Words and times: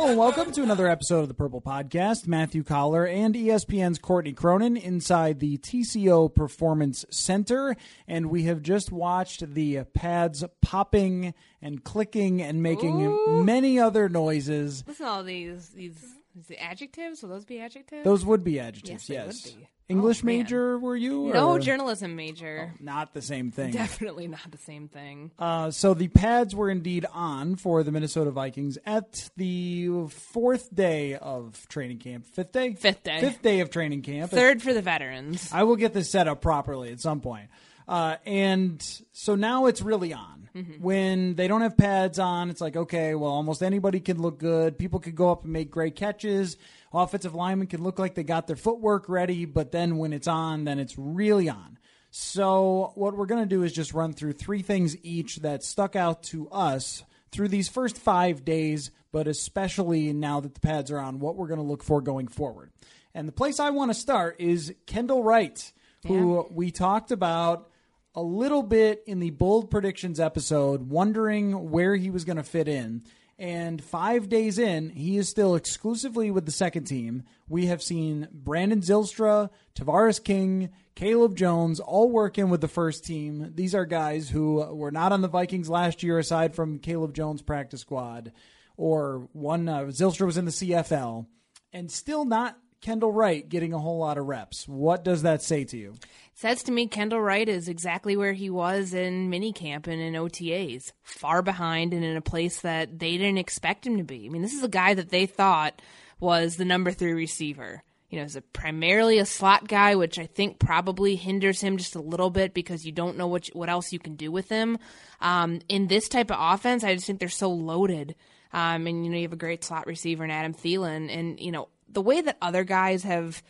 Hello, 0.00 0.12
and 0.12 0.18
welcome 0.18 0.50
to 0.52 0.62
another 0.62 0.88
episode 0.88 1.20
of 1.20 1.28
the 1.28 1.34
Purple 1.34 1.60
Podcast. 1.60 2.26
Matthew 2.26 2.64
Coller 2.64 3.06
and 3.06 3.34
ESPN's 3.34 3.98
Courtney 3.98 4.32
Cronin 4.32 4.78
inside 4.78 5.40
the 5.40 5.58
TCO 5.58 6.34
Performance 6.34 7.04
Center, 7.10 7.76
and 8.08 8.30
we 8.30 8.44
have 8.44 8.62
just 8.62 8.90
watched 8.90 9.52
the 9.52 9.84
pads 9.92 10.42
popping 10.62 11.34
and 11.60 11.84
clicking 11.84 12.40
and 12.40 12.62
making 12.62 13.02
Ooh. 13.02 13.44
many 13.44 13.78
other 13.78 14.08
noises. 14.08 14.84
Listen 14.86 15.04
to 15.04 15.12
all 15.12 15.22
these 15.22 15.68
these 15.68 16.02
it 16.48 16.56
adjectives. 16.58 17.20
Will 17.22 17.28
those 17.28 17.44
be 17.44 17.60
adjectives? 17.60 18.02
Those 18.02 18.24
would 18.24 18.42
be 18.42 18.58
adjectives, 18.58 19.06
Yes, 19.06 19.26
yes. 19.26 19.44
would 19.52 19.60
be. 19.60 19.68
English 19.90 20.22
Oh, 20.22 20.26
man. 20.26 20.38
major 20.38 20.78
were 20.78 20.96
you? 20.96 21.30
no 21.32 21.58
journalism 21.58 22.16
major. 22.16 22.72
Not 22.80 23.12
the 23.12 23.20
same 23.22 23.50
thing. 23.50 23.72
Definitely 23.72 24.28
not 24.28 24.50
the 24.50 24.58
same 24.58 24.88
thing. 24.88 25.30
Uh, 25.38 25.70
so 25.70 25.94
the 25.94 26.08
pads 26.08 26.54
were 26.54 26.70
indeed 26.70 27.04
on 27.12 27.56
for 27.56 27.82
the 27.82 27.90
Minnesota 27.92 28.30
Vikings 28.30 28.78
at 28.86 29.28
the 29.36 29.88
fourth 30.08 30.74
day 30.74 31.16
of 31.16 31.66
training 31.68 31.98
camp. 31.98 32.26
Fifth 32.26 32.52
day? 32.52 32.74
Fifth 32.74 33.02
day. 33.02 33.20
Fifth 33.20 33.42
day 33.42 33.60
of 33.60 33.70
training 33.70 34.02
camp. 34.02 34.30
Third 34.30 34.62
for 34.62 34.72
the 34.72 34.82
veterans. 34.82 35.50
I 35.52 35.64
will 35.64 35.76
get 35.76 35.92
this 35.92 36.08
set 36.10 36.28
up 36.28 36.40
properly 36.40 36.92
at 36.92 37.00
some 37.00 37.20
point. 37.20 37.48
Uh, 37.88 38.16
and 38.24 39.02
so 39.12 39.34
now 39.34 39.66
it's 39.66 39.82
really 39.82 40.12
on. 40.12 40.48
When 40.80 41.34
they 41.36 41.46
don't 41.46 41.60
have 41.60 41.76
pads 41.76 42.18
on, 42.18 42.50
it's 42.50 42.60
like, 42.60 42.76
okay, 42.76 43.14
well, 43.14 43.30
almost 43.30 43.62
anybody 43.62 44.00
can 44.00 44.20
look 44.20 44.38
good. 44.38 44.78
People 44.78 44.98
could 44.98 45.14
go 45.14 45.30
up 45.30 45.44
and 45.44 45.52
make 45.52 45.70
great 45.70 45.94
catches. 45.94 46.56
Offensive 46.92 47.34
linemen 47.34 47.68
can 47.68 47.82
look 47.82 47.98
like 47.98 48.14
they 48.14 48.24
got 48.24 48.46
their 48.48 48.56
footwork 48.56 49.08
ready, 49.08 49.44
but 49.44 49.70
then 49.70 49.96
when 49.96 50.12
it's 50.12 50.26
on, 50.26 50.64
then 50.64 50.80
it's 50.80 50.98
really 50.98 51.48
on. 51.48 51.78
So, 52.10 52.90
what 52.96 53.16
we're 53.16 53.26
going 53.26 53.42
to 53.42 53.48
do 53.48 53.62
is 53.62 53.72
just 53.72 53.94
run 53.94 54.12
through 54.12 54.32
three 54.32 54.62
things 54.62 54.96
each 55.04 55.36
that 55.36 55.62
stuck 55.62 55.94
out 55.94 56.24
to 56.24 56.48
us 56.50 57.04
through 57.30 57.48
these 57.48 57.68
first 57.68 57.96
five 57.96 58.44
days, 58.44 58.90
but 59.12 59.28
especially 59.28 60.12
now 60.12 60.40
that 60.40 60.54
the 60.54 60.60
pads 60.60 60.90
are 60.90 60.98
on, 60.98 61.20
what 61.20 61.36
we're 61.36 61.46
going 61.46 61.60
to 61.60 61.66
look 61.66 61.84
for 61.84 62.00
going 62.00 62.26
forward. 62.26 62.72
And 63.14 63.28
the 63.28 63.32
place 63.32 63.60
I 63.60 63.70
want 63.70 63.90
to 63.90 63.94
start 63.94 64.36
is 64.40 64.74
Kendall 64.86 65.22
Wright, 65.22 65.72
who 66.06 66.48
we 66.50 66.72
talked 66.72 67.12
about 67.12 67.69
a 68.14 68.22
little 68.22 68.62
bit 68.62 69.02
in 69.06 69.20
the 69.20 69.30
bold 69.30 69.70
predictions 69.70 70.18
episode, 70.18 70.88
wondering 70.88 71.70
where 71.70 71.96
he 71.96 72.10
was 72.10 72.24
going 72.24 72.36
to 72.36 72.42
fit 72.42 72.68
in. 72.68 73.02
And 73.38 73.82
five 73.82 74.28
days 74.28 74.58
in, 74.58 74.90
he 74.90 75.16
is 75.16 75.30
still 75.30 75.54
exclusively 75.54 76.30
with 76.30 76.44
the 76.44 76.52
second 76.52 76.84
team. 76.84 77.22
We 77.48 77.66
have 77.66 77.82
seen 77.82 78.28
Brandon 78.32 78.80
Zylstra, 78.82 79.48
Tavarres 79.74 80.22
King, 80.22 80.70
Cayleb 80.94 81.34
Jones 81.36 81.80
all 81.80 82.10
working 82.10 82.50
with 82.50 82.60
the 82.60 82.68
first 82.68 83.02
team. 83.04 83.52
These 83.54 83.74
are 83.74 83.86
guys 83.86 84.28
who 84.28 84.56
were 84.74 84.90
not 84.90 85.12
on 85.12 85.22
the 85.22 85.28
Vikings 85.28 85.70
last 85.70 86.02
year, 86.02 86.18
aside 86.18 86.54
from 86.54 86.80
Cayleb 86.80 87.14
Jones' 87.14 87.40
practice 87.40 87.80
squad, 87.80 88.32
or 88.76 89.28
one 89.32 89.66
uh, 89.70 89.84
Zylstra 89.84 90.26
was 90.26 90.36
in 90.36 90.44
the 90.44 90.50
CFL, 90.50 91.26
and 91.72 91.90
still 91.90 92.26
not 92.26 92.58
Kendall 92.80 93.12
Wright 93.12 93.46
getting 93.46 93.74
a 93.74 93.78
whole 93.78 93.98
lot 93.98 94.16
of 94.16 94.26
reps. 94.26 94.66
What 94.66 95.04
does 95.04 95.22
that 95.22 95.42
say 95.42 95.64
to 95.64 95.76
you? 95.76 95.94
Says 96.34 96.62
to 96.62 96.72
me, 96.72 96.86
Kendall 96.86 97.20
Wright 97.20 97.48
is 97.48 97.68
exactly 97.68 98.16
where 98.16 98.32
he 98.32 98.48
was 98.48 98.94
in 98.94 99.30
minicamp 99.30 99.86
and 99.86 100.00
in 100.00 100.14
OTAs, 100.14 100.92
far 101.02 101.42
behind 101.42 101.92
and 101.92 102.02
in 102.02 102.16
a 102.16 102.22
place 102.22 102.62
that 102.62 102.98
they 102.98 103.18
didn't 103.18 103.38
expect 103.38 103.86
him 103.86 103.98
to 103.98 104.04
be. 104.04 104.24
I 104.24 104.28
mean, 104.30 104.40
this 104.40 104.54
is 104.54 104.64
a 104.64 104.68
guy 104.68 104.94
that 104.94 105.10
they 105.10 105.26
thought 105.26 105.82
was 106.18 106.56
the 106.56 106.64
number 106.64 106.90
three 106.90 107.12
receiver. 107.12 107.82
You 108.08 108.18
know, 108.18 108.24
he's 108.24 108.36
a, 108.36 108.40
primarily 108.40 109.18
a 109.18 109.26
slot 109.26 109.68
guy, 109.68 109.94
which 109.94 110.18
I 110.18 110.26
think 110.26 110.58
probably 110.58 111.14
hinders 111.16 111.60
him 111.60 111.76
just 111.76 111.94
a 111.94 112.00
little 112.00 112.30
bit 112.30 112.54
because 112.54 112.84
you 112.84 112.92
don't 112.92 113.16
know 113.16 113.28
what 113.28 113.46
what 113.52 113.68
else 113.68 113.92
you 113.92 113.98
can 113.98 114.16
do 114.16 114.32
with 114.32 114.48
him. 114.48 114.78
Um, 115.20 115.60
in 115.68 115.86
this 115.86 116.08
type 116.08 116.30
of 116.30 116.38
offense, 116.40 116.82
I 116.82 116.94
just 116.94 117.06
think 117.06 117.20
they're 117.20 117.28
so 117.28 117.50
loaded. 117.50 118.16
Um, 118.52 118.86
and 118.88 119.04
you 119.04 119.12
know, 119.12 119.16
you 119.18 119.22
have 119.22 119.32
a 119.32 119.36
great 119.36 119.62
slot 119.62 119.86
receiver 119.86 120.24
in 120.24 120.30
Adam 120.30 120.54
Thielen, 120.54 121.14
and 121.16 121.38
you 121.38 121.52
know 121.52 121.68
the 121.90 122.02
way 122.02 122.20
that 122.20 122.36
other 122.40 122.64
guys 122.64 123.02
have 123.02 123.42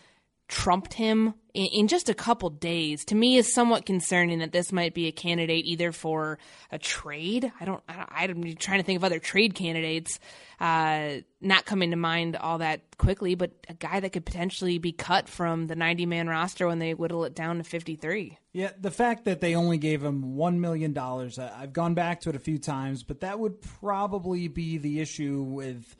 trumped 0.50 0.94
him 0.94 1.32
in, 1.54 1.66
in 1.66 1.88
just 1.88 2.08
a 2.08 2.14
couple 2.14 2.50
days 2.50 3.04
to 3.04 3.14
me 3.14 3.36
is 3.36 3.52
somewhat 3.54 3.86
concerning 3.86 4.40
that 4.40 4.50
this 4.50 4.72
might 4.72 4.94
be 4.94 5.06
a 5.06 5.12
candidate 5.12 5.64
either 5.64 5.92
for 5.92 6.38
a 6.72 6.78
trade. 6.78 7.50
I 7.60 7.64
don't, 7.64 7.82
I 7.88 8.24
I'm 8.24 8.42
trying 8.56 8.80
to 8.80 8.84
think 8.84 8.96
of 8.96 9.04
other 9.04 9.20
trade 9.20 9.54
candidates, 9.54 10.18
uh, 10.58 11.20
not 11.40 11.66
coming 11.66 11.90
to 11.90 11.96
mind 11.96 12.36
all 12.36 12.58
that 12.58 12.98
quickly, 12.98 13.36
but 13.36 13.52
a 13.68 13.74
guy 13.74 14.00
that 14.00 14.10
could 14.10 14.26
potentially 14.26 14.78
be 14.78 14.92
cut 14.92 15.28
from 15.28 15.68
the 15.68 15.76
90 15.76 16.04
man 16.06 16.28
roster 16.28 16.66
when 16.66 16.80
they 16.80 16.94
whittle 16.94 17.24
it 17.24 17.34
down 17.34 17.58
to 17.58 17.64
53. 17.64 18.36
Yeah, 18.52 18.72
the 18.78 18.90
fact 18.90 19.24
that 19.26 19.40
they 19.40 19.54
only 19.54 19.78
gave 19.78 20.02
him 20.02 20.34
$1 20.34 20.58
million, 20.58 20.96
I've 20.98 21.72
gone 21.72 21.94
back 21.94 22.22
to 22.22 22.30
it 22.30 22.34
a 22.34 22.40
few 22.40 22.58
times, 22.58 23.04
but 23.04 23.20
that 23.20 23.38
would 23.38 23.62
probably 23.62 24.48
be 24.48 24.78
the 24.78 25.00
issue 25.00 25.42
with 25.42 25.94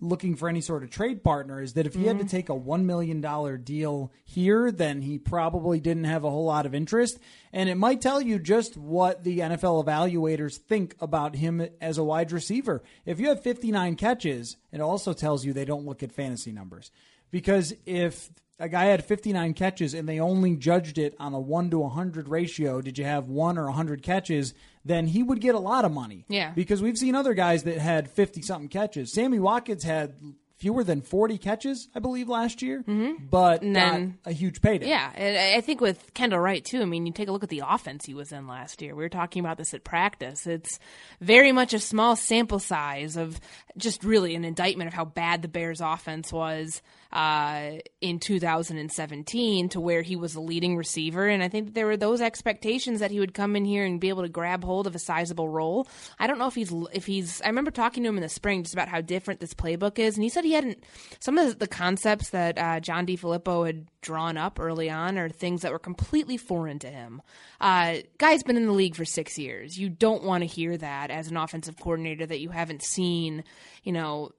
looking 0.00 0.34
for 0.34 0.48
any 0.48 0.60
sort 0.60 0.82
of 0.82 0.90
trade 0.90 1.22
partner 1.22 1.60
is 1.60 1.74
that 1.74 1.86
if 1.86 1.94
he 1.94 2.06
had 2.06 2.18
to 2.18 2.24
mm-hmm. 2.24 2.30
take 2.30 2.48
a 2.48 2.54
$1 2.54 2.84
million 2.84 3.20
deal 3.62 4.12
here, 4.24 4.70
then 4.72 5.02
he 5.02 5.18
probably 5.18 5.80
didn't 5.80 6.04
have 6.04 6.24
a 6.24 6.30
whole 6.30 6.46
lot 6.46 6.66
of 6.66 6.74
interest. 6.74 7.18
And 7.52 7.68
it 7.68 7.76
might 7.76 8.00
tell 8.00 8.20
you 8.20 8.38
just 8.38 8.76
what 8.76 9.24
the 9.24 9.40
NFL 9.40 9.84
evaluators 9.84 10.56
think 10.56 10.96
about 11.00 11.36
him 11.36 11.66
as 11.80 11.98
a 11.98 12.04
wide 12.04 12.32
receiver. 12.32 12.82
If 13.04 13.20
you 13.20 13.28
have 13.28 13.42
59 13.42 13.96
catches, 13.96 14.56
it 14.72 14.80
also 14.80 15.12
tells 15.12 15.44
you 15.44 15.52
they 15.52 15.64
don't 15.64 15.86
look 15.86 16.02
at 16.02 16.12
fantasy 16.12 16.52
numbers. 16.52 16.90
Because 17.30 17.74
if 17.86 18.30
a 18.58 18.68
guy 18.68 18.84
had 18.86 19.04
59 19.04 19.54
catches 19.54 19.94
and 19.94 20.08
they 20.08 20.20
only 20.20 20.56
judged 20.56 20.98
it 20.98 21.14
on 21.18 21.34
a 21.34 21.40
1 21.40 21.70
to 21.70 21.78
100 21.78 22.28
ratio, 22.28 22.80
did 22.80 22.98
you 22.98 23.04
have 23.04 23.28
1 23.28 23.58
or 23.58 23.64
100 23.64 24.02
catches, 24.02 24.54
then 24.84 25.06
he 25.06 25.22
would 25.22 25.40
get 25.40 25.54
a 25.54 25.58
lot 25.58 25.84
of 25.84 25.92
money. 25.92 26.24
Yeah. 26.28 26.52
Because 26.54 26.80
we've 26.82 26.98
seen 26.98 27.14
other 27.14 27.34
guys 27.34 27.64
that 27.64 27.78
had 27.78 28.10
50 28.10 28.42
something 28.42 28.68
catches. 28.68 29.12
Sammy 29.12 29.38
Watkins 29.38 29.84
had 29.84 30.14
fewer 30.56 30.84
than 30.84 31.00
40 31.00 31.38
catches, 31.38 31.88
I 31.94 32.00
believe, 32.00 32.28
last 32.28 32.60
year, 32.60 32.82
mm-hmm. 32.86 33.24
but 33.30 33.62
And 33.62 33.74
then- 33.74 34.18
a 34.26 34.32
huge 34.32 34.60
payday. 34.60 34.88
Yeah, 34.88 35.10
and 35.14 35.38
I 35.38 35.56
I 35.56 35.60
think 35.62 35.80
with 35.80 36.12
Kendall 36.12 36.38
Wright 36.38 36.62
too. 36.62 36.82
I 36.82 36.84
mean, 36.84 37.06
you 37.06 37.12
take 37.12 37.28
a 37.28 37.32
look 37.32 37.42
at 37.42 37.48
the 37.48 37.62
offense 37.66 38.04
he 38.04 38.12
was 38.12 38.30
in 38.30 38.46
last 38.46 38.82
year. 38.82 38.94
We 38.94 39.02
were 39.02 39.08
talking 39.08 39.40
about 39.40 39.56
this 39.56 39.72
at 39.72 39.84
practice. 39.84 40.46
It's 40.46 40.78
very 41.20 41.50
much 41.52 41.72
a 41.72 41.78
small 41.80 42.14
sample 42.14 42.58
size 42.58 43.16
of 43.16 43.40
just 43.78 44.04
really 44.04 44.34
an 44.34 44.44
indictment 44.44 44.88
of 44.88 44.94
how 44.94 45.06
bad 45.06 45.40
the 45.40 45.48
Bears' 45.48 45.80
offense 45.80 46.30
was. 46.30 46.82
Uh, 47.12 47.72
in 48.00 48.18
2017 48.18 49.68
to 49.70 49.80
where 49.80 50.02
he 50.02 50.16
was 50.16 50.34
a 50.34 50.40
leading 50.40 50.76
receiver. 50.76 51.26
And 51.26 51.42
I 51.42 51.48
think 51.48 51.74
there 51.74 51.86
were 51.86 51.96
those 51.96 52.20
expectations 52.20 53.00
that 53.00 53.10
he 53.10 53.18
would 53.18 53.34
come 53.34 53.56
in 53.56 53.64
here 53.64 53.84
and 53.84 54.00
be 54.00 54.08
able 54.08 54.22
to 54.22 54.28
grab 54.28 54.64
hold 54.64 54.86
of 54.86 54.94
a 54.94 54.98
sizable 54.98 55.48
role. 55.48 55.88
I 56.18 56.26
don't 56.26 56.38
know 56.38 56.46
if 56.46 56.54
he's, 56.54 56.72
if 56.92 57.06
he's, 57.06 57.42
I 57.42 57.48
remember 57.48 57.70
talking 57.70 58.02
to 58.02 58.08
him 58.08 58.16
in 58.16 58.22
the 58.22 58.28
spring 58.28 58.62
just 58.62 58.74
about 58.74 58.88
how 58.88 59.00
different 59.00 59.40
this 59.40 59.54
playbook 59.54 59.98
is. 59.98 60.16
And 60.16 60.22
he 60.22 60.28
said 60.28 60.44
he 60.44 60.52
hadn't, 60.52 60.84
some 61.18 61.38
of 61.38 61.58
the 61.58 61.66
concepts 61.66 62.30
that 62.30 62.58
uh, 62.58 62.80
John 62.80 63.06
DeFilippo 63.06 63.66
had 63.66 63.86
drawn 64.02 64.36
up 64.36 64.58
early 64.60 64.88
on 64.88 65.18
are 65.18 65.28
things 65.28 65.62
that 65.62 65.72
were 65.72 65.78
completely 65.78 66.36
foreign 66.36 66.78
to 66.78 66.88
him. 66.88 67.20
Uh, 67.60 67.96
guy's 68.18 68.42
been 68.42 68.56
in 68.56 68.66
the 68.66 68.72
league 68.72 68.96
for 68.96 69.04
six 69.04 69.38
years. 69.38 69.78
You 69.78 69.88
don't 69.88 70.22
want 70.22 70.42
to 70.42 70.46
hear 70.46 70.76
that 70.76 71.10
as 71.10 71.28
an 71.28 71.36
offensive 71.36 71.76
coordinator 71.78 72.24
that 72.24 72.40
you 72.40 72.50
haven't 72.50 72.82
seen, 72.82 73.44
you 73.82 73.92
know, 73.92 74.30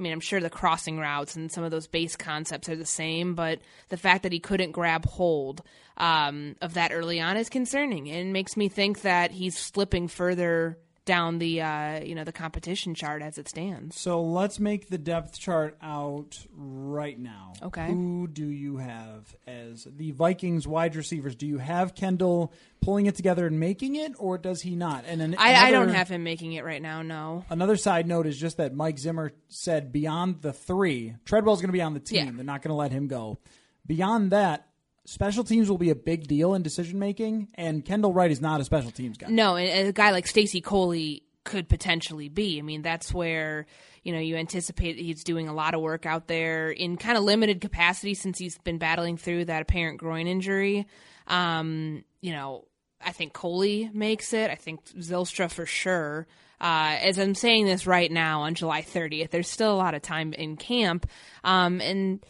I 0.00 0.02
mean, 0.02 0.12
I'm 0.12 0.20
sure 0.20 0.40
the 0.40 0.48
crossing 0.48 0.98
routes 0.98 1.36
and 1.36 1.52
some 1.52 1.62
of 1.62 1.70
those 1.70 1.86
base 1.86 2.16
concepts 2.16 2.70
are 2.70 2.76
the 2.76 2.86
same, 2.86 3.34
but 3.34 3.60
the 3.90 3.98
fact 3.98 4.22
that 4.22 4.32
he 4.32 4.40
couldn't 4.40 4.72
grab 4.72 5.04
hold 5.04 5.62
um, 5.98 6.56
of 6.62 6.74
that 6.74 6.90
early 6.90 7.20
on 7.20 7.36
is 7.36 7.50
concerning. 7.50 8.10
And 8.10 8.32
makes 8.32 8.56
me 8.56 8.70
think 8.70 9.02
that 9.02 9.30
he's 9.30 9.58
slipping 9.58 10.08
further 10.08 10.78
down 11.10 11.40
the 11.40 11.60
uh, 11.60 12.04
you 12.04 12.14
know 12.14 12.22
the 12.22 12.30
competition 12.30 12.94
chart 12.94 13.20
as 13.20 13.36
it 13.36 13.48
stands. 13.48 14.00
So 14.00 14.22
let's 14.22 14.60
make 14.60 14.90
the 14.90 14.96
depth 14.96 15.40
chart 15.40 15.76
out 15.82 16.38
right 16.54 17.18
now. 17.18 17.54
Okay. 17.60 17.88
Who 17.88 18.28
do 18.32 18.46
you 18.46 18.76
have 18.76 19.34
as 19.44 19.88
the 19.90 20.12
Vikings 20.12 20.68
wide 20.68 20.94
receivers? 20.94 21.34
Do 21.34 21.48
you 21.48 21.58
have 21.58 21.96
Kendall 21.96 22.52
pulling 22.80 23.06
it 23.06 23.16
together 23.16 23.44
and 23.48 23.58
making 23.58 23.96
it, 23.96 24.12
or 24.18 24.38
does 24.38 24.62
he 24.62 24.76
not? 24.76 25.04
And 25.04 25.20
an, 25.20 25.34
I, 25.36 25.54
I 25.54 25.70
don't 25.72 25.88
have 25.88 26.08
him 26.08 26.22
making 26.22 26.52
it 26.52 26.64
right 26.64 26.80
now. 26.80 27.02
No. 27.02 27.44
Another 27.50 27.76
side 27.76 28.06
note 28.06 28.28
is 28.28 28.38
just 28.38 28.58
that 28.58 28.72
Mike 28.72 29.00
Zimmer 29.00 29.32
said 29.48 29.90
beyond 29.90 30.42
the 30.42 30.52
three, 30.52 31.16
Treadwell's 31.24 31.60
going 31.60 31.70
to 31.70 31.72
be 31.72 31.82
on 31.82 31.94
the 31.94 31.98
team. 31.98 32.26
Yeah. 32.26 32.32
They're 32.36 32.44
not 32.44 32.62
going 32.62 32.70
to 32.70 32.76
let 32.76 32.92
him 32.92 33.08
go. 33.08 33.38
Beyond 33.84 34.30
that, 34.30 34.68
special 35.10 35.42
teams 35.42 35.68
will 35.68 35.76
be 35.76 35.90
a 35.90 35.96
big 35.96 36.28
deal 36.28 36.54
in 36.54 36.62
decision 36.62 36.98
making, 36.98 37.48
and 37.54 37.84
Kendall 37.84 38.12
Wright 38.12 38.30
is 38.30 38.40
not 38.40 38.60
a 38.60 38.64
special 38.64 38.92
teams 38.92 39.18
guy. 39.18 39.26
No, 39.28 39.56
and 39.56 39.88
a 39.88 39.92
guy 39.92 40.12
like 40.12 40.28
Stacy 40.28 40.60
Coley 40.60 41.24
could 41.42 41.68
potentially 41.68 42.28
be. 42.28 42.58
I 42.60 42.62
mean, 42.62 42.82
that's 42.82 43.12
where 43.12 43.66
you 44.04 44.12
know 44.12 44.20
you 44.20 44.36
anticipate 44.36 44.98
he's 44.98 45.24
doing 45.24 45.48
a 45.48 45.52
lot 45.52 45.74
of 45.74 45.80
work 45.80 46.06
out 46.06 46.28
there 46.28 46.70
in 46.70 46.96
kind 46.96 47.18
of 47.18 47.24
limited 47.24 47.60
capacity 47.60 48.14
since 48.14 48.38
he's 48.38 48.56
been 48.58 48.78
battling 48.78 49.16
through 49.16 49.46
that 49.46 49.62
apparent 49.62 49.98
groin 49.98 50.28
injury. 50.28 50.86
Um, 51.26 52.04
you 52.20 52.32
know, 52.32 52.66
I 53.04 53.10
think 53.10 53.32
Coley 53.32 53.90
makes 53.92 54.32
it. 54.32 54.48
I 54.48 54.54
think 54.54 54.84
Zylstra 54.92 55.50
for 55.50 55.66
sure. 55.66 56.28
Uh, 56.60 56.98
as 57.02 57.18
I'm 57.18 57.34
saying 57.34 57.64
this 57.64 57.86
right 57.86 58.12
now 58.12 58.42
on 58.42 58.54
July 58.54 58.82
30th, 58.82 59.30
there's 59.30 59.48
still 59.48 59.72
a 59.72 59.76
lot 59.76 59.94
of 59.94 60.02
time 60.02 60.34
in 60.34 60.56
camp, 60.56 61.06
um, 61.42 61.80
and 61.80 62.24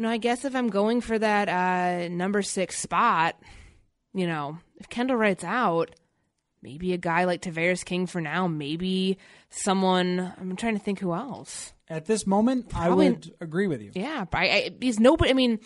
you 0.00 0.06
know, 0.06 0.12
I 0.12 0.16
guess 0.16 0.46
if 0.46 0.56
I'm 0.56 0.70
going 0.70 1.02
for 1.02 1.18
that 1.18 1.50
uh, 1.50 2.08
number 2.08 2.40
six 2.40 2.78
spot, 2.78 3.38
you 4.14 4.26
know, 4.26 4.56
if 4.78 4.88
Kendall 4.88 5.18
Wright's 5.18 5.44
out, 5.44 5.94
maybe 6.62 6.94
a 6.94 6.96
guy 6.96 7.24
like 7.24 7.42
Tavarres 7.42 7.84
King 7.84 8.06
for 8.06 8.18
now, 8.18 8.46
maybe 8.46 9.18
someone. 9.50 10.32
I'm 10.40 10.56
trying 10.56 10.72
to 10.72 10.82
think 10.82 11.00
who 11.00 11.12
else. 11.12 11.74
At 11.86 12.06
this 12.06 12.26
moment, 12.26 12.74
I 12.74 12.88
would 12.88 13.30
agree 13.42 13.66
with 13.66 13.82
you. 13.82 13.90
Yeah, 13.94 14.24
I, 14.32 14.48
I, 14.48 14.70
he's 14.80 14.98
nobody. 14.98 15.32
I 15.32 15.34
mean, 15.34 15.58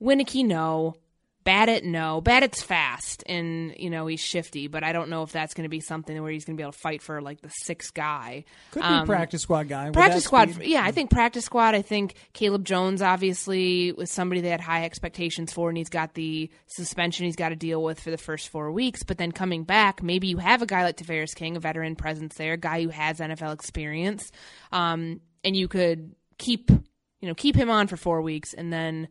Winicky, 0.00 0.42
no. 0.42 0.94
Badet, 1.44 1.82
no. 1.82 2.22
Badet's 2.22 2.62
fast 2.62 3.24
and 3.26 3.74
you 3.76 3.90
know 3.90 4.06
he's 4.06 4.20
shifty, 4.20 4.68
but 4.68 4.84
I 4.84 4.92
don't 4.92 5.08
know 5.10 5.22
if 5.24 5.32
that's 5.32 5.54
going 5.54 5.64
to 5.64 5.68
be 5.68 5.80
something 5.80 6.20
where 6.22 6.30
he's 6.30 6.44
going 6.44 6.56
to 6.56 6.60
be 6.60 6.62
able 6.62 6.72
to 6.72 6.78
fight 6.78 7.02
for 7.02 7.20
like 7.20 7.40
the 7.40 7.48
sixth 7.48 7.92
guy. 7.94 8.44
Could 8.70 8.82
be 8.82 8.86
Um, 8.88 9.06
practice 9.06 9.42
squad 9.42 9.68
guy. 9.68 9.90
practice 9.90 10.24
squad 10.24 10.50
speed. 10.50 10.68
yeah 10.68 10.82
i 10.84 10.92
think 10.92 11.10
practice 11.10 11.44
squad 11.44 11.74
i 11.74 11.82
think 11.82 12.14
cayleb 12.34 12.62
jones 12.64 13.02
obviously 13.02 13.92
was 13.92 14.10
somebody 14.10 14.40
they 14.40 14.50
had 14.50 14.60
high 14.60 14.84
expectations 14.84 15.52
for 15.52 15.68
and 15.68 15.76
he's 15.78 15.88
got 15.88 16.14
the 16.14 16.50
suspension 16.66 17.26
he's 17.26 17.36
got 17.36 17.48
to 17.50 17.56
deal 17.56 17.82
with 17.82 17.98
for 18.00 18.10
the 18.10 18.18
first 18.18 18.48
four 18.48 18.70
weeks 18.70 19.02
but 19.02 19.18
then 19.18 19.32
coming 19.32 19.64
back 19.64 20.02
maybe 20.02 20.26
you 20.28 20.36
have 20.38 20.62
a 20.62 20.66
guy 20.66 20.82
like 20.84 20.96
Tavarres 20.96 21.34
king 21.34 21.56
a 21.56 21.60
veteran 21.60 21.96
presence 21.96 22.34
there 22.36 22.52
a 22.54 22.56
guy 22.56 22.82
who 22.82 22.88
has 22.90 23.18
nfl 23.18 23.52
experience 23.52 24.30
um, 24.70 25.20
and 25.44 25.56
you 25.56 25.68
could 25.68 26.14
keep 26.38 26.70
you 26.70 27.28
know 27.28 27.34
keep 27.34 27.56
him 27.56 27.70
on 27.70 27.86
for 27.86 27.96
four 27.96 28.22
weeks 28.22 28.52
and 28.54 28.72
then 28.72 29.08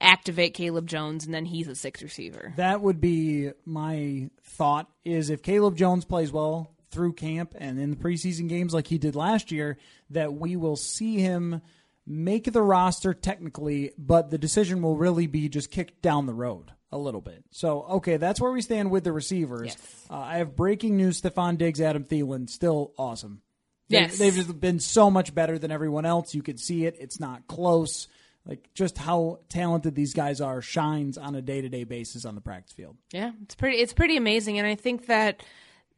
activate 0.00 0.54
cayleb 0.56 0.86
jones 0.86 1.24
and 1.24 1.34
then 1.34 1.44
he's 1.44 1.68
a 1.68 1.74
six 1.74 2.02
receiver 2.02 2.52
That 2.56 2.80
would 2.80 3.00
be 3.00 3.50
my 3.64 4.30
thought 4.42 4.88
is 5.04 5.30
if 5.30 5.42
Cayleb 5.42 5.74
Jones 5.76 6.04
plays 6.04 6.32
well 6.32 6.72
through 6.90 7.12
camp 7.14 7.54
and 7.58 7.78
in 7.78 7.90
the 7.90 7.96
preseason 7.96 8.48
games 8.48 8.72
like 8.72 8.86
he 8.86 8.96
did 8.98 9.14
last 9.14 9.52
year, 9.52 9.76
that 10.10 10.32
we 10.32 10.56
will 10.56 10.76
see 10.76 11.18
him 11.18 11.60
make 12.06 12.50
the 12.52 12.62
roster 12.62 13.12
technically, 13.12 13.92
but 13.98 14.30
the 14.30 14.38
decision 14.38 14.80
will 14.82 14.96
really 14.96 15.26
be 15.26 15.48
just 15.48 15.70
kicked 15.70 16.00
down 16.02 16.26
the 16.26 16.32
road 16.34 16.70
a 16.92 16.96
little 16.98 17.20
bit. 17.20 17.44
So, 17.50 17.82
okay, 17.82 18.16
that's 18.16 18.40
where 18.40 18.52
we 18.52 18.62
stand 18.62 18.90
with 18.90 19.04
the 19.04 19.12
receivers. 19.12 19.66
Yes. 19.68 20.06
Uh, 20.08 20.18
I 20.20 20.38
have 20.38 20.56
breaking 20.56 20.96
news 20.96 21.20
Stefon 21.20 21.58
Diggs, 21.58 21.80
Adam 21.80 22.04
Thielen, 22.04 22.48
still 22.48 22.92
awesome. 22.96 23.42
They- 23.88 23.98
Yes. 24.00 24.18
They've 24.18 24.34
just 24.34 24.58
been 24.60 24.80
so 24.80 25.10
much 25.10 25.34
better 25.34 25.58
than 25.58 25.70
everyone 25.70 26.06
else. 26.06 26.34
You 26.34 26.42
can 26.42 26.56
see 26.56 26.86
it. 26.86 26.96
It's 26.98 27.20
not 27.20 27.46
close. 27.46 28.08
Like 28.46 28.68
just 28.74 28.96
how 28.96 29.40
talented 29.48 29.94
these 29.94 30.14
guys 30.14 30.40
are 30.40 30.62
shines 30.62 31.18
on 31.18 31.34
a 31.34 31.42
day 31.42 31.60
to 31.60 31.68
day 31.68 31.84
basis 31.84 32.24
on 32.24 32.34
the 32.34 32.40
practice 32.40 32.72
field. 32.72 32.96
Yeah, 33.12 33.32
it's 33.42 33.54
pretty 33.54 33.78
it's 33.78 33.92
pretty 33.92 34.16
amazing 34.16 34.58
and 34.58 34.66
I 34.66 34.76
think 34.76 35.06
that 35.06 35.42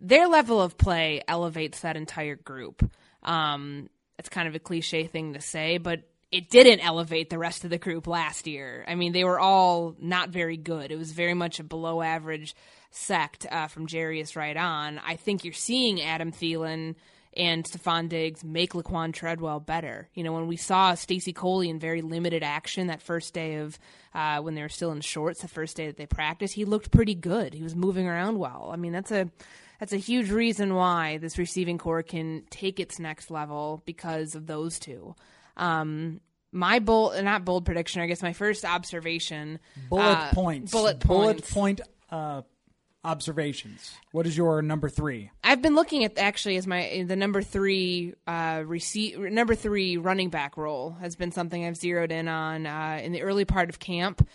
their 0.01 0.29
level 0.29 0.61
of 0.61 0.79
play 0.79 1.23
elevates 1.29 1.81
that 1.81 1.97
entire 1.97 2.37
group. 2.37 2.91
Um 3.23 3.91
it's 4.19 4.29
kind 4.29 4.49
of 4.49 4.55
a 4.55 4.59
cliche 4.59 5.07
thing 5.07 5.35
to 5.35 5.41
say, 5.41 5.79
but 5.79 6.03
it 6.31 6.51
didn't 6.51 6.81
elevate 6.81 7.31
the 7.31 7.39
rest 7.39 7.65
of 7.65 7.71
the 7.71 7.79
group 7.79 8.07
last 8.07 8.47
year. 8.47 8.85
I 8.87 8.95
mean, 8.95 9.13
they 9.13 9.25
were 9.25 9.41
all 9.41 9.95
not 9.99 10.31
very 10.31 10.57
good. 10.57 10.91
It 10.91 10.99
was 10.99 11.13
very 11.13 11.35
much 11.35 11.59
a 11.59 11.65
below 11.65 12.03
average 12.03 12.55
sect 12.91 13.47
uh, 13.51 13.69
from 13.69 13.87
Jarius 13.87 14.37
Wright 14.37 14.57
on. 14.57 14.99
I 14.99 15.17
think 15.17 15.45
you're 15.45 15.55
seeing 15.55 16.03
Adam 16.03 16.33
Thielen 16.33 16.97
and 17.39 17.65
Stefon 17.65 18.09
Diggs 18.09 18.43
make 18.43 18.73
Laquon 18.73 19.13
Treadwell 19.13 19.61
better. 19.61 20.09
You 20.13 20.25
know, 20.25 20.33
when 20.33 20.49
we 20.49 20.57
saw 20.57 20.95
Stacy 20.95 21.33
Coley 21.33 21.69
in 21.69 21.79
very 21.79 22.03
limited 22.03 22.43
action 22.43 22.89
that 22.89 23.01
first 23.01 23.33
day 23.33 23.57
of 23.57 23.79
uh, 24.13 24.41
when 24.41 24.57
they 24.57 24.63
were 24.63 24.69
still 24.69 24.91
in 24.91 25.01
shorts, 25.01 25.43
the 25.43 25.49
first 25.49 25.77
day 25.77 25.87
that 25.87 25.97
they 25.97 26.07
practiced, 26.07 26.55
he 26.55 26.65
looked 26.65 26.91
pretty 26.91 27.15
good. 27.15 27.55
He 27.55 27.63
was 27.63 27.77
moving 27.77 28.09
around 28.09 28.39
well. 28.39 28.71
I 28.73 28.77
mean, 28.77 28.93
that's 28.93 29.13
a 29.13 29.31
that's 29.79 29.93
a 29.93 29.99
huge 29.99 30.31
reason 30.31 30.75
why 30.75 31.19
this 31.19 31.39
receiving 31.39 31.79
core 31.79 32.03
can 32.03 32.43
take 32.51 32.81
its 32.81 32.99
next 32.99 33.31
level 33.31 33.83
because 33.87 34.35
of 34.35 34.47
those 34.47 34.81
two. 34.81 35.15
Um, 35.57 36.21
my 36.51 36.81
bold, 36.81 37.23
not 37.23 37.45
bold 37.45 37.65
prediction, 37.65 38.03
I 38.03 38.07
guess 38.07 38.23
my 38.23 38.33
first 38.33 38.65
observation. 38.65 39.61
Bullet 39.89 40.03
uh, 40.03 40.31
points. 40.33 40.73
Bullet 40.73 40.99
Bullet 40.99 41.49
point 41.49 41.81
uh, 42.11 42.43
observations. 43.05 43.95
What 44.13 44.27
is 44.27 44.37
your 44.37 44.63
number 44.63 44.89
three? 44.89 45.31
I've 45.45 45.63
been 45.63 45.75
looking 45.75 46.05
at 46.05 46.19
actually 46.19 46.57
as 46.57 46.67
my 46.67 47.05
the 47.07 47.17
number 47.17 47.43
three 47.43 48.15
uh, 48.27 48.63
receive 48.67 49.19
number 49.19 49.55
three 49.55 49.97
running 49.97 50.31
back 50.31 50.57
role 50.57 50.97
has 51.01 51.17
been 51.17 51.33
something 51.33 51.65
I've 51.65 51.77
zeroed 51.77 52.13
in 52.13 52.29
on 52.29 52.67
uh, 52.67 53.01
in 53.03 53.13
the 53.13 53.23
early 53.23 53.45
part 53.45 53.69
of 53.69 53.79
camp. 53.79 54.27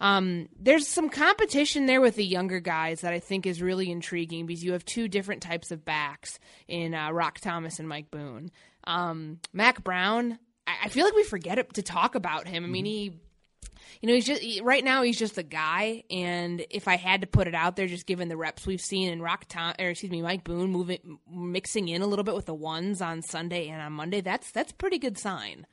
Um, 0.00 0.48
there's 0.58 0.88
some 0.88 1.10
competition 1.10 1.84
there 1.84 2.00
with 2.00 2.16
the 2.16 2.24
younger 2.24 2.58
guys 2.58 3.02
that 3.02 3.12
I 3.12 3.18
think 3.18 3.46
is 3.46 3.60
really 3.60 3.90
intriguing 3.90 4.46
because 4.46 4.64
you 4.64 4.72
have 4.72 4.84
two 4.84 5.08
different 5.08 5.42
types 5.42 5.70
of 5.70 5.84
backs 5.84 6.38
in 6.68 6.94
uh, 6.94 7.10
Roc 7.10 7.38
Thomas 7.40 7.78
and 7.78 7.88
Mike 7.88 8.10
Boone. 8.10 8.50
Um, 8.84 9.40
Mack 9.52 9.84
Brown, 9.84 10.38
I, 10.66 10.76
I 10.84 10.88
feel 10.88 11.04
like 11.04 11.14
we 11.14 11.24
forget 11.24 11.74
to 11.74 11.82
talk 11.82 12.14
about 12.14 12.48
him. 12.48 12.64
I 12.64 12.66
mean, 12.66 12.86
he 12.86 13.20
you 14.00 14.08
know, 14.08 14.14
he's 14.14 14.26
just 14.26 14.62
right 14.62 14.84
now 14.84 15.02
he's 15.02 15.18
just 15.18 15.38
a 15.38 15.42
guy, 15.42 16.04
and 16.10 16.64
if 16.70 16.88
I 16.88 16.96
had 16.96 17.20
to 17.22 17.26
put 17.26 17.48
it 17.48 17.54
out 17.54 17.76
there, 17.76 17.86
just 17.86 18.06
given 18.06 18.28
the 18.28 18.36
reps 18.36 18.66
we've 18.66 18.80
seen 18.80 19.10
in 19.10 19.22
Rock 19.22 19.46
Tom, 19.48 19.74
or 19.78 19.88
excuse 19.88 20.10
me, 20.10 20.22
Mike 20.22 20.44
Boone 20.44 20.70
moving, 20.70 21.18
mixing 21.30 21.88
in 21.88 22.02
a 22.02 22.06
little 22.06 22.24
bit 22.24 22.34
with 22.34 22.46
the 22.46 22.54
ones 22.54 23.00
on 23.00 23.22
Sunday 23.22 23.68
and 23.68 23.80
on 23.80 23.92
Monday, 23.92 24.20
that's 24.20 24.50
that's 24.50 24.72
pretty 24.72 24.98
good 24.98 25.18
sign. 25.18 25.66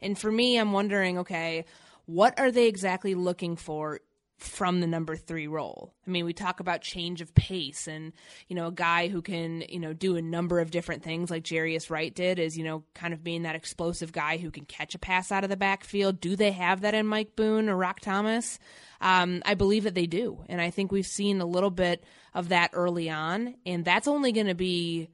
And 0.00 0.18
for 0.18 0.32
me, 0.32 0.58
I'm 0.58 0.72
wondering, 0.72 1.18
okay, 1.18 1.64
what 2.06 2.38
are 2.38 2.50
they 2.50 2.66
exactly 2.66 3.14
looking 3.14 3.56
for 3.56 4.00
from 4.42 4.80
the 4.80 4.86
number 4.86 5.16
three 5.16 5.46
role? 5.46 5.94
I 6.06 6.10
mean, 6.10 6.24
we 6.24 6.32
talk 6.32 6.60
about 6.60 6.82
change 6.82 7.20
of 7.20 7.34
pace 7.34 7.86
and, 7.86 8.12
you 8.48 8.56
know, 8.56 8.68
a 8.68 8.72
guy 8.72 9.08
who 9.08 9.22
can, 9.22 9.62
you 9.68 9.78
know, 9.78 9.92
do 9.92 10.16
a 10.16 10.22
number 10.22 10.60
of 10.60 10.70
different 10.70 11.02
things 11.02 11.30
like 11.30 11.44
Jarius 11.44 11.90
Wright 11.90 12.14
did 12.14 12.38
is, 12.38 12.56
you 12.56 12.64
know, 12.64 12.84
kind 12.94 13.14
of 13.14 13.24
being 13.24 13.42
that 13.42 13.56
explosive 13.56 14.12
guy 14.12 14.36
who 14.36 14.50
can 14.50 14.64
catch 14.64 14.94
a 14.94 14.98
pass 14.98 15.32
out 15.32 15.44
of 15.44 15.50
the 15.50 15.56
backfield. 15.56 16.20
Do 16.20 16.36
they 16.36 16.52
have 16.52 16.82
that 16.82 16.94
in 16.94 17.06
Mike 17.06 17.36
Boone 17.36 17.68
or 17.68 17.76
Roc 17.76 18.00
Thomas? 18.00 18.58
Um, 19.00 19.42
I 19.44 19.54
believe 19.54 19.84
that 19.84 19.94
they 19.94 20.06
do. 20.06 20.44
And 20.48 20.60
I 20.60 20.70
think 20.70 20.92
we've 20.92 21.06
seen 21.06 21.40
a 21.40 21.46
little 21.46 21.70
bit 21.70 22.04
of 22.34 22.50
that 22.50 22.70
early 22.72 23.10
on. 23.10 23.54
And 23.66 23.84
that's 23.84 24.08
only 24.08 24.32
going 24.32 24.46
to 24.46 24.54
be 24.54 25.08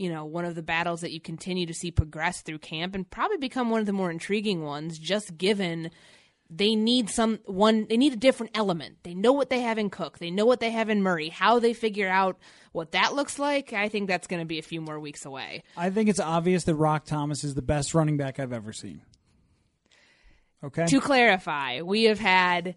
you 0.00 0.08
know, 0.10 0.24
one 0.24 0.46
of 0.46 0.54
the 0.54 0.62
battles 0.62 1.02
that 1.02 1.12
you 1.12 1.20
continue 1.20 1.66
to 1.66 1.74
see 1.74 1.90
progress 1.90 2.40
through 2.40 2.58
camp 2.58 2.94
and 2.94 3.10
probably 3.10 3.36
become 3.36 3.68
one 3.68 3.80
of 3.80 3.86
the 3.86 3.92
more 3.92 4.10
intriguing 4.10 4.62
ones, 4.62 4.98
just 4.98 5.36
given 5.36 5.90
they 6.50 6.74
need 6.74 7.08
some 7.08 7.38
one 7.46 7.86
they 7.88 7.96
need 7.96 8.12
a 8.12 8.16
different 8.16 8.56
element. 8.56 8.98
They 9.04 9.14
know 9.14 9.32
what 9.32 9.50
they 9.50 9.60
have 9.60 9.78
in 9.78 9.88
Cook. 9.88 10.18
They 10.18 10.30
know 10.30 10.44
what 10.46 10.60
they 10.60 10.70
have 10.70 10.88
in 10.90 11.02
Murray. 11.02 11.28
How 11.28 11.60
they 11.60 11.72
figure 11.72 12.08
out 12.08 12.38
what 12.72 12.92
that 12.92 13.14
looks 13.14 13.38
like, 13.38 13.72
I 13.72 13.88
think 13.88 14.08
that's 14.08 14.26
gonna 14.26 14.44
be 14.44 14.58
a 14.58 14.62
few 14.62 14.80
more 14.80 14.98
weeks 14.98 15.24
away. 15.24 15.62
I 15.76 15.90
think 15.90 16.08
it's 16.08 16.20
obvious 16.20 16.64
that 16.64 16.74
Roc 16.74 17.04
Thomas 17.04 17.44
is 17.44 17.54
the 17.54 17.62
best 17.62 17.94
running 17.94 18.16
back 18.16 18.40
I've 18.40 18.52
ever 18.52 18.72
seen. 18.72 19.02
Okay. 20.62 20.86
To 20.86 21.00
clarify, 21.00 21.82
we 21.82 22.04
have 22.04 22.18
had 22.18 22.76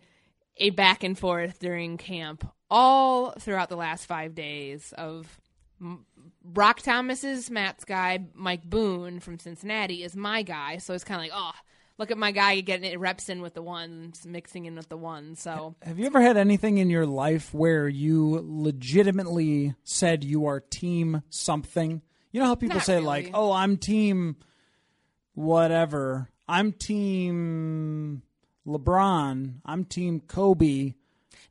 a 0.57 0.69
back 0.69 1.03
and 1.03 1.17
forth 1.17 1.59
during 1.59 1.97
camp 1.97 2.47
all 2.69 3.31
throughout 3.31 3.69
the 3.69 3.75
last 3.75 4.05
five 4.05 4.35
days 4.35 4.93
of 4.97 5.39
M- 5.81 6.05
Roc 6.43 6.81
Thomas 6.81 7.23
is 7.23 7.49
Matt's 7.49 7.83
guy. 7.83 8.25
Mike 8.33 8.63
Boone 8.63 9.19
from 9.19 9.39
Cincinnati 9.39 10.03
is 10.03 10.15
my 10.15 10.43
guy. 10.43 10.77
So 10.77 10.93
it's 10.93 11.03
kind 11.03 11.19
of 11.19 11.23
like, 11.23 11.31
oh, 11.33 11.51
look 11.97 12.11
at 12.11 12.17
my 12.17 12.31
guy 12.31 12.59
getting 12.61 12.91
it 12.91 12.99
reps 12.99 13.29
in 13.29 13.41
with 13.41 13.53
the 13.53 13.61
ones, 13.61 14.25
mixing 14.25 14.65
in 14.65 14.75
with 14.75 14.89
the 14.89 14.97
ones. 14.97 15.39
So 15.41 15.75
Have 15.83 15.99
you 15.99 16.05
ever 16.05 16.21
had 16.21 16.37
anything 16.37 16.77
in 16.77 16.89
your 16.89 17.05
life 17.05 17.53
where 17.53 17.87
you 17.87 18.41
legitimately 18.43 19.75
said 19.83 20.23
you 20.23 20.45
are 20.45 20.59
team 20.59 21.21
something? 21.29 22.01
You 22.31 22.39
know 22.39 22.47
how 22.47 22.55
people 22.55 22.77
Not 22.77 22.85
say 22.85 22.95
really. 22.95 23.05
like, 23.05 23.29
"Oh, 23.33 23.51
I'm 23.51 23.77
team 23.77 24.37
whatever. 25.35 26.29
I'm 26.47 26.71
team 26.73 28.23
LeBron. 28.67 29.55
I'm 29.65 29.85
team 29.85 30.19
Kobe." 30.21 30.93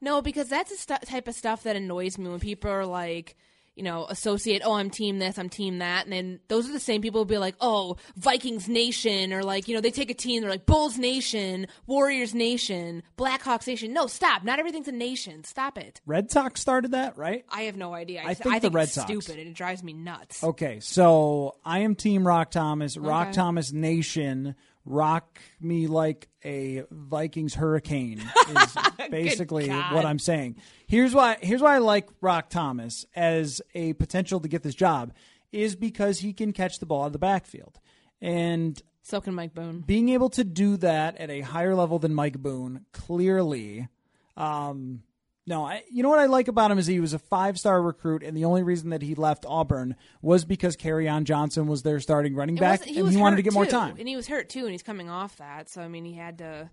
No, 0.01 0.21
because 0.21 0.49
that's 0.49 0.71
the 0.71 0.77
stu- 0.77 1.07
type 1.07 1.29
of 1.29 1.35
stuff 1.35 1.63
that 1.63 1.77
annoys 1.77 2.19
me 2.19 2.29
when 2.29 2.41
people 2.41 2.71
are 2.71 2.85
like, 2.87 3.37
you 3.75 3.83
know, 3.83 4.07
associate, 4.07 4.63
oh, 4.65 4.75
I'm 4.75 4.91
team 4.91 5.19
this, 5.19 5.39
I'm 5.39 5.49
team 5.49 5.79
that. 5.79 6.05
And 6.05 6.13
then 6.13 6.41
those 6.49 6.69
are 6.69 6.73
the 6.73 6.81
same 6.81 7.01
people 7.01 7.23
who 7.23 7.25
be 7.25 7.39
like, 7.39 7.55
oh, 7.61 7.97
Vikings 8.17 8.69
Nation, 8.69 9.33
or 9.33 9.43
like, 9.43 9.67
you 9.69 9.75
know, 9.75 9.81
they 9.81 9.91
take 9.91 10.11
a 10.11 10.15
team, 10.15 10.43
they're 10.43 10.51
like, 10.51 10.67
Bulls 10.67 10.99
Nation, 10.99 11.67
Warriors 11.87 12.35
Nation, 12.35 13.03
Blackhawks 13.17 13.67
Nation. 13.67 13.93
No, 13.93 14.07
stop. 14.07 14.45
Not 14.45 14.59
everything's 14.59 14.89
a 14.89 14.93
nation. 14.93 15.45
Stop 15.45 15.79
it. 15.79 16.01
Red 16.07 16.31
Sox 16.31 16.61
started 16.61 16.91
that, 16.93 17.17
right? 17.17 17.45
I 17.49 17.63
have 17.63 17.77
no 17.77 17.95
idea. 17.95 18.23
I 18.25 18.35
think 18.35 18.55
the 18.57 18.61
think 18.61 18.75
Red 18.75 18.83
it's 18.85 18.93
Sox. 18.93 19.07
stupid 19.07 19.39
and 19.39 19.49
it 19.49 19.55
drives 19.55 19.83
me 19.83 19.93
nuts. 19.93 20.45
Okay, 20.45 20.81
so 20.81 21.57
I 21.65 21.81
am 21.81 21.95
Team 21.95 22.27
Roc 22.27 22.51
Thomas, 22.51 22.97
Rock 22.97 23.29
Okay. 23.29 23.33
Thomas 23.37 23.73
Nation. 23.73 24.55
Rock 24.85 25.41
me 25.61 25.87
like 25.87 26.29
a 26.45 26.83
Vikings 26.91 27.55
hurricane 27.55 28.21
is 28.49 28.77
basically 29.11 29.69
what 29.69 30.05
I'm 30.05 30.19
saying. 30.19 30.57
Here's 30.87 31.15
why 31.15 31.37
here's 31.41 31.63
why 31.63 31.77
I 31.77 31.79
like 31.79 32.09
Roc 32.21 32.49
Thomas 32.51 33.07
as 33.15 33.63
a 33.75 33.93
potential 33.95 34.41
to 34.41 34.49
get 34.49 34.63
this 34.63 34.75
job 34.75 35.13
is 35.53 35.77
because 35.77 36.19
he 36.21 36.33
can 36.33 36.53
catch 36.53 36.79
the 36.79 36.87
ball 36.87 37.03
out 37.03 37.07
of 37.07 37.13
the 37.13 37.19
backfield. 37.19 37.79
And 38.21 38.81
So 39.03 39.21
can 39.21 39.35
Mike 39.35 39.55
Boone. 39.55 39.81
being 39.87 40.09
able 40.09 40.31
to 40.31 40.45
do 40.45 40.77
that 40.79 41.17
at 41.19 41.31
a 41.31 41.41
higher 41.43 41.75
level 41.75 41.99
than 41.99 42.15
Mike 42.15 42.39
Boone, 42.39 42.87
clearly, 42.93 43.89
um, 44.37 45.03
no, 45.47 45.65
I, 45.65 45.83
you 45.91 46.03
know 46.03 46.09
what 46.09 46.19
I 46.21 46.27
like 46.27 46.49
about 46.49 46.71
him 46.71 46.79
is 46.79 46.87
he 46.87 47.01
was 47.01 47.15
a 47.15 47.19
five 47.19 47.59
star 47.59 47.83
recruit, 47.83 48.23
and 48.23 48.37
the 48.37 48.45
only 48.45 48.63
reason 48.63 48.91
that 48.91 49.03
he 49.03 49.15
left 49.15 49.45
Auburn 49.47 49.97
was 50.21 50.45
because 50.45 50.77
on 51.09 51.25
Johnson 51.25 51.67
was 51.67 51.83
their 51.83 51.99
starting 52.01 52.35
running 52.35 52.57
back, 52.57 52.81
wasn't- 52.81 52.97
and 52.99 53.11
he 53.11 53.17
wanted 53.17 53.37
to 53.37 53.43
get 53.43 53.53
more 53.53 53.67
time. 53.67 53.97
and 53.99 54.09
he 54.09 54.17
was 54.17 54.29
hurt 54.29 54.49
too, 54.49 54.61
and 54.63 54.71
he's 54.71 54.83
coming 54.83 55.11
off 55.11 55.37
that. 55.39 55.69
So 55.69 55.83
I 55.83 55.89
mean, 55.89 56.05
he 56.05 56.15
had 56.15 56.39
to, 56.39 56.71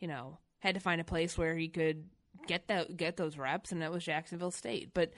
you 0.00 0.08
know, 0.08 0.38
had 0.58 0.74
to 0.74 0.80
find 0.80 1.00
a 1.00 1.04
place 1.04 1.38
where 1.38 1.56
he 1.56 1.68
could 1.68 2.04
get 2.46 2.68
that 2.68 2.96
get 2.96 3.16
those 3.16 3.38
reps, 3.38 3.72
and 3.72 3.80
that 3.82 3.90
was 3.90 4.04
Jacksonville 4.04 4.50
State. 4.50 4.90
But 4.92 5.12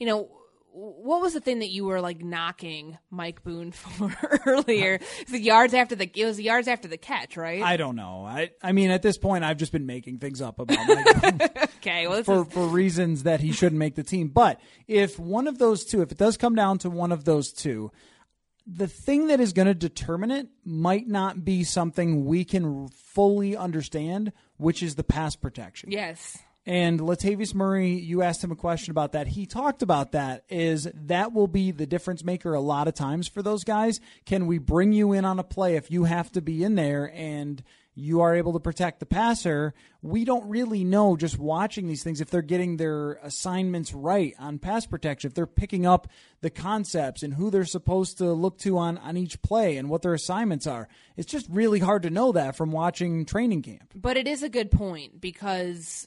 you 0.00 0.06
know, 0.06 0.28
what 0.78 1.20
was 1.20 1.34
the 1.34 1.40
thing 1.40 1.58
that 1.58 1.70
you 1.70 1.84
were 1.84 2.00
like 2.00 2.22
knocking 2.22 2.98
Mike 3.10 3.42
Boone 3.42 3.72
for 3.72 4.14
earlier? 4.46 5.00
The 5.28 5.40
yards 5.40 5.74
after 5.74 5.96
the 5.96 6.10
it 6.14 6.24
was 6.24 6.36
the 6.36 6.44
yards 6.44 6.68
after 6.68 6.86
the 6.86 6.96
catch, 6.96 7.36
right? 7.36 7.62
I 7.62 7.76
don't 7.76 7.96
know. 7.96 8.24
I 8.24 8.50
I 8.62 8.72
mean, 8.72 8.90
at 8.90 9.02
this 9.02 9.18
point, 9.18 9.44
I've 9.44 9.56
just 9.56 9.72
been 9.72 9.86
making 9.86 10.18
things 10.18 10.40
up 10.40 10.58
about 10.60 10.78
Mike 10.86 11.22
Boone. 11.22 11.48
okay, 11.78 12.06
well, 12.06 12.22
for, 12.22 12.42
is, 12.42 12.52
for 12.52 12.66
reasons 12.66 13.24
that 13.24 13.40
he 13.40 13.52
shouldn't 13.52 13.78
make 13.78 13.96
the 13.96 14.04
team. 14.04 14.28
But 14.28 14.60
if 14.86 15.18
one 15.18 15.48
of 15.48 15.58
those 15.58 15.84
two, 15.84 16.00
if 16.02 16.12
it 16.12 16.18
does 16.18 16.36
come 16.36 16.54
down 16.54 16.78
to 16.78 16.90
one 16.90 17.10
of 17.10 17.24
those 17.24 17.52
two, 17.52 17.90
the 18.66 18.86
thing 18.86 19.28
that 19.28 19.40
is 19.40 19.52
going 19.52 19.66
to 19.66 19.74
determine 19.74 20.30
it 20.30 20.48
might 20.64 21.08
not 21.08 21.44
be 21.44 21.64
something 21.64 22.24
we 22.26 22.44
can 22.44 22.88
fully 22.88 23.56
understand, 23.56 24.32
which 24.58 24.82
is 24.82 24.94
the 24.94 25.04
pass 25.04 25.34
protection. 25.34 25.90
yes. 25.90 26.38
And 26.68 27.00
Latavius 27.00 27.54
Murray, 27.54 27.94
you 27.94 28.20
asked 28.20 28.44
him 28.44 28.52
a 28.52 28.56
question 28.56 28.90
about 28.90 29.12
that. 29.12 29.26
He 29.26 29.46
talked 29.46 29.80
about 29.80 30.12
that. 30.12 30.44
Is 30.50 30.86
that 30.92 31.32
will 31.32 31.46
be 31.46 31.70
the 31.70 31.86
difference 31.86 32.22
maker 32.22 32.52
a 32.52 32.60
lot 32.60 32.88
of 32.88 32.94
times 32.94 33.26
for 33.26 33.42
those 33.42 33.64
guys? 33.64 34.00
Can 34.26 34.46
we 34.46 34.58
bring 34.58 34.92
you 34.92 35.14
in 35.14 35.24
on 35.24 35.38
a 35.38 35.42
play 35.42 35.76
if 35.76 35.90
you 35.90 36.04
have 36.04 36.30
to 36.32 36.42
be 36.42 36.62
in 36.62 36.74
there 36.74 37.10
and 37.14 37.62
you 37.94 38.20
are 38.20 38.34
able 38.34 38.52
to 38.52 38.60
protect 38.60 39.00
the 39.00 39.06
passer? 39.06 39.72
We 40.02 40.26
don't 40.26 40.46
really 40.46 40.84
know 40.84 41.16
just 41.16 41.38
watching 41.38 41.86
these 41.86 42.02
things 42.02 42.20
if 42.20 42.28
they're 42.28 42.42
getting 42.42 42.76
their 42.76 43.12
assignments 43.22 43.94
right 43.94 44.34
on 44.38 44.58
pass 44.58 44.84
protection, 44.84 45.28
if 45.28 45.34
they're 45.34 45.46
picking 45.46 45.86
up 45.86 46.06
the 46.42 46.50
concepts 46.50 47.22
and 47.22 47.32
who 47.32 47.48
they're 47.48 47.64
supposed 47.64 48.18
to 48.18 48.30
look 48.34 48.58
to 48.58 48.76
on, 48.76 48.98
on 48.98 49.16
each 49.16 49.40
play 49.40 49.78
and 49.78 49.88
what 49.88 50.02
their 50.02 50.12
assignments 50.12 50.66
are. 50.66 50.86
It's 51.16 51.32
just 51.32 51.46
really 51.48 51.78
hard 51.78 52.02
to 52.02 52.10
know 52.10 52.32
that 52.32 52.56
from 52.56 52.72
watching 52.72 53.24
training 53.24 53.62
camp. 53.62 53.94
But 53.94 54.18
it 54.18 54.28
is 54.28 54.42
a 54.42 54.50
good 54.50 54.70
point 54.70 55.18
because 55.18 56.06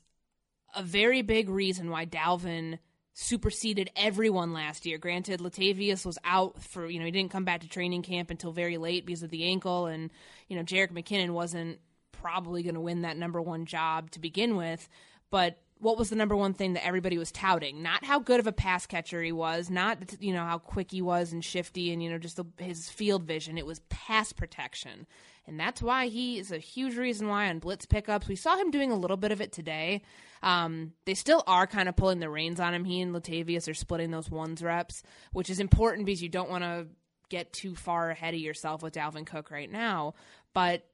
a 0.75 0.83
very 0.83 1.21
big 1.21 1.49
reason 1.49 1.89
why 1.89 2.05
Dalvin 2.05 2.79
superseded 3.13 3.89
everyone 3.95 4.53
last 4.53 4.85
year. 4.85 4.97
Granted, 4.97 5.39
Latavius 5.39 6.05
was 6.05 6.17
out 6.23 6.61
for, 6.61 6.89
you 6.89 6.99
know, 6.99 7.05
he 7.05 7.11
didn't 7.11 7.31
come 7.31 7.45
back 7.45 7.61
to 7.61 7.67
training 7.67 8.03
camp 8.03 8.29
until 8.29 8.51
very 8.51 8.77
late 8.77 9.05
because 9.05 9.23
of 9.23 9.29
the 9.29 9.43
ankle, 9.43 9.87
and, 9.87 10.09
you 10.47 10.55
know, 10.55 10.63
Jerick 10.63 10.91
McKinnon 10.91 11.31
wasn't 11.31 11.79
probably 12.11 12.63
going 12.63 12.75
to 12.75 12.81
win 12.81 13.01
that 13.01 13.17
number 13.17 13.41
one 13.41 13.65
job 13.65 14.11
to 14.11 14.19
begin 14.19 14.55
with. 14.55 14.87
But 15.29 15.57
what 15.81 15.97
was 15.97 16.11
the 16.11 16.15
number 16.15 16.35
one 16.35 16.53
thing 16.53 16.73
that 16.73 16.85
everybody 16.85 17.17
was 17.17 17.31
touting? 17.31 17.81
Not 17.81 18.05
how 18.05 18.19
good 18.19 18.39
of 18.39 18.45
a 18.45 18.51
pass 18.51 18.85
catcher 18.85 19.21
he 19.21 19.31
was, 19.31 19.69
not 19.69 19.97
you 20.19 20.31
know 20.31 20.45
how 20.45 20.59
quick 20.59 20.91
he 20.91 21.01
was 21.01 21.33
and 21.33 21.43
shifty, 21.43 21.91
and 21.91 22.01
you 22.01 22.09
know 22.09 22.19
just 22.19 22.37
the, 22.37 22.45
his 22.57 22.89
field 22.89 23.23
vision. 23.23 23.57
It 23.57 23.65
was 23.65 23.79
pass 23.89 24.31
protection, 24.31 25.07
and 25.47 25.59
that's 25.59 25.81
why 25.81 26.07
he 26.07 26.37
is 26.37 26.51
a 26.51 26.59
huge 26.59 26.95
reason 26.97 27.27
why 27.27 27.49
on 27.49 27.59
blitz 27.59 27.87
pickups 27.87 28.27
we 28.27 28.35
saw 28.35 28.55
him 28.55 28.69
doing 28.69 28.91
a 28.91 28.97
little 28.97 29.17
bit 29.17 29.31
of 29.31 29.41
it 29.41 29.51
today. 29.51 30.03
Um, 30.43 30.93
they 31.05 31.15
still 31.15 31.43
are 31.47 31.67
kind 31.67 31.89
of 31.89 31.95
pulling 31.95 32.19
the 32.19 32.29
reins 32.29 32.59
on 32.59 32.73
him. 32.73 32.85
He 32.85 33.01
and 33.01 33.13
Latavius 33.13 33.67
are 33.67 33.73
splitting 33.73 34.11
those 34.11 34.29
ones 34.29 34.61
reps, 34.61 35.03
which 35.33 35.49
is 35.49 35.59
important 35.59 36.05
because 36.05 36.21
you 36.21 36.29
don't 36.29 36.49
want 36.49 36.63
to 36.63 36.87
get 37.29 37.53
too 37.53 37.75
far 37.75 38.11
ahead 38.11 38.33
of 38.33 38.39
yourself 38.39 38.83
with 38.83 38.93
Dalvin 38.93 39.25
Cook 39.25 39.49
right 39.49 39.71
now, 39.71 40.13
but 40.53 40.85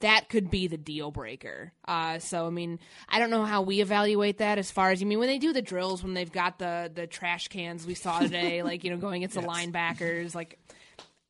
that 0.00 0.28
could 0.28 0.50
be 0.50 0.66
the 0.66 0.76
deal 0.76 1.10
breaker. 1.10 1.72
Uh, 1.86 2.18
so 2.18 2.46
I 2.46 2.50
mean, 2.50 2.78
I 3.08 3.18
don't 3.18 3.30
know 3.30 3.44
how 3.44 3.62
we 3.62 3.80
evaluate 3.80 4.38
that 4.38 4.58
as 4.58 4.70
far 4.70 4.90
as 4.90 5.00
you 5.00 5.06
mean 5.06 5.18
when 5.18 5.28
they 5.28 5.38
do 5.38 5.52
the 5.52 5.62
drills 5.62 6.02
when 6.02 6.14
they've 6.14 6.30
got 6.30 6.58
the 6.58 6.90
the 6.92 7.06
trash 7.06 7.48
cans 7.48 7.86
we 7.86 7.94
saw 7.94 8.20
today, 8.20 8.62
like 8.64 8.84
you 8.84 8.90
know 8.90 8.96
going 8.96 9.22
against 9.22 9.36
the 9.36 9.46
linebackers. 9.46 10.34
Like 10.34 10.58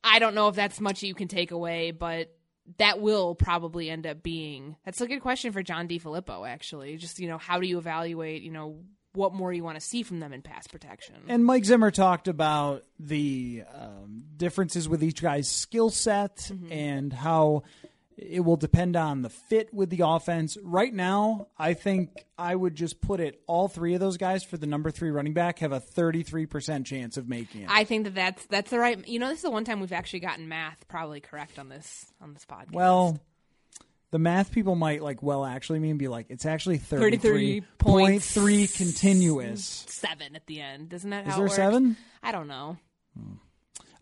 I 0.03 0.19
don't 0.19 0.35
know 0.35 0.47
if 0.47 0.55
that's 0.55 0.79
much 0.79 1.03
you 1.03 1.15
can 1.15 1.27
take 1.27 1.51
away, 1.51 1.91
but 1.91 2.33
that 2.77 2.99
will 2.99 3.33
probably 3.33 3.89
end 3.89 4.05
up 4.05 4.21
being 4.21 4.75
that's 4.83 4.99
a 5.01 5.07
good 5.07 5.21
question 5.21 5.51
for 5.51 5.63
John 5.63 5.87
DeFilippo. 5.87 6.47
Actually, 6.47 6.97
just 6.97 7.19
you 7.19 7.27
know 7.27 7.37
how 7.37 7.59
do 7.59 7.67
you 7.67 7.77
evaluate 7.77 8.41
you 8.41 8.51
know 8.51 8.79
what 9.13 9.33
more 9.33 9.51
you 9.51 9.63
want 9.63 9.75
to 9.75 9.81
see 9.81 10.03
from 10.03 10.19
them 10.19 10.31
in 10.31 10.43
pass 10.43 10.67
protection. 10.67 11.15
And 11.27 11.43
Mike 11.43 11.65
Zimmer 11.65 11.89
talked 11.89 12.27
about 12.27 12.83
the 12.99 13.63
um, 13.73 14.25
differences 14.37 14.87
with 14.87 15.03
each 15.03 15.23
guy's 15.23 15.49
skill 15.49 15.89
set 15.89 16.51
and 16.69 17.11
how 17.11 17.63
it 18.17 18.39
will 18.39 18.57
depend 18.57 18.95
on 18.95 19.21
the 19.21 19.29
fit 19.29 19.71
with 19.73 19.89
the 19.91 20.01
offense. 20.03 20.57
Right 20.63 20.93
now, 20.93 21.47
I 21.57 21.73
think 21.75 22.09
I 22.37 22.55
would 22.55 22.73
just 22.75 22.99
put 22.99 23.19
it 23.19 23.41
all 23.45 23.67
three 23.67 23.93
of 23.93 23.99
those 23.99 24.17
guys 24.17 24.43
for 24.43 24.57
the 24.57 24.65
number 24.65 24.89
three 24.89 25.11
running 25.11 25.33
back 25.33 25.59
have 25.59 25.71
a 25.71 25.79
33% 25.79 26.85
chance 26.85 27.15
of 27.17 27.29
making 27.29 27.61
it. 27.61 27.69
I 27.71 27.83
think 27.83 28.05
that 28.05 28.15
that's 28.15 28.45
that's 28.47 28.71
the 28.71 28.79
right. 28.79 29.07
You 29.07 29.19
know, 29.19 29.27
this 29.29 29.37
is 29.37 29.43
the 29.43 29.51
one 29.51 29.65
time 29.65 29.79
we've 29.79 29.91
actually 29.93 30.21
gotten 30.21 30.47
math 30.49 30.87
probably 30.87 31.19
correct 31.19 31.59
on 31.59 31.69
this 31.69 32.05
on 32.19 32.33
this 32.33 32.45
podcast. 32.45 32.71
well, 32.73 33.19
the 34.09 34.19
math 34.19 34.51
people 34.51 34.75
might 34.75 35.03
like, 35.03 35.21
well, 35.21 35.43
actually 35.45 35.79
mean 35.79 35.97
be 35.97 36.07
like, 36.07 36.27
it's 36.29 36.45
actually 36.45 36.77
33 36.77 37.61
33.3 37.79 38.77
continuous. 38.77 39.85
seven 39.89 40.35
at 40.35 40.47
the 40.47 40.61
end. 40.61 40.93
Isn't 40.93 41.09
that 41.09 41.25
Is 41.27 41.31
how 41.31 41.35
there 41.37 41.45
it 41.45 41.49
works? 41.49 41.55
seven? 41.55 41.97
I 42.23 42.31
don't 42.31 42.47
know. 42.47 42.77
Hmm. 43.17 43.33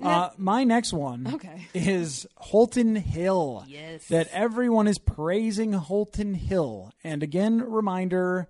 Uh, 0.02 0.30
my 0.38 0.64
next 0.64 0.94
one 0.94 1.28
Okay. 1.36 1.68
is 1.74 2.28
Holton 2.38 2.96
Hill. 2.96 3.64
Yes. 3.68 4.08
That 4.08 4.28
everyone 4.32 4.88
is 4.88 4.98
praising 4.98 5.74
Holton 5.74 6.34
Hill. 6.34 6.92
And 7.04 7.24
again, 7.24 7.62
reminder 7.62 8.50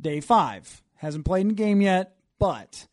day 0.00 0.20
five. 0.20 0.82
Hasn't 0.96 1.24
played 1.24 1.46
in 1.46 1.54
game 1.54 1.80
yet, 1.80 2.16
but 2.38 2.86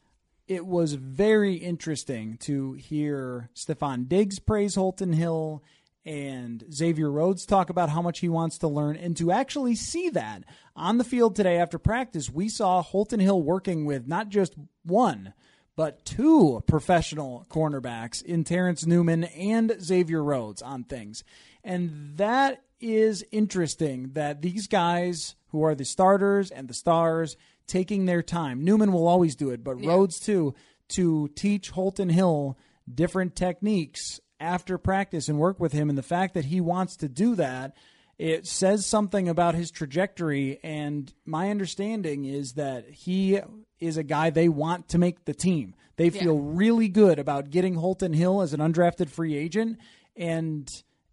it 0.47 0.65
was 0.65 0.93
very 0.93 1.55
interesting 1.55 2.37
to 2.41 2.73
hear 2.73 3.49
Stefon 3.55 4.07
Diggs 4.07 4.39
praise 4.39 4.75
Holton 4.75 5.13
Hill 5.13 5.63
and 6.05 6.65
Xavier 6.71 7.09
Rhodes 7.09 7.45
talk 7.45 7.69
about 7.69 7.89
how 7.89 8.01
much 8.01 8.19
he 8.19 8.27
wants 8.27 8.57
to 8.57 8.67
learn 8.67 8.97
and 8.97 9.15
to 9.15 9.31
actually 9.31 9.73
see 9.75 10.09
that 10.09 10.43
on 10.75 10.97
the 10.97 11.05
field 11.05 11.33
today 11.35 11.57
after 11.57 11.79
practice. 11.79 12.29
We 12.29 12.49
saw 12.49 12.81
Holton 12.81 13.21
Hill 13.21 13.41
working 13.41 13.85
with 13.85 14.05
not 14.05 14.27
just 14.27 14.53
one, 14.83 15.33
but 15.75 16.05
two 16.05 16.63
professional 16.67 17.45
cornerbacks 17.49 18.21
in 18.21 18.43
Terrence 18.43 18.85
Newman 18.85 19.23
and 19.23 19.75
Xavier 19.81 20.23
Rhodes 20.23 20.61
on 20.61 20.83
things. 20.83 21.23
And 21.63 22.17
that 22.17 22.63
is 22.79 23.25
interesting 23.31 24.11
that 24.13 24.41
these 24.41 24.67
guys 24.67 25.35
who 25.47 25.63
are 25.63 25.75
the 25.75 25.85
starters 25.85 26.51
and 26.51 26.67
the 26.67 26.73
stars 26.73 27.37
taking 27.67 28.05
their 28.05 28.21
time. 28.21 28.63
Newman 28.63 28.91
will 28.91 29.07
always 29.07 29.35
do 29.35 29.49
it, 29.51 29.63
but 29.63 29.83
Rhodes 29.85 30.19
too, 30.19 30.53
to 30.89 31.29
teach 31.29 31.69
Holton 31.69 32.09
Hill 32.09 32.57
different 32.93 33.35
techniques 33.35 34.19
after 34.39 34.77
practice 34.77 35.29
and 35.29 35.39
work 35.39 35.59
with 35.59 35.71
him. 35.71 35.89
And 35.89 35.97
the 35.97 36.03
fact 36.03 36.33
that 36.33 36.45
he 36.45 36.59
wants 36.59 36.97
to 36.97 37.07
do 37.07 37.35
that 37.35 37.75
it 38.23 38.47
says 38.47 38.85
something 38.85 39.27
about 39.27 39.53
his 39.53 39.69
trajectory. 39.69 40.57
And 40.63 41.13
my 41.25 41.49
understanding 41.49 42.23
is 42.23 42.53
that 42.53 42.89
he 42.89 43.41
is 43.81 43.97
a 43.97 44.03
guy 44.03 44.29
they 44.29 44.47
want 44.47 44.87
to 44.89 44.97
make 44.97 45.25
the 45.25 45.33
team. 45.33 45.75
They 45.97 46.09
feel 46.09 46.35
yeah. 46.35 46.41
really 46.53 46.87
good 46.87 47.19
about 47.19 47.49
getting 47.49 47.75
Holton 47.75 48.13
Hill 48.13 48.41
as 48.41 48.53
an 48.53 48.61
undrafted 48.61 49.09
free 49.09 49.35
agent. 49.35 49.77
And 50.15 50.69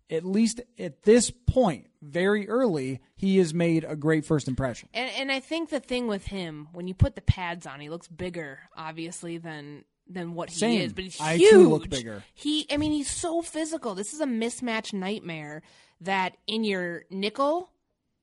at 0.08 0.24
least 0.24 0.60
at 0.78 1.02
this 1.02 1.32
point, 1.32 1.88
very 2.00 2.48
early, 2.48 3.00
he 3.16 3.38
has 3.38 3.52
made 3.52 3.82
a 3.82 3.96
great 3.96 4.24
first 4.24 4.46
impression. 4.46 4.88
And, 4.94 5.10
and 5.18 5.32
I 5.32 5.40
think 5.40 5.70
the 5.70 5.80
thing 5.80 6.06
with 6.06 6.26
him, 6.26 6.68
when 6.72 6.86
you 6.86 6.94
put 6.94 7.16
the 7.16 7.22
pads 7.22 7.66
on, 7.66 7.80
he 7.80 7.90
looks 7.90 8.06
bigger, 8.06 8.60
obviously, 8.76 9.36
than 9.36 9.84
than 10.12 10.34
what 10.34 10.50
he 10.50 10.58
Same. 10.58 10.80
is. 10.82 10.92
But 10.92 11.04
he's 11.04 11.20
I 11.20 11.36
huge. 11.36 11.50
too 11.50 11.68
look 11.68 11.88
bigger. 11.88 12.24
He, 12.34 12.66
I 12.70 12.76
mean, 12.76 12.92
he's 12.92 13.10
so 13.10 13.42
physical. 13.42 13.94
This 13.94 14.12
is 14.12 14.20
a 14.20 14.26
mismatch 14.26 14.92
nightmare. 14.92 15.62
That 16.02 16.38
in 16.46 16.64
your 16.64 17.04
nickel 17.10 17.70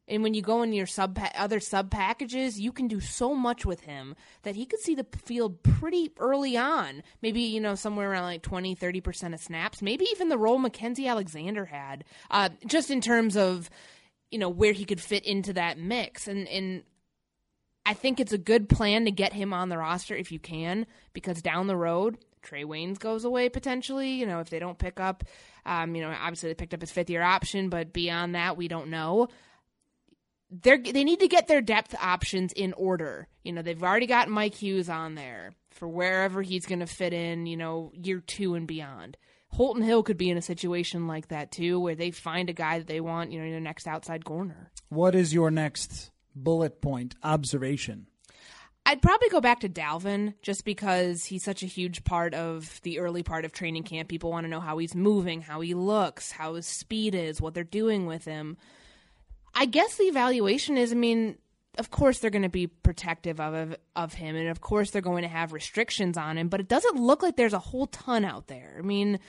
and 0.08 0.24
when 0.24 0.34
you 0.34 0.42
go 0.42 0.62
in 0.62 0.72
your 0.72 0.86
sub 0.86 1.20
other 1.36 1.60
sub 1.60 1.92
packages, 1.92 2.60
you 2.60 2.72
can 2.72 2.88
do 2.88 3.00
so 3.00 3.36
much 3.36 3.66
with 3.66 3.82
him 3.82 4.16
that 4.44 4.56
he 4.56 4.66
could 4.66 4.80
see 4.80 4.96
the 4.96 5.06
field 5.26 5.62
pretty 5.64 6.12
early 6.18 6.56
on. 6.56 7.04
Maybe, 7.22 7.42
you 7.42 7.60
know, 7.60 7.76
somewhere 7.76 8.12
around 8.12 8.24
like 8.24 8.42
20, 8.42 8.76
30% 8.76 9.34
of 9.34 9.40
snaps. 9.40 9.82
Maybe 9.82 10.06
even 10.12 10.30
the 10.30 10.38
role 10.38 10.60
Mackensie 10.60 11.08
Alexander 11.08 11.66
had, 11.66 12.06
uh, 12.32 12.50
just 12.66 12.90
in 12.90 13.02
terms 13.02 13.36
of, 13.36 13.70
you 14.32 14.40
know, 14.40 14.50
where 14.50 14.72
he 14.72 14.86
could 14.86 15.02
fit 15.02 15.26
into 15.26 15.54
that 15.54 15.78
mix. 15.78 16.28
And, 16.28 16.48
and 16.48 16.84
I 17.88 17.94
think 17.94 18.20
it's 18.20 18.34
a 18.34 18.38
good 18.38 18.70
plan 18.70 19.06
to 19.06 19.12
get 19.12 19.34
him 19.34 19.54
on 19.54 19.70
the 19.70 19.78
roster 19.78 20.16
if 20.16 20.32
you 20.32 20.40
can, 20.40 20.86
because 21.14 21.42
down 21.42 21.68
the 21.68 21.78
road, 21.78 22.18
Trae 22.44 22.66
Waynes 22.66 23.00
goes 23.00 23.24
away 23.26 23.50
potentially. 23.50 24.12
You 24.12 24.26
know, 24.26 24.40
if 24.40 24.50
they 24.50 24.60
don't 24.60 24.78
pick 24.78 25.00
up, 25.00 25.24
um, 25.66 25.96
you 25.96 26.02
know, 26.02 26.14
obviously 26.22 26.50
they 26.50 26.56
picked 26.56 26.74
up 26.74 26.82
his 26.82 26.92
fifth 26.92 27.10
year 27.10 27.24
option, 27.24 27.70
but 27.70 27.94
beyond 27.94 28.36
that, 28.36 28.58
we 28.58 28.68
don't 28.68 28.90
know 28.90 29.30
they 30.50 30.78
they 30.78 31.04
need 31.04 31.20
to 31.20 31.28
get 31.28 31.48
their 31.48 31.62
depth 31.62 31.96
options 32.02 32.54
in 32.54 32.74
order. 32.74 33.28
You 33.44 33.54
know, 33.54 33.62
they've 33.62 33.82
already 33.82 34.08
got 34.08 34.30
Mike 34.30 34.56
Hughes 34.56 34.90
on 34.90 35.16
there 35.16 35.54
for 35.72 35.88
wherever 35.88 36.42
he's 36.42 36.66
going 36.66 36.80
to 36.80 36.88
fit 36.88 37.14
in, 37.14 37.46
you 37.46 37.58
know, 37.58 37.92
year 37.94 38.22
2 38.26 38.56
and 38.56 38.68
beyond. 38.68 39.18
Holton 39.50 39.84
Hill 39.84 40.04
could 40.04 40.18
be 40.18 40.30
in 40.30 40.38
a 40.38 40.42
situation 40.42 41.08
like 41.08 41.30
that 41.30 41.52
too 41.52 41.80
where 41.80 41.96
they 41.96 42.12
find 42.12 42.50
a 42.50 42.54
guy 42.54 42.80
that 42.80 42.88
they 42.88 43.00
want, 43.00 43.32
you 43.32 43.40
know, 43.40 43.46
in 43.46 43.54
the 43.54 43.60
next 43.60 43.88
outside 43.88 44.26
corner. 44.26 44.72
What 44.90 45.16
is 45.16 45.34
your 45.34 45.52
next 45.52 46.12
bullet 46.44 46.82
point 46.82 47.16
observation? 47.24 48.08
I'd 48.86 49.02
probably 49.02 49.28
go 49.28 49.42
back 49.42 49.60
to 49.62 49.70
Dalvin 49.70 50.34
just 50.42 50.64
because 50.64 51.26
he's 51.26 51.44
such 51.44 51.62
a 51.62 51.66
huge 51.66 52.06
part 52.06 52.34
of 52.34 52.80
the 52.84 53.00
early 53.00 53.22
part 53.22 53.44
of 53.44 53.52
training 53.52 53.84
camp. 53.84 54.08
People 54.08 54.32
want 54.32 54.46
to 54.46 54.50
know 54.50 54.62
how 54.62 54.78
he's 54.78 54.96
moving, 54.96 55.42
how 55.42 55.60
he 55.60 55.74
looks, 55.74 56.32
how 56.32 56.54
his 56.54 56.66
speed 56.66 57.14
is, 57.14 57.42
what 57.42 57.54
they're 57.54 57.66
doing 57.66 58.06
with 58.06 58.24
him. 58.24 58.56
I 59.54 59.66
guess 59.66 59.98
the 59.98 60.06
evaluation 60.06 60.78
is, 60.78 60.94
I 60.94 60.96
mean, 60.96 61.38
of 61.78 61.92
course 61.92 62.20
they're 62.20 62.32
going 62.32 62.44
to 62.44 62.50
be 62.50 62.68
protective 62.68 63.40
of 63.40 63.76
of 63.96 64.14
him, 64.14 64.36
and 64.36 64.48
of 64.48 64.62
course 64.62 64.92
they're 64.92 65.02
going 65.02 65.24
to 65.24 65.28
have 65.28 65.52
restrictions 65.52 66.18
on 66.18 66.38
him. 66.38 66.48
But 66.48 66.60
it 66.60 66.68
doesn't 66.68 66.96
look 66.96 67.22
like 67.22 67.36
there's 67.36 67.54
a 67.54 67.60
whole 67.60 67.88
ton 67.88 68.24
out 68.24 68.48
there. 68.48 68.76
I 68.78 68.82
mean, 68.82 69.20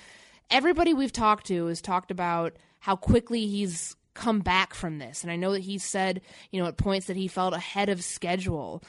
everybody 0.51 0.95
we've 0.95 1.13
talked 1.13 1.47
to 1.49 1.67
has 1.67 1.81
talked 1.81 2.11
about 2.11 2.57
how 2.81 2.97
quickly 2.97 3.47
he's 3.47 3.97
come 4.19 4.41
back 4.41 4.75
from 4.75 4.99
this, 4.99 5.23
and 5.23 5.31
I 5.31 5.37
know 5.37 5.53
that 5.53 5.63
he 5.63 5.79
said, 5.79 6.21
you 6.51 6.61
know, 6.61 6.69
at 6.69 6.77
points 6.77 7.07
that 7.07 7.17
he 7.17 7.29
felt 7.29 7.55
ahead 7.55 7.89
of 7.89 8.03
schedule. 8.03 8.83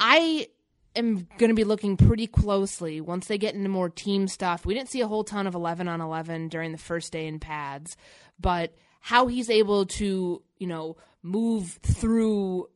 I 0.00 0.46
am 0.94 1.26
going 1.38 1.50
to 1.50 1.54
be 1.54 1.64
looking 1.64 1.96
pretty 1.96 2.26
closely 2.26 3.00
once 3.00 3.26
they 3.26 3.38
get 3.38 3.54
into 3.54 3.68
more 3.68 3.90
team 3.90 4.28
stuff. 4.28 4.64
We 4.64 4.74
didn't 4.74 4.88
see 4.88 5.00
a 5.00 5.08
whole 5.08 5.24
ton 5.24 5.46
of 5.46 5.54
11 5.54 5.88
on 5.88 6.00
11 6.00 6.48
during 6.48 6.72
the 6.72 6.78
first 6.78 7.12
day 7.12 7.26
in 7.26 7.40
pads, 7.40 7.96
but 8.38 8.74
how 9.00 9.26
he's 9.26 9.50
able 9.50 9.86
to, 9.86 10.42
you 10.58 10.66
know, 10.66 10.96
move 11.22 11.78
through 11.82 12.68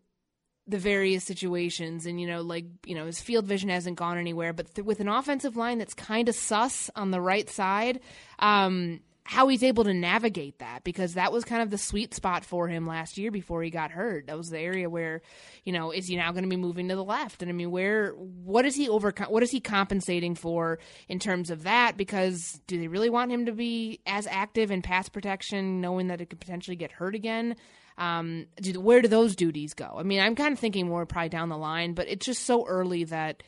the 0.66 0.78
various 0.78 1.24
situations 1.24 2.06
and 2.06 2.20
you 2.20 2.26
know 2.26 2.40
like 2.40 2.64
you 2.86 2.94
know 2.94 3.06
his 3.06 3.20
field 3.20 3.44
vision 3.44 3.68
hasn't 3.68 3.96
gone 3.96 4.16
anywhere 4.16 4.52
but 4.52 4.72
th- 4.72 4.86
with 4.86 5.00
an 5.00 5.08
offensive 5.08 5.56
line 5.56 5.78
that's 5.78 5.92
kind 5.92 6.28
of 6.28 6.36
sus 6.36 6.88
on 6.94 7.10
the 7.10 7.20
right 7.20 7.50
side 7.50 7.98
um 8.38 9.00
how 9.24 9.46
he's 9.48 9.62
able 9.62 9.84
to 9.84 9.94
navigate 9.94 10.58
that 10.58 10.82
because 10.82 11.14
that 11.14 11.32
was 11.32 11.44
kind 11.44 11.62
of 11.62 11.70
the 11.70 11.78
sweet 11.78 12.12
spot 12.12 12.44
for 12.44 12.66
him 12.66 12.86
last 12.86 13.16
year 13.16 13.30
before 13.30 13.62
he 13.62 13.70
got 13.70 13.92
hurt. 13.92 14.26
That 14.26 14.36
was 14.36 14.50
the 14.50 14.58
area 14.58 14.90
where, 14.90 15.22
you 15.64 15.72
know, 15.72 15.92
is 15.92 16.08
he 16.08 16.16
now 16.16 16.32
going 16.32 16.42
to 16.42 16.50
be 16.50 16.56
moving 16.56 16.88
to 16.88 16.96
the 16.96 17.04
left? 17.04 17.40
And 17.40 17.48
I 17.48 17.54
mean, 17.54 17.70
where 17.70 18.10
what 18.10 18.66
is 18.66 18.74
he 18.74 18.88
over 18.88 19.12
what 19.28 19.42
is 19.44 19.50
he 19.50 19.60
compensating 19.60 20.34
for 20.34 20.80
in 21.08 21.20
terms 21.20 21.50
of 21.50 21.62
that? 21.62 21.96
Because 21.96 22.60
do 22.66 22.78
they 22.78 22.88
really 22.88 23.10
want 23.10 23.30
him 23.30 23.46
to 23.46 23.52
be 23.52 24.00
as 24.06 24.26
active 24.26 24.72
in 24.72 24.82
pass 24.82 25.08
protection, 25.08 25.80
knowing 25.80 26.08
that 26.08 26.20
it 26.20 26.28
could 26.28 26.40
potentially 26.40 26.76
get 26.76 26.90
hurt 26.90 27.14
again? 27.14 27.54
Um, 27.98 28.46
do, 28.56 28.80
where 28.80 29.02
do 29.02 29.08
those 29.08 29.36
duties 29.36 29.74
go? 29.74 29.94
I 29.98 30.02
mean, 30.02 30.18
I'm 30.18 30.34
kind 30.34 30.52
of 30.52 30.58
thinking 30.58 30.88
more 30.88 31.06
probably 31.06 31.28
down 31.28 31.48
the 31.48 31.58
line, 31.58 31.94
but 31.94 32.08
it's 32.08 32.26
just 32.26 32.44
so 32.44 32.66
early 32.66 33.04
that 33.04 33.44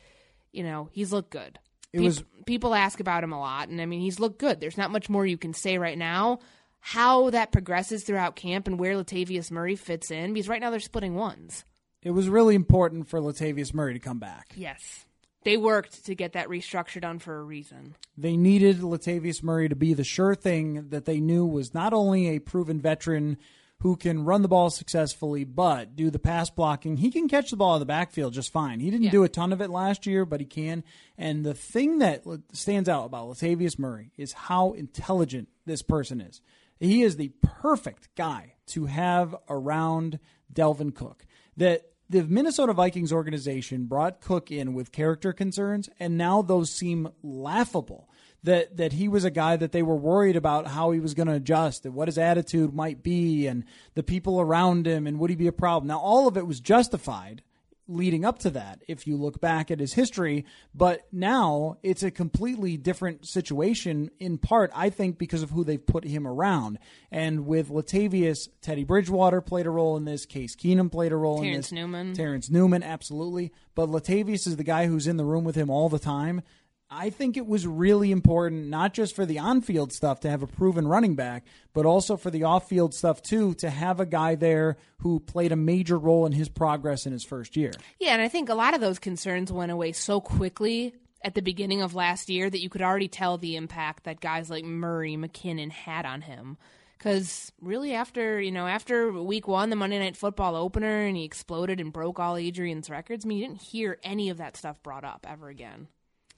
you 0.53 0.63
know 0.63 0.87
he's 0.93 1.11
looked 1.11 1.31
good. 1.31 1.59
It 1.95 2.05
was 2.05 2.23
people 2.45 2.75
ask 2.75 2.99
about 2.99 3.23
him 3.23 3.31
a 3.31 3.39
lot, 3.39 3.69
and 3.69 3.81
I 3.81 3.85
mean 3.85 4.01
he's 4.01 4.19
looked 4.19 4.39
good. 4.39 4.59
There's 4.59 4.77
not 4.77 4.91
much 4.91 5.09
more 5.09 5.25
you 5.25 5.37
can 5.37 5.53
say 5.53 5.77
right 5.77 5.97
now. 5.97 6.39
How 6.79 7.31
that 7.31 7.51
progresses 7.51 8.03
throughout 8.03 8.35
camp 8.35 8.67
and 8.67 8.77
where 8.77 8.93
Latavius 8.93 9.49
Murray 9.49 9.75
fits 9.75 10.11
in, 10.11 10.33
because 10.33 10.47
right 10.47 10.61
now 10.61 10.69
they're 10.69 10.79
splitting 10.79 11.15
ones. 11.15 11.65
It 12.03 12.11
was 12.11 12.29
really 12.29 12.53
important 12.53 13.07
for 13.07 13.19
Latavius 13.19 13.73
Murray 13.73 13.93
to 13.93 13.99
come 13.99 14.19
back. 14.19 14.51
Yes. 14.55 15.05
They 15.43 15.57
worked 15.57 16.05
to 16.05 16.13
get 16.13 16.33
that 16.33 16.47
restructure 16.47 17.01
done 17.01 17.17
for 17.17 17.39
a 17.39 17.43
reason. 17.43 17.95
They 18.17 18.37
needed 18.37 18.81
Latavius 18.81 19.41
Murray 19.41 19.69
to 19.69 19.75
be 19.75 19.95
the 19.95 20.03
sure 20.03 20.35
thing 20.35 20.89
that 20.89 21.05
they 21.05 21.19
knew 21.19 21.45
was 21.45 21.73
not 21.73 21.93
only 21.93 22.27
a 22.27 22.39
proven 22.39 22.79
veteran 22.79 23.37
who 23.85 23.95
can 23.95 24.25
run 24.25 24.41
the 24.41 24.47
ball 24.47 24.71
successfully, 24.71 25.43
but 25.43 25.95
do 25.95 26.09
the 26.09 26.17
pass 26.17 26.49
blocking. 26.49 26.97
He 26.97 27.11
can 27.11 27.29
catch 27.29 27.51
the 27.51 27.55
ball 27.55 27.75
in 27.75 27.79
the 27.79 27.85
backfield 27.85 28.33
just 28.33 28.51
fine. 28.51 28.79
He 28.79 28.89
didn't 28.89 29.03
yeah. 29.03 29.11
do 29.11 29.23
a 29.23 29.29
ton 29.29 29.53
of 29.53 29.61
it 29.61 29.69
last 29.69 30.07
year, 30.07 30.25
but 30.25 30.39
he 30.39 30.45
can. 30.47 30.83
And 31.19 31.45
the 31.45 31.53
thing 31.53 31.99
that 31.99 32.23
stands 32.51 32.89
out 32.89 33.05
about 33.05 33.27
Latavius 33.27 33.77
Murray 33.77 34.11
is 34.17 34.33
how 34.33 34.71
intelligent 34.71 35.49
this 35.67 35.83
person 35.83 36.19
is. 36.19 36.41
He 36.79 37.03
is 37.03 37.17
the 37.17 37.31
perfect 37.43 38.09
guy 38.15 38.55
to 38.69 38.87
have 38.87 39.35
around 39.47 40.17
Dalvin 40.51 40.95
Cook. 40.95 41.27
That 41.55 41.83
the 42.09 42.23
Minnesota 42.23 42.73
Vikings 42.73 43.13
organization 43.13 43.85
brought 43.85 44.19
Cook 44.19 44.49
in 44.49 44.73
with 44.73 44.91
character 44.91 45.31
concerns, 45.31 45.91
and 45.99 46.17
now 46.17 46.41
those 46.41 46.71
seem 46.71 47.09
laughable 47.21 48.09
that 48.45 48.77
that 48.77 48.93
he 48.93 49.07
was 49.07 49.23
a 49.23 49.29
guy 49.29 49.55
that 49.57 49.71
they 49.71 49.83
were 49.83 49.95
worried 49.95 50.35
about 50.35 50.67
how 50.67 50.91
he 50.91 50.99
was 50.99 51.13
going 51.13 51.27
to 51.27 51.33
adjust 51.33 51.85
and 51.85 51.93
what 51.93 52.07
his 52.07 52.17
attitude 52.17 52.73
might 52.73 53.03
be 53.03 53.47
and 53.47 53.65
the 53.95 54.03
people 54.03 54.39
around 54.39 54.87
him 54.87 55.05
and 55.05 55.19
would 55.19 55.29
he 55.29 55.35
be 55.35 55.47
a 55.47 55.51
problem. 55.51 55.87
Now 55.87 55.99
all 55.99 56.27
of 56.27 56.37
it 56.37 56.47
was 56.47 56.59
justified 56.59 57.41
leading 57.87 58.25
up 58.25 58.39
to 58.39 58.49
that 58.49 58.81
if 58.87 59.05
you 59.05 59.15
look 59.15 59.39
back 59.39 59.69
at 59.69 59.79
his 59.79 59.93
history 59.93 60.43
but 60.73 61.01
now 61.11 61.77
it's 61.83 62.01
a 62.01 62.09
completely 62.09 62.77
different 62.77 63.27
situation 63.27 64.09
in 64.19 64.39
part 64.39 64.71
I 64.73 64.89
think 64.89 65.19
because 65.19 65.43
of 65.43 65.51
who 65.51 65.63
they've 65.63 65.85
put 65.85 66.03
him 66.03 66.25
around. 66.25 66.79
And 67.11 67.45
with 67.45 67.69
Latavius 67.69 68.49
Teddy 68.61 68.83
Bridgewater 68.83 69.39
played 69.41 69.67
a 69.67 69.69
role 69.69 69.97
in 69.97 70.05
this 70.05 70.25
Case 70.25 70.55
Keenum 70.55 70.91
played 70.91 71.11
a 71.11 71.17
role 71.17 71.41
Terrence 71.41 71.53
in 71.53 71.59
this. 71.59 71.71
Newman. 71.71 72.13
Terrence 72.13 72.49
Newman 72.49 72.81
absolutely. 72.81 73.51
But 73.75 73.89
Latavius 73.89 74.47
is 74.47 74.55
the 74.57 74.63
guy 74.63 74.87
who's 74.87 75.07
in 75.07 75.17
the 75.17 75.25
room 75.25 75.43
with 75.43 75.55
him 75.55 75.69
all 75.69 75.89
the 75.89 75.99
time 75.99 76.41
I 76.89 77.09
think 77.09 77.35
it 77.35 77.47
was 77.47 77.65
really 77.65 78.11
important, 78.11 78.67
not 78.67 78.93
just 78.93 79.15
for 79.15 79.25
the 79.25 79.39
on 79.39 79.61
field 79.61 79.91
stuff 79.91 80.19
to 80.21 80.29
have 80.29 80.43
a 80.43 80.47
proven 80.47 80.87
running 80.87 81.15
back, 81.15 81.43
but 81.73 81.85
also 81.85 82.15
for 82.15 82.29
the 82.29 82.43
off 82.43 82.69
field 82.69 82.93
stuff 82.93 83.21
too, 83.21 83.55
to 83.55 83.69
have 83.69 83.99
a 83.99 84.05
guy 84.05 84.35
there 84.35 84.77
who 84.99 85.19
played 85.19 85.51
a 85.51 85.55
major 85.55 85.97
role 85.97 86.25
in 86.25 86.31
his 86.31 86.47
progress 86.47 87.05
in 87.05 87.11
his 87.11 87.23
first 87.23 87.57
year. 87.57 87.71
Yeah, 87.99 88.13
and 88.13 88.21
I 88.21 88.27
think 88.27 88.49
a 88.49 88.55
lot 88.55 88.75
of 88.75 88.81
those 88.81 88.99
concerns 88.99 89.51
went 89.51 89.71
away 89.71 89.93
so 89.93 90.21
quickly 90.21 90.93
at 91.23 91.33
the 91.33 91.41
beginning 91.41 91.81
of 91.81 91.95
last 91.95 92.29
year 92.29 92.49
that 92.49 92.61
you 92.61 92.69
could 92.69 92.83
already 92.83 93.07
tell 93.07 93.37
the 93.39 93.55
impact 93.55 94.03
that 94.03 94.21
guys 94.21 94.49
like 94.51 94.63
Murray, 94.63 95.17
McKinnon 95.17 95.71
had 95.71 96.05
on 96.05 96.21
him. 96.21 96.57
Because 96.99 97.51
really, 97.61 97.93
after 97.93 98.39
you 98.39 98.51
know, 98.51 98.67
after 98.67 99.11
week 99.11 99.47
one, 99.47 99.69
the 99.69 99.75
Monday 99.75 99.99
Night 99.99 100.15
Football 100.15 100.55
opener, 100.55 101.01
and 101.01 101.17
he 101.17 101.23
exploded 101.23 101.79
and 101.79 101.91
broke 101.91 102.19
all 102.19 102.37
Adrian's 102.37 102.89
records. 102.89 103.25
I 103.25 103.27
mean, 103.27 103.39
you 103.39 103.47
didn't 103.47 103.61
hear 103.61 103.97
any 104.03 104.29
of 104.29 104.37
that 104.37 104.55
stuff 104.55 104.81
brought 104.81 105.03
up 105.03 105.25
ever 105.27 105.49
again. 105.49 105.87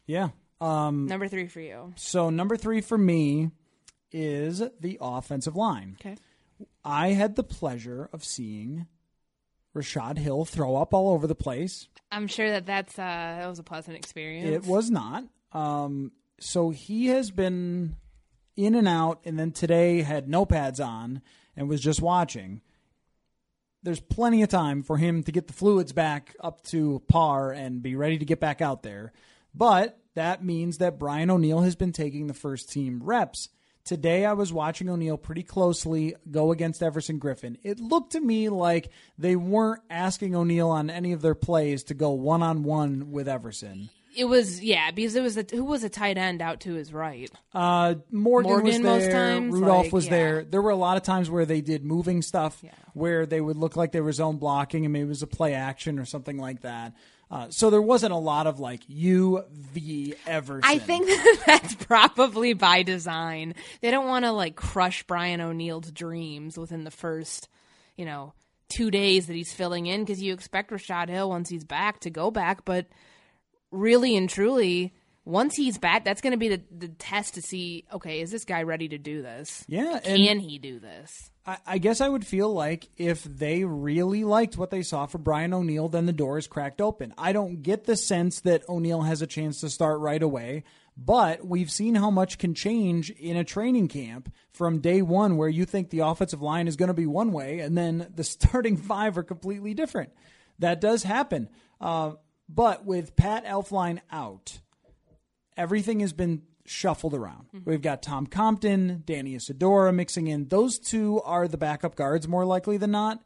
Yeah. 0.07 0.29
Um, 0.59 1.05
number 1.05 1.27
three 1.27 1.47
for 1.47 1.59
you. 1.59 1.93
So 1.97 2.29
number 2.29 2.57
three 2.57 2.81
for 2.81 2.97
me 2.97 3.51
is 4.11 4.63
the 4.79 4.97
offensive 4.99 5.55
line. 5.55 5.97
Okay. 6.01 6.15
I 6.83 7.09
had 7.09 7.35
the 7.35 7.43
pleasure 7.43 8.09
of 8.11 8.23
seeing 8.23 8.87
Rashod 9.73 10.17
Hill 10.17 10.45
throw 10.45 10.75
up 10.75 10.93
all 10.93 11.09
over 11.09 11.27
the 11.27 11.35
place. 11.35 11.87
I'm 12.11 12.27
sure 12.27 12.49
that 12.49 12.65
that's 12.65 12.97
uh, 12.97 13.37
that 13.39 13.47
was 13.47 13.59
a 13.59 13.63
pleasant 13.63 13.97
experience. 13.97 14.65
It 14.65 14.69
was 14.69 14.89
not. 14.89 15.25
Um, 15.51 16.11
so 16.39 16.69
he 16.71 17.07
has 17.07 17.29
been 17.29 17.95
in 18.55 18.73
and 18.73 18.87
out, 18.87 19.19
and 19.25 19.37
then 19.37 19.51
today 19.51 20.01
had 20.01 20.27
no 20.27 20.45
pads 20.45 20.79
on 20.79 21.21
and 21.55 21.69
was 21.69 21.81
just 21.81 22.01
watching. 22.01 22.61
There's 23.83 23.99
plenty 23.99 24.41
of 24.41 24.49
time 24.49 24.81
for 24.81 24.97
him 24.97 25.23
to 25.23 25.31
get 25.31 25.47
the 25.47 25.53
fluids 25.53 25.93
back 25.93 26.35
up 26.39 26.63
to 26.65 27.01
par 27.07 27.51
and 27.51 27.81
be 27.81 27.95
ready 27.95 28.17
to 28.17 28.25
get 28.25 28.39
back 28.39 28.61
out 28.61 28.81
there. 28.83 29.13
But 29.57 29.99
that 30.13 30.43
means 30.43 30.77
that 30.77 30.99
Brian 30.99 31.31
O'Neill 31.31 31.61
has 31.61 31.75
been 31.75 31.91
taking 31.91 32.27
the 32.27 32.33
first 32.33 32.71
team 32.71 33.01
reps. 33.03 33.49
Today, 33.83 34.25
I 34.25 34.33
was 34.33 34.51
watching 34.51 34.89
O'Neill 34.89 35.17
pretty 35.17 35.43
closely 35.43 36.13
go 36.29 36.51
against 36.51 36.83
Everson 36.83 37.19
Griffen. 37.19 37.57
It 37.63 37.79
looked 37.79 38.11
to 38.11 38.19
me 38.19 38.49
like 38.49 38.89
they 39.17 39.37
weren't 39.37 39.81
asking 39.89 40.35
O'Neill 40.35 40.69
on 40.69 40.89
any 40.89 41.13
of 41.13 41.21
their 41.21 41.35
plays 41.35 41.85
to 41.85 41.93
go 41.93 42.11
one 42.11 42.43
on 42.43 42.63
one 42.63 43.11
with 43.11 43.29
Everson. 43.29 43.89
It 44.15 44.25
was 44.25 44.61
yeah, 44.61 44.91
because 44.91 45.15
it 45.15 45.21
was 45.21 45.37
a, 45.37 45.45
who 45.51 45.63
was 45.63 45.83
a 45.83 45.89
tight 45.89 46.17
end 46.17 46.41
out 46.41 46.61
to 46.61 46.73
his 46.73 46.91
right. 46.91 47.31
Uh, 47.53 47.95
Morgan, 48.11 48.51
Morgan 48.51 48.65
was 48.65 48.77
there. 48.77 48.83
most 48.83 49.11
times, 49.11 49.53
Rudolph 49.53 49.85
like, 49.85 49.93
was 49.93 50.05
yeah. 50.05 50.11
there. 50.11 50.43
There 50.43 50.61
were 50.61 50.71
a 50.71 50.75
lot 50.75 50.97
of 50.97 51.03
times 51.03 51.29
where 51.29 51.45
they 51.45 51.61
did 51.61 51.85
moving 51.85 52.21
stuff, 52.23 52.61
where 52.93 53.25
they 53.25 53.39
would 53.39 53.57
look 53.57 53.75
like 53.75 53.91
they 53.91 54.01
were 54.01 54.11
zone 54.11 54.37
blocking, 54.37 54.85
and 54.85 54.91
maybe 54.91 55.05
it 55.05 55.09
was 55.09 55.21
a 55.21 55.27
play 55.27 55.53
action 55.53 55.99
or 55.99 56.05
something 56.05 56.37
like 56.37 56.61
that. 56.61 56.93
Uh, 57.29 57.47
so 57.49 57.69
there 57.69 57.81
wasn't 57.81 58.13
a 58.13 58.17
lot 58.17 58.47
of 58.47 58.59
like 58.59 58.81
you 58.87 59.43
v 59.51 60.15
Everson. 60.25 60.61
I 60.63 60.77
think 60.77 61.07
that 61.07 61.43
that's 61.45 61.75
probably 61.75 62.53
by 62.53 62.83
design. 62.83 63.53
They 63.81 63.91
don't 63.91 64.07
want 64.07 64.25
to 64.25 64.31
like 64.31 64.55
crush 64.55 65.03
Brian 65.03 65.41
O'Neill's 65.41 65.91
dreams 65.91 66.57
within 66.57 66.85
the 66.85 66.91
first, 66.91 67.49
you 67.97 68.05
know, 68.05 68.33
two 68.69 68.91
days 68.91 69.27
that 69.27 69.33
he's 69.33 69.53
filling 69.53 69.87
in 69.87 70.03
because 70.03 70.21
you 70.21 70.33
expect 70.33 70.71
Rashod 70.71 71.09
Hill 71.09 71.29
once 71.29 71.49
he's 71.49 71.65
back 71.65 71.99
to 72.01 72.09
go 72.09 72.31
back, 72.31 72.63
but 72.63 72.87
really 73.71 74.15
and 74.15 74.29
truly. 74.29 74.93
Once 75.27 75.57
he's 75.57 75.77
back, 75.77 76.05
that's 76.05 76.21
going 76.21 76.31
to 76.31 76.37
be 76.37 76.47
the, 76.47 76.61
the 76.71 76.87
test 76.87 77.33
to 77.33 77.41
see. 77.41 77.83
Okay, 77.91 78.21
is 78.21 78.31
this 78.31 78.45
guy 78.45 78.63
ready 78.63 78.87
to 78.87 78.97
do 78.97 79.21
this? 79.21 79.65
Yeah, 79.67 79.99
and- 80.05 80.25
can 80.25 80.39
he 80.39 80.57
do 80.57 80.79
this? 80.79 81.31
I, 81.45 81.57
I 81.65 81.77
guess 81.79 81.99
I 81.99 82.07
would 82.07 82.25
feel 82.25 82.53
like 82.53 82.87
if 82.95 83.25
they 83.25 83.65
really 83.65 84.23
liked 84.23 84.57
what 84.57 84.71
they 84.71 84.83
saw 84.83 85.05
for 85.05 85.17
Brian 85.17 85.53
O'Neill, 85.53 85.89
then 85.89 86.05
the 86.05 86.13
door 86.13 86.37
is 86.37 86.47
cracked 86.47 86.79
open. 86.79 87.13
I 87.17 87.33
don't 87.33 87.61
get 87.61 87.83
the 87.83 87.97
sense 87.97 88.39
that 88.41 88.67
O'Neill 88.69 89.01
has 89.01 89.21
a 89.21 89.27
chance 89.27 89.59
to 89.59 89.69
start 89.69 89.99
right 89.99 90.23
away, 90.23 90.63
but 90.95 91.45
we've 91.45 91.71
seen 91.71 91.95
how 91.95 92.09
much 92.09 92.37
can 92.37 92.53
change 92.53 93.09
in 93.09 93.35
a 93.35 93.43
training 93.43 93.89
camp 93.89 94.33
from 94.53 94.79
day 94.79 95.01
one, 95.01 95.35
where 95.35 95.49
you 95.49 95.65
think 95.65 95.89
the 95.89 95.99
offensive 95.99 96.41
line 96.41 96.69
is 96.69 96.77
going 96.77 96.87
to 96.87 96.93
be 96.93 97.05
one 97.05 97.33
way, 97.33 97.59
and 97.59 97.77
then 97.77 98.07
the 98.15 98.23
starting 98.23 98.77
five 98.77 99.17
are 99.17 99.23
completely 99.23 99.73
different. 99.73 100.11
That 100.59 100.79
does 100.79 101.03
happen. 101.03 101.49
Uh, 101.81 102.13
but 102.47 102.85
with 102.85 103.17
Pat 103.17 103.45
Elflein 103.45 103.99
out, 104.09 104.59
everything 105.57 105.99
has 105.99 106.13
been 106.13 106.43
shuffled 106.65 107.13
around. 107.13 107.47
We've 107.65 107.81
got 107.81 108.01
Tom 108.01 108.27
Compton, 108.27 109.03
Danny 109.05 109.35
Isidora 109.35 109.91
mixing 109.91 110.27
in. 110.27 110.49
Those 110.49 110.77
two 110.77 111.21
are 111.23 111.47
the 111.47 111.57
backup 111.57 111.95
guards 111.95 112.27
more 112.27 112.45
likely 112.45 112.77
than 112.77 112.91
not. 112.91 113.23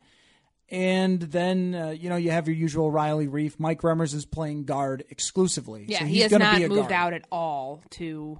And 0.69 1.19
then 1.19 1.75
uh, 1.75 1.89
you 1.89 2.09
know 2.09 2.15
you 2.15 2.31
have 2.31 2.47
your 2.47 2.55
usual 2.55 2.89
Riley 2.89 3.27
Reiff. 3.27 3.59
Mike 3.59 3.81
Remmers 3.81 4.13
is 4.13 4.25
playing 4.25 4.63
guard 4.63 5.03
exclusively. 5.09 5.85
Yeah, 5.87 5.99
so 5.99 6.05
he 6.05 6.19
has 6.19 6.31
not 6.31 6.59
moved 6.61 6.89
guard. 6.89 6.91
out 6.91 7.13
at 7.13 7.25
all 7.31 7.83
to. 7.91 8.39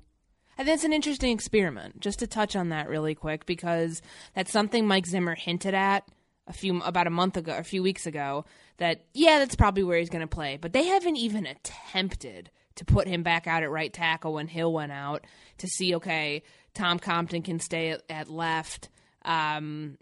And 0.58 0.68
that's 0.68 0.84
an 0.84 0.94
interesting 0.94 1.32
experiment. 1.32 2.00
Just 2.00 2.20
to 2.20 2.28
touch 2.28 2.56
on 2.56 2.70
that 2.70 2.88
really 2.88 3.16
quick, 3.16 3.46
because 3.46 4.02
that's 4.34 4.52
something 4.52 4.88
Mike 4.88 5.08
Zimmer 5.08 5.36
hinted 5.36 5.74
at 5.74 6.08
a 6.48 6.54
few 6.54 6.82
about 6.84 7.08
a 7.08 7.10
month 7.10 7.36
ago, 7.36 7.56
a 7.58 7.64
few 7.64 7.84
weeks 7.84 8.06
ago. 8.06 8.46
That 8.78 9.04
yeah, 9.14 9.40
that's 9.40 9.56
probably 9.56 9.84
where 9.84 10.00
he's 10.00 10.10
going 10.10 10.22
to 10.22 10.28
play, 10.28 10.58
but 10.58 10.72
they 10.72 10.86
haven't 10.86 11.18
even 11.18 11.46
attempted 11.46 12.50
to 12.76 12.86
put 12.86 13.08
him 13.08 13.24
back 13.24 13.48
out 13.48 13.64
at 13.64 13.72
right 13.72 13.92
tackle 13.92 14.34
when 14.34 14.48
Hill 14.48 14.72
went 14.72 14.92
out 14.92 15.26
to 15.60 15.68
see 15.68 15.96
okay, 15.96 16.44
Tom 16.74 17.00
Compton 17.00 17.42
can 17.42 17.60
stay 17.60 17.92
at, 17.92 18.04
at 18.10 18.30
left. 18.30 18.90
Um, 19.24 19.98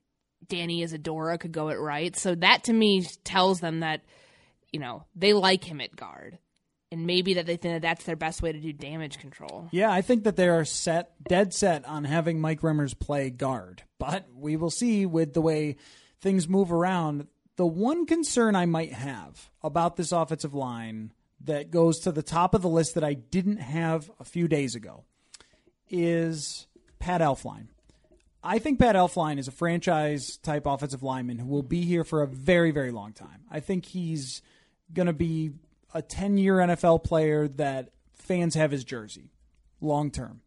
Danny 0.48 0.84
Isidora 0.84 1.38
could 1.38 1.52
go 1.52 1.70
at 1.70 1.80
right. 1.80 2.16
So 2.16 2.36
that 2.36 2.66
to 2.66 2.74
me 2.74 3.06
tells 3.24 3.60
them 3.60 3.82
that 3.82 4.02
you 4.72 4.80
know 4.80 5.06
they 5.16 5.34
like 5.34 5.64
him 5.64 5.82
at 5.82 5.96
guard 5.96 6.40
and 6.92 7.06
maybe 7.06 7.36
that 7.36 7.46
they 7.46 7.58
think 7.58 7.76
that 7.76 7.82
that's 7.82 8.06
their 8.06 8.16
best 8.16 8.42
way 8.42 8.52
to 8.52 8.60
do 8.60 8.74
damage 8.74 9.20
control. 9.20 9.68
Yeah, 9.72 9.92
I 9.92 10.02
think 10.02 10.24
that 10.24 10.36
they 10.36 10.50
are 10.50 10.66
set, 10.66 11.12
dead 11.24 11.54
set 11.54 11.88
on 11.88 12.04
having 12.04 12.42
Mike 12.42 12.62
Remmers 12.62 12.98
play 12.98 13.30
guard. 13.30 13.84
But 14.00 14.28
we 14.34 14.56
will 14.56 14.72
see 14.72 15.06
with 15.06 15.34
the 15.34 15.42
way 15.42 15.78
things 16.22 16.48
move 16.48 16.72
around. 16.72 17.28
The 17.58 17.68
one 17.68 18.06
concern 18.06 18.56
I 18.56 18.66
might 18.66 18.94
have 18.94 19.50
about 19.62 19.98
this 19.98 20.12
offensive 20.12 20.54
line 20.54 21.12
that 21.42 21.72
goes 21.72 22.00
to 22.00 22.12
the 22.12 22.24
top 22.24 22.54
of 22.54 22.62
the 22.62 22.70
list 22.70 22.96
that 22.96 23.04
I 23.04 23.14
didn't 23.14 23.58
have 23.58 24.12
a 24.20 24.24
few 24.24 24.48
days 24.48 24.76
ago 24.76 25.04
is 25.90 26.68
Pat 27.00 27.22
Elflein. 27.22 27.68
I 28.44 28.60
think 28.60 28.80
Pat 28.80 28.96
Elflein 28.96 29.38
is 29.38 29.48
a 29.48 29.52
franchise 29.52 30.38
type 30.38 30.66
offensive 30.66 31.04
lineman 31.04 31.40
who 31.40 31.48
will 31.48 31.64
be 31.64 31.82
here 31.82 32.04
for 32.04 32.22
a 32.22 32.28
very, 32.28 32.72
very 32.72 32.92
long 32.92 33.14
time. 33.14 33.44
I 33.52 33.60
think 33.60 33.86
he's 33.86 34.42
going 34.94 35.08
to 35.08 35.14
be 35.14 35.52
a 35.94 36.02
10 36.02 36.38
year 36.38 36.58
NFL 36.58 37.04
player 37.04 37.48
that 37.48 37.90
fans 38.14 38.56
have 38.56 38.72
his 38.72 38.84
jersey 38.84 39.32
long 39.82 40.12
term. 40.12 40.42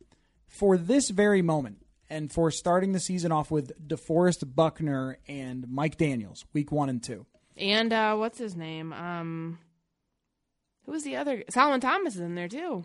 For 0.47 0.77
this 0.77 1.11
very 1.11 1.43
moment, 1.43 1.79
and 2.13 2.31
for 2.31 2.51
starting 2.51 2.93
the 2.93 3.01
season 3.01 3.33
off 3.33 3.51
with 3.51 3.73
DeForest 3.89 4.55
Buckner 4.55 5.19
and 5.27 5.67
Mike 5.69 5.97
Daniels, 5.97 6.45
week 6.53 6.71
one 6.71 6.91
and 6.91 7.03
two. 7.03 7.25
And 7.57 7.91
uh, 7.91 8.17
what's 8.17 8.39
his 8.39 8.55
name? 8.55 8.93
Um, 8.93 9.59
who 10.85 10.93
was 10.93 11.05
the 11.05 11.17
other? 11.17 11.45
Solomon 11.51 11.81
Thomas 11.81 12.15
is 12.15 12.21
in 12.21 12.35
there 12.35 12.49
too. 12.49 12.85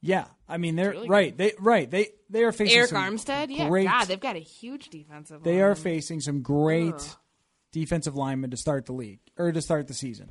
Yeah, 0.00 0.24
I 0.48 0.58
mean 0.58 0.74
they're 0.74 0.90
really 0.90 1.08
right. 1.08 1.36
They 1.36 1.52
right 1.60 1.88
they 1.88 2.08
they 2.28 2.42
are 2.42 2.52
facing 2.52 2.78
Arik 2.78 2.90
Armstead. 2.90 3.46
Yeah, 3.50 3.68
God, 3.68 4.06
they've 4.06 4.18
got 4.18 4.36
a 4.36 4.40
huge 4.40 4.90
defensive. 4.90 5.44
They 5.44 5.62
line. 5.62 5.62
are 5.62 5.74
facing 5.76 6.20
some 6.20 6.42
great 6.42 7.16
defensive 7.70 8.16
linemen 8.16 8.50
to 8.50 8.56
start 8.56 8.86
the 8.86 8.92
league 8.92 9.20
or 9.38 9.52
to 9.52 9.62
start 9.62 9.86
the 9.88 9.94
season. 9.94 10.30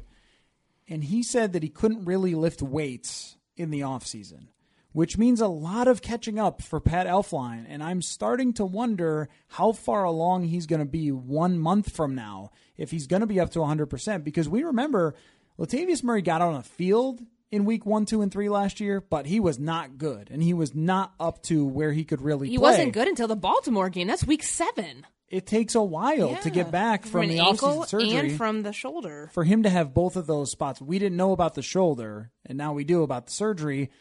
And 0.88 1.04
he 1.04 1.24
said 1.24 1.54
that 1.54 1.64
he 1.64 1.70
couldn't 1.70 2.06
really 2.06 2.36
lift 2.36 2.62
weights 2.62 3.38
in 3.56 3.72
the 3.72 3.80
offseason, 3.80 4.48
which 4.92 5.18
means 5.18 5.40
a 5.40 5.48
lot 5.48 5.88
of 5.88 6.02
catching 6.02 6.38
up 6.38 6.62
for 6.62 6.80
Pat 6.80 7.08
Elflein. 7.08 7.66
And 7.68 7.82
I'm 7.82 8.02
starting 8.02 8.54
to 8.54 8.66
wonder 8.66 9.30
how 9.48 9.72
far 9.72 10.04
along 10.04 10.44
he's 10.44 10.66
going 10.66 10.80
to 10.80 10.86
be 10.86 11.12
one 11.12 11.58
month 11.58 11.96
from 11.96 12.14
now, 12.14 12.52
if 12.78 12.92
he's 12.92 13.08
going 13.08 13.22
to 13.22 13.28
be 13.28 13.40
up 13.40 13.52
to 13.52 13.60
100%. 13.60 14.24
Because 14.24 14.50
we 14.50 14.64
remember 14.64 15.16
Latavius 15.60 16.04
Murray 16.04 16.22
got 16.22 16.42
on 16.42 16.56
a 16.56 16.64
field 16.64 17.22
in 17.52 17.66
week 17.66 17.86
one, 17.86 18.06
two, 18.06 18.22
and 18.22 18.32
three 18.32 18.50
last 18.50 18.80
year, 18.80 19.02
but 19.02 19.26
he 19.26 19.40
was 19.40 19.60
not 19.60 19.98
good. 19.98 20.30
And 20.32 20.42
he 20.42 20.54
was 20.54 20.74
not 20.74 21.14
up 21.20 21.44
to 21.44 21.66
where 21.66 21.92
he 21.92 22.04
could 22.04 22.22
really 22.22 22.50
He 22.50 22.58
play. 22.58 22.62
wasn't 22.72 22.94
good 22.94 23.08
until 23.08 23.28
the 23.28 23.36
Baltimore 23.36 23.90
game. 23.90 24.08
That's 24.08 24.26
week 24.26 24.44
seven. 24.44 25.06
It 25.30 25.46
takes 25.48 25.76
a 25.76 25.82
while 25.82 26.36
to 26.42 26.50
get 26.50 26.72
back 26.72 27.06
from, 27.06 27.22
an 27.22 27.30
the 27.30 27.40
ankle 27.40 27.84
surgery. 27.86 28.14
and 28.16 28.38
from 28.38 28.64
the 28.64 28.74
shoulder. 28.74 29.30
for 29.34 29.46
him 29.46 29.64
to 29.64 29.70
have 29.70 29.94
both 29.94 30.18
of 30.18 30.28
those 30.28 30.52
spots, 30.52 30.82
we 30.82 31.00
didn't 31.00 31.16
know 31.18 31.32
about 31.32 31.54
the 31.56 31.62
shoulder, 31.62 32.32
and 32.46 32.58
now 32.58 32.74
we 32.74 32.84
do 32.84 33.02
about 33.04 33.28
the 33.28 33.32
surgery. 33.32 33.92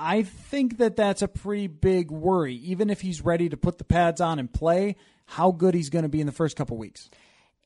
I 0.00 0.22
think 0.24 0.78
that 0.78 0.96
that's 0.96 1.22
a 1.22 1.28
pretty 1.28 1.68
big 1.68 2.10
worry. 2.10 2.54
Even 2.56 2.90
if 2.90 3.02
he's 3.02 3.20
ready 3.20 3.48
to 3.50 3.56
put 3.56 3.78
the 3.78 3.84
pads 3.84 4.20
on 4.20 4.40
and 4.40 4.52
play, 4.52 4.96
how 5.26 5.52
good 5.52 5.74
he's 5.74 5.90
going 5.90 6.02
to 6.02 6.08
be 6.08 6.20
in 6.20 6.26
the 6.26 6.32
first 6.32 6.56
couple 6.56 6.76
weeks. 6.76 7.08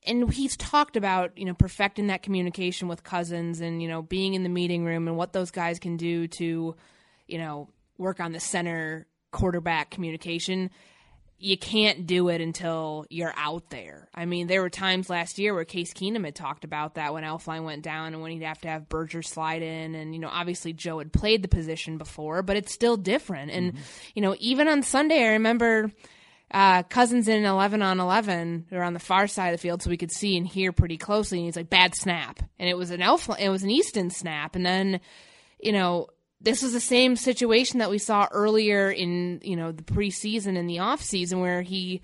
And 0.07 0.33
he's 0.33 0.57
talked 0.57 0.97
about 0.97 1.37
you 1.39 1.45
know 1.45 1.55
perfecting 1.55 2.09
that 2.09 2.23
communication 2.23 2.89
with 2.89 3.05
cousins 3.05 3.61
and 3.61 3.83
you 3.83 3.89
know 3.89 4.03
being 4.03 4.35
in 4.35 4.43
the 4.43 4.49
meeting 4.49 4.85
room 4.85 5.09
and 5.09 5.17
what 5.17 5.33
those 5.33 5.51
guys 5.51 5.79
can 5.79 5.97
do 5.97 6.27
to 6.29 6.77
you 7.27 7.39
know 7.39 7.69
work 7.99 8.21
on 8.21 8.33
the 8.33 8.41
center 8.41 9.07
quarterback 9.31 9.91
communication 9.91 10.71
you 11.45 11.59
can't 11.59 12.07
do 12.07 12.29
it 12.29 12.41
until 12.41 13.05
you're 13.11 13.35
out 13.37 13.69
there. 13.69 14.09
I 14.15 14.25
mean, 14.25 14.47
there 14.47 14.63
were 14.63 14.71
times 14.71 15.11
last 15.11 15.39
year 15.39 15.53
where 15.53 15.67
Case 15.67 15.93
Keenum 15.93 16.25
had 16.25 16.35
talked 16.35 16.65
about 16.65 16.95
that 16.95 17.13
when 17.13 17.23
Elflein 17.23 17.65
went 17.65 17.83
down 17.83 18.15
and 18.15 18.23
when 18.23 18.31
he'd 18.31 18.43
have 18.45 18.61
to 18.63 18.69
have 18.69 18.89
Berger 18.89 19.21
slide 19.21 19.61
in. 19.61 19.95
And, 19.95 20.15
you 20.15 20.21
know, 20.21 20.31
obviously 20.33 20.73
Joe 20.73 20.99
had 20.99 21.13
played 21.13 21.43
the 21.43 21.49
position 21.49 21.99
before, 21.99 22.43
but 22.43 22.57
it's 22.57 22.73
still 22.73 22.97
different. 22.97 23.51
And, 23.51 23.73
mm-hmm. 23.73 23.83
you 24.15 24.23
know, 24.23 24.35
even 24.39 24.69
on 24.69 24.83
Sunday, 24.83 25.23
I 25.23 25.33
remember 25.33 25.91
uh, 26.51 26.83
Cousins 26.85 27.29
in 27.29 27.45
11 27.45 27.83
on 27.83 28.01
11 28.01 28.67
or 28.73 28.83
on 28.83 28.95
the 28.95 29.01
far 29.01 29.27
side 29.27 29.49
of 29.49 29.55
the 29.55 29.63
field 29.63 29.83
so 29.83 29.91
we 29.91 29.97
could 29.97 30.13
see 30.13 30.37
and 30.37 30.47
hear 30.47 30.73
pretty 30.73 30.97
closely. 30.97 31.39
And 31.39 31.47
he's 31.47 31.57
like, 31.57 31.71
bad 31.71 31.95
snap. 31.95 32.41
And 32.59 32.69
it 32.69 32.77
was 32.77 32.91
an 32.91 33.03
Elf, 33.03 33.29
it 33.39 33.49
was 33.49 33.63
an 33.63 33.71
Easton 33.71 34.11
snap. 34.11 34.55
And 34.55 34.65
then, 34.65 35.01
you 35.59 35.73
know, 35.73 36.09
this 36.41 36.63
was 36.63 36.73
the 36.73 36.81
same 36.81 37.17
situation 37.17 37.79
that 37.79 37.91
we 37.91 37.99
saw 37.99 38.29
earlier 38.31 38.91
in, 38.91 39.41
you 39.43 39.57
know, 39.57 39.73
the 39.73 39.83
preseason 39.83 40.59
and 40.59 40.69
the 40.69 40.77
offseason 40.77 41.41
where 41.41 41.63
he 41.63 42.03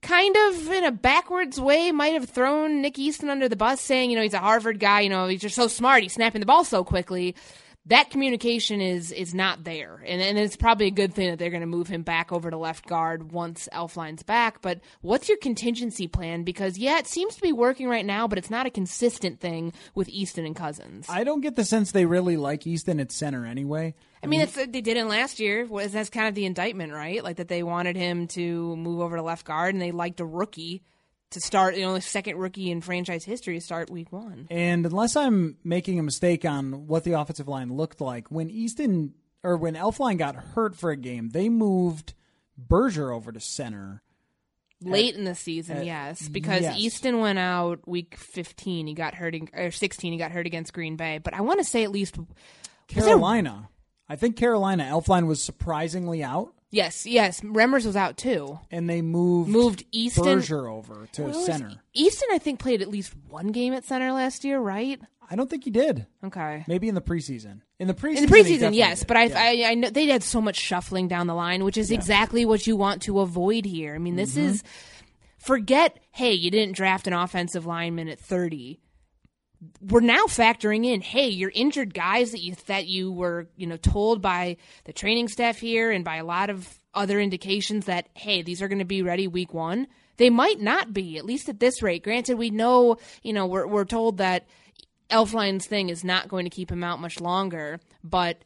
kind 0.00 0.36
of 0.36 0.70
in 0.70 0.84
a 0.84 0.92
backwards 0.92 1.60
way 1.60 1.90
might 1.90 2.12
have 2.12 2.28
thrown 2.28 2.82
Nick 2.82 2.98
Easton 2.98 3.30
under 3.30 3.48
the 3.48 3.56
bus 3.56 3.80
saying, 3.80 4.10
you 4.10 4.16
know, 4.16 4.22
he's 4.22 4.34
a 4.34 4.38
Harvard 4.38 4.78
guy, 4.78 5.00
you 5.00 5.08
know, 5.08 5.26
he's 5.26 5.40
just 5.40 5.56
so 5.56 5.66
smart, 5.66 6.02
he's 6.02 6.12
snapping 6.12 6.40
the 6.40 6.46
ball 6.46 6.62
so 6.64 6.84
quickly. 6.84 7.34
That 7.86 8.10
communication 8.10 8.80
is 8.80 9.12
is 9.12 9.34
not 9.34 9.64
there. 9.64 10.02
And 10.06 10.22
and 10.22 10.38
it's 10.38 10.56
probably 10.56 10.86
a 10.86 10.90
good 10.90 11.12
thing 11.14 11.30
that 11.30 11.38
they're 11.38 11.50
going 11.50 11.60
to 11.60 11.66
move 11.66 11.88
him 11.88 12.02
back 12.02 12.32
over 12.32 12.50
to 12.50 12.56
left 12.56 12.86
guard 12.86 13.32
once 13.32 13.68
Elflein's 13.72 14.22
back, 14.22 14.62
but 14.62 14.80
what's 15.02 15.28
your 15.28 15.38
contingency 15.38 16.08
plan 16.08 16.44
because 16.44 16.78
yeah, 16.78 16.98
it 16.98 17.06
seems 17.06 17.36
to 17.36 17.42
be 17.42 17.52
working 17.52 17.88
right 17.88 18.06
now, 18.06 18.26
but 18.26 18.38
it's 18.38 18.50
not 18.50 18.66
a 18.66 18.70
consistent 18.70 19.40
thing 19.40 19.72
with 19.94 20.08
Easton 20.08 20.46
and 20.46 20.56
Cousins. 20.56 21.06
I 21.08 21.24
don't 21.24 21.40
get 21.42 21.56
the 21.56 21.64
sense 21.64 21.92
they 21.92 22.06
really 22.06 22.36
like 22.36 22.66
Easton 22.66 23.00
at 23.00 23.12
center 23.12 23.46
anyway. 23.46 23.94
I 24.22 24.26
mean, 24.26 24.40
it's, 24.40 24.54
they 24.54 24.66
didn't 24.66 25.08
last 25.08 25.38
year. 25.38 25.66
Was 25.66 25.92
that's 25.92 26.08
kind 26.08 26.26
of 26.26 26.34
the 26.34 26.46
indictment, 26.46 26.94
right? 26.94 27.22
Like 27.22 27.36
that 27.36 27.48
they 27.48 27.62
wanted 27.62 27.96
him 27.96 28.26
to 28.28 28.76
move 28.76 29.00
over 29.00 29.16
to 29.16 29.22
left 29.22 29.44
guard, 29.44 29.74
and 29.74 29.82
they 29.82 29.90
liked 29.90 30.20
a 30.20 30.24
rookie 30.24 30.82
to 31.34 31.40
start. 31.40 31.76
You 31.76 31.82
know, 31.82 31.94
the 31.94 32.00
second 32.00 32.38
rookie 32.38 32.70
in 32.70 32.80
franchise 32.80 33.24
history 33.24 33.54
to 33.54 33.60
start 33.60 33.90
week 33.90 34.10
one. 34.12 34.46
And 34.50 34.84
unless 34.84 35.14
I'm 35.16 35.56
making 35.62 35.98
a 35.98 36.02
mistake 36.02 36.44
on 36.44 36.86
what 36.86 37.04
the 37.04 37.12
offensive 37.12 37.46
line 37.48 37.72
looked 37.72 38.00
like, 38.00 38.30
when 38.30 38.50
Easton 38.50 39.14
or 39.42 39.56
when 39.56 39.74
Elflein 39.74 40.18
got 40.18 40.34
hurt 40.34 40.74
for 40.74 40.90
a 40.90 40.96
game, 40.96 41.28
they 41.30 41.48
moved 41.48 42.14
Berger 42.56 43.12
over 43.12 43.30
to 43.30 43.40
center. 43.40 44.02
Late 44.82 45.14
in 45.14 45.24
the 45.24 45.34
season, 45.34 45.78
at- 45.78 45.86
yes, 45.86 46.28
because 46.28 46.62
yes. 46.62 46.76
Easton 46.76 47.20
went 47.20 47.38
out 47.38 47.86
week 47.88 48.16
15. 48.16 48.86
He 48.86 48.94
got 48.94 49.14
hurt, 49.14 49.34
in, 49.34 49.48
or 49.54 49.70
16. 49.70 50.12
He 50.12 50.18
got 50.18 50.30
hurt 50.30 50.46
against 50.46 50.74
Green 50.74 50.96
Bay. 50.96 51.18
But 51.18 51.32
I 51.32 51.40
want 51.40 51.60
to 51.60 51.64
say 51.64 51.84
at 51.84 51.90
least 51.90 52.18
was 52.18 52.26
there- 52.88 53.04
Carolina. 53.04 53.68
I 54.08 54.16
think 54.16 54.36
Carolina, 54.36 54.84
Elflein 54.84 55.26
was 55.26 55.42
surprisingly 55.42 56.22
out, 56.22 56.52
yes, 56.74 57.06
yes. 57.06 57.40
Remmers 57.40 57.86
was 57.86 57.96
out 57.96 58.16
too. 58.16 58.58
and 58.70 58.88
they 58.90 59.00
moved 59.02 59.48
Moved 59.50 59.84
Easton 59.92 60.24
Berger 60.24 60.68
over 60.68 61.06
to 61.12 61.22
was- 61.24 61.46
center. 61.46 61.72
Easton, 61.94 62.28
I 62.32 62.38
think, 62.38 62.58
played 62.60 62.82
at 62.82 62.88
least 62.88 63.12
one 63.28 63.48
game 63.52 63.72
at 63.72 63.84
center 63.84 64.12
last 64.12 64.44
year, 64.44 64.58
right? 64.60 65.00
I 65.30 65.36
don't 65.36 65.48
think 65.48 65.64
he 65.64 65.70
did. 65.70 66.06
Okay. 66.22 66.64
Maybe 66.68 66.86
in 66.88 66.94
the 66.94 67.00
preseason. 67.00 67.62
In 67.78 67.88
the 67.88 67.94
preseason, 67.94 68.16
In 68.18 68.26
the 68.26 68.30
preseason, 68.36 68.74
yes, 68.74 68.98
did. 68.98 69.08
but 69.08 69.16
I, 69.16 69.24
Yeah. 69.52 69.68
I, 69.68 69.70
I 69.70 69.74
know 69.74 69.88
they 69.88 70.06
had 70.06 70.22
so 70.22 70.40
much 70.42 70.56
shuffling 70.56 71.08
down 71.08 71.26
the 71.28 71.34
line, 71.34 71.64
which 71.64 71.78
is 71.78 71.90
exactly 71.90 72.44
what 72.44 72.66
you 72.66 72.76
want 72.76 73.00
to 73.02 73.20
avoid 73.20 73.64
here. 73.64 73.94
I 73.94 73.98
mean, 73.98 74.16
this 74.16 74.32
Mm-hmm. 74.36 74.48
is 74.48 74.62
forget. 75.38 75.98
Hey, 76.10 76.32
you 76.34 76.50
didn't 76.50 76.76
draft 76.76 77.06
an 77.06 77.12
offensive 77.12 77.64
lineman 77.66 78.08
at 78.08 78.18
thirty. 78.18 78.80
We're 79.80 80.00
now 80.00 80.24
factoring 80.24 80.84
in, 80.84 81.00
hey, 81.00 81.28
you're 81.28 81.52
injured 81.54 81.94
guys 81.94 82.32
that 82.32 82.40
you 82.40 82.54
that 82.66 82.86
you 82.86 83.12
were, 83.12 83.48
you 83.56 83.66
know, 83.66 83.76
told 83.76 84.22
by 84.22 84.56
the 84.84 84.92
training 84.92 85.28
staff 85.28 85.58
here 85.58 85.90
and 85.90 86.04
by 86.04 86.16
a 86.16 86.24
lot 86.24 86.50
of 86.50 86.68
other 86.94 87.20
indications 87.20 87.86
that, 87.86 88.08
hey, 88.14 88.42
these 88.42 88.62
are 88.62 88.68
going 88.68 88.78
to 88.78 88.84
be 88.84 89.02
ready 89.02 89.26
week 89.26 89.52
one. 89.52 89.86
They 90.16 90.30
might 90.30 90.60
not 90.60 90.92
be, 90.92 91.18
at 91.18 91.24
least 91.24 91.48
at 91.48 91.60
this 91.60 91.82
rate. 91.82 92.04
Granted, 92.04 92.38
we 92.38 92.50
know, 92.50 92.98
you 93.22 93.32
know, 93.32 93.46
we're 93.46 93.66
we're 93.66 93.84
told 93.84 94.18
that 94.18 94.46
Elflein's 95.10 95.66
thing 95.66 95.88
is 95.88 96.04
not 96.04 96.28
going 96.28 96.44
to 96.44 96.50
keep 96.50 96.70
him 96.70 96.84
out 96.84 97.00
much 97.00 97.20
longer, 97.20 97.80
but 98.02 98.44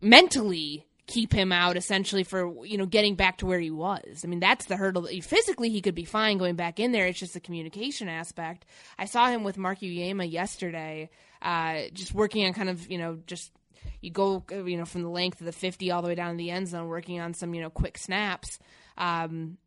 mentally 0.00 0.86
keep 1.10 1.32
him 1.32 1.52
out 1.52 1.76
essentially 1.76 2.24
for 2.24 2.64
you 2.64 2.78
know 2.78 2.86
getting 2.86 3.14
back 3.14 3.38
to 3.38 3.46
where 3.46 3.60
he 3.60 3.70
was. 3.70 4.22
I 4.24 4.28
mean 4.28 4.40
that's 4.40 4.66
the 4.66 4.76
hurdle. 4.76 5.06
Physically 5.22 5.68
he 5.68 5.80
could 5.80 5.94
be 5.94 6.04
fine 6.04 6.38
going 6.38 6.56
back 6.56 6.80
in 6.80 6.92
there. 6.92 7.06
It's 7.06 7.18
just 7.18 7.34
the 7.34 7.40
communication 7.40 8.08
aspect. 8.08 8.64
I 8.98 9.04
saw 9.04 9.28
him 9.28 9.44
with 9.44 9.58
Mark 9.58 9.80
Uyema 9.80 10.30
yesterday, 10.30 11.10
uh, 11.42 11.82
just 11.92 12.14
working 12.14 12.46
on 12.46 12.52
kind 12.52 12.68
of 12.68 12.90
you 12.90 12.98
know 12.98 13.18
just 13.26 13.52
you 14.00 14.10
go 14.10 14.44
you 14.50 14.76
know 14.76 14.84
from 14.84 15.02
the 15.02 15.10
length 15.10 15.40
of 15.40 15.46
the 15.46 15.52
fifty 15.52 15.90
all 15.90 16.02
the 16.02 16.08
way 16.08 16.14
down 16.14 16.32
to 16.32 16.38
the 16.38 16.50
end 16.50 16.68
zone, 16.68 16.88
working 16.88 17.20
on 17.20 17.34
some 17.34 17.54
you 17.54 17.60
know 17.60 17.70
quick 17.70 17.98
snaps. 17.98 18.58
Um, 18.96 19.58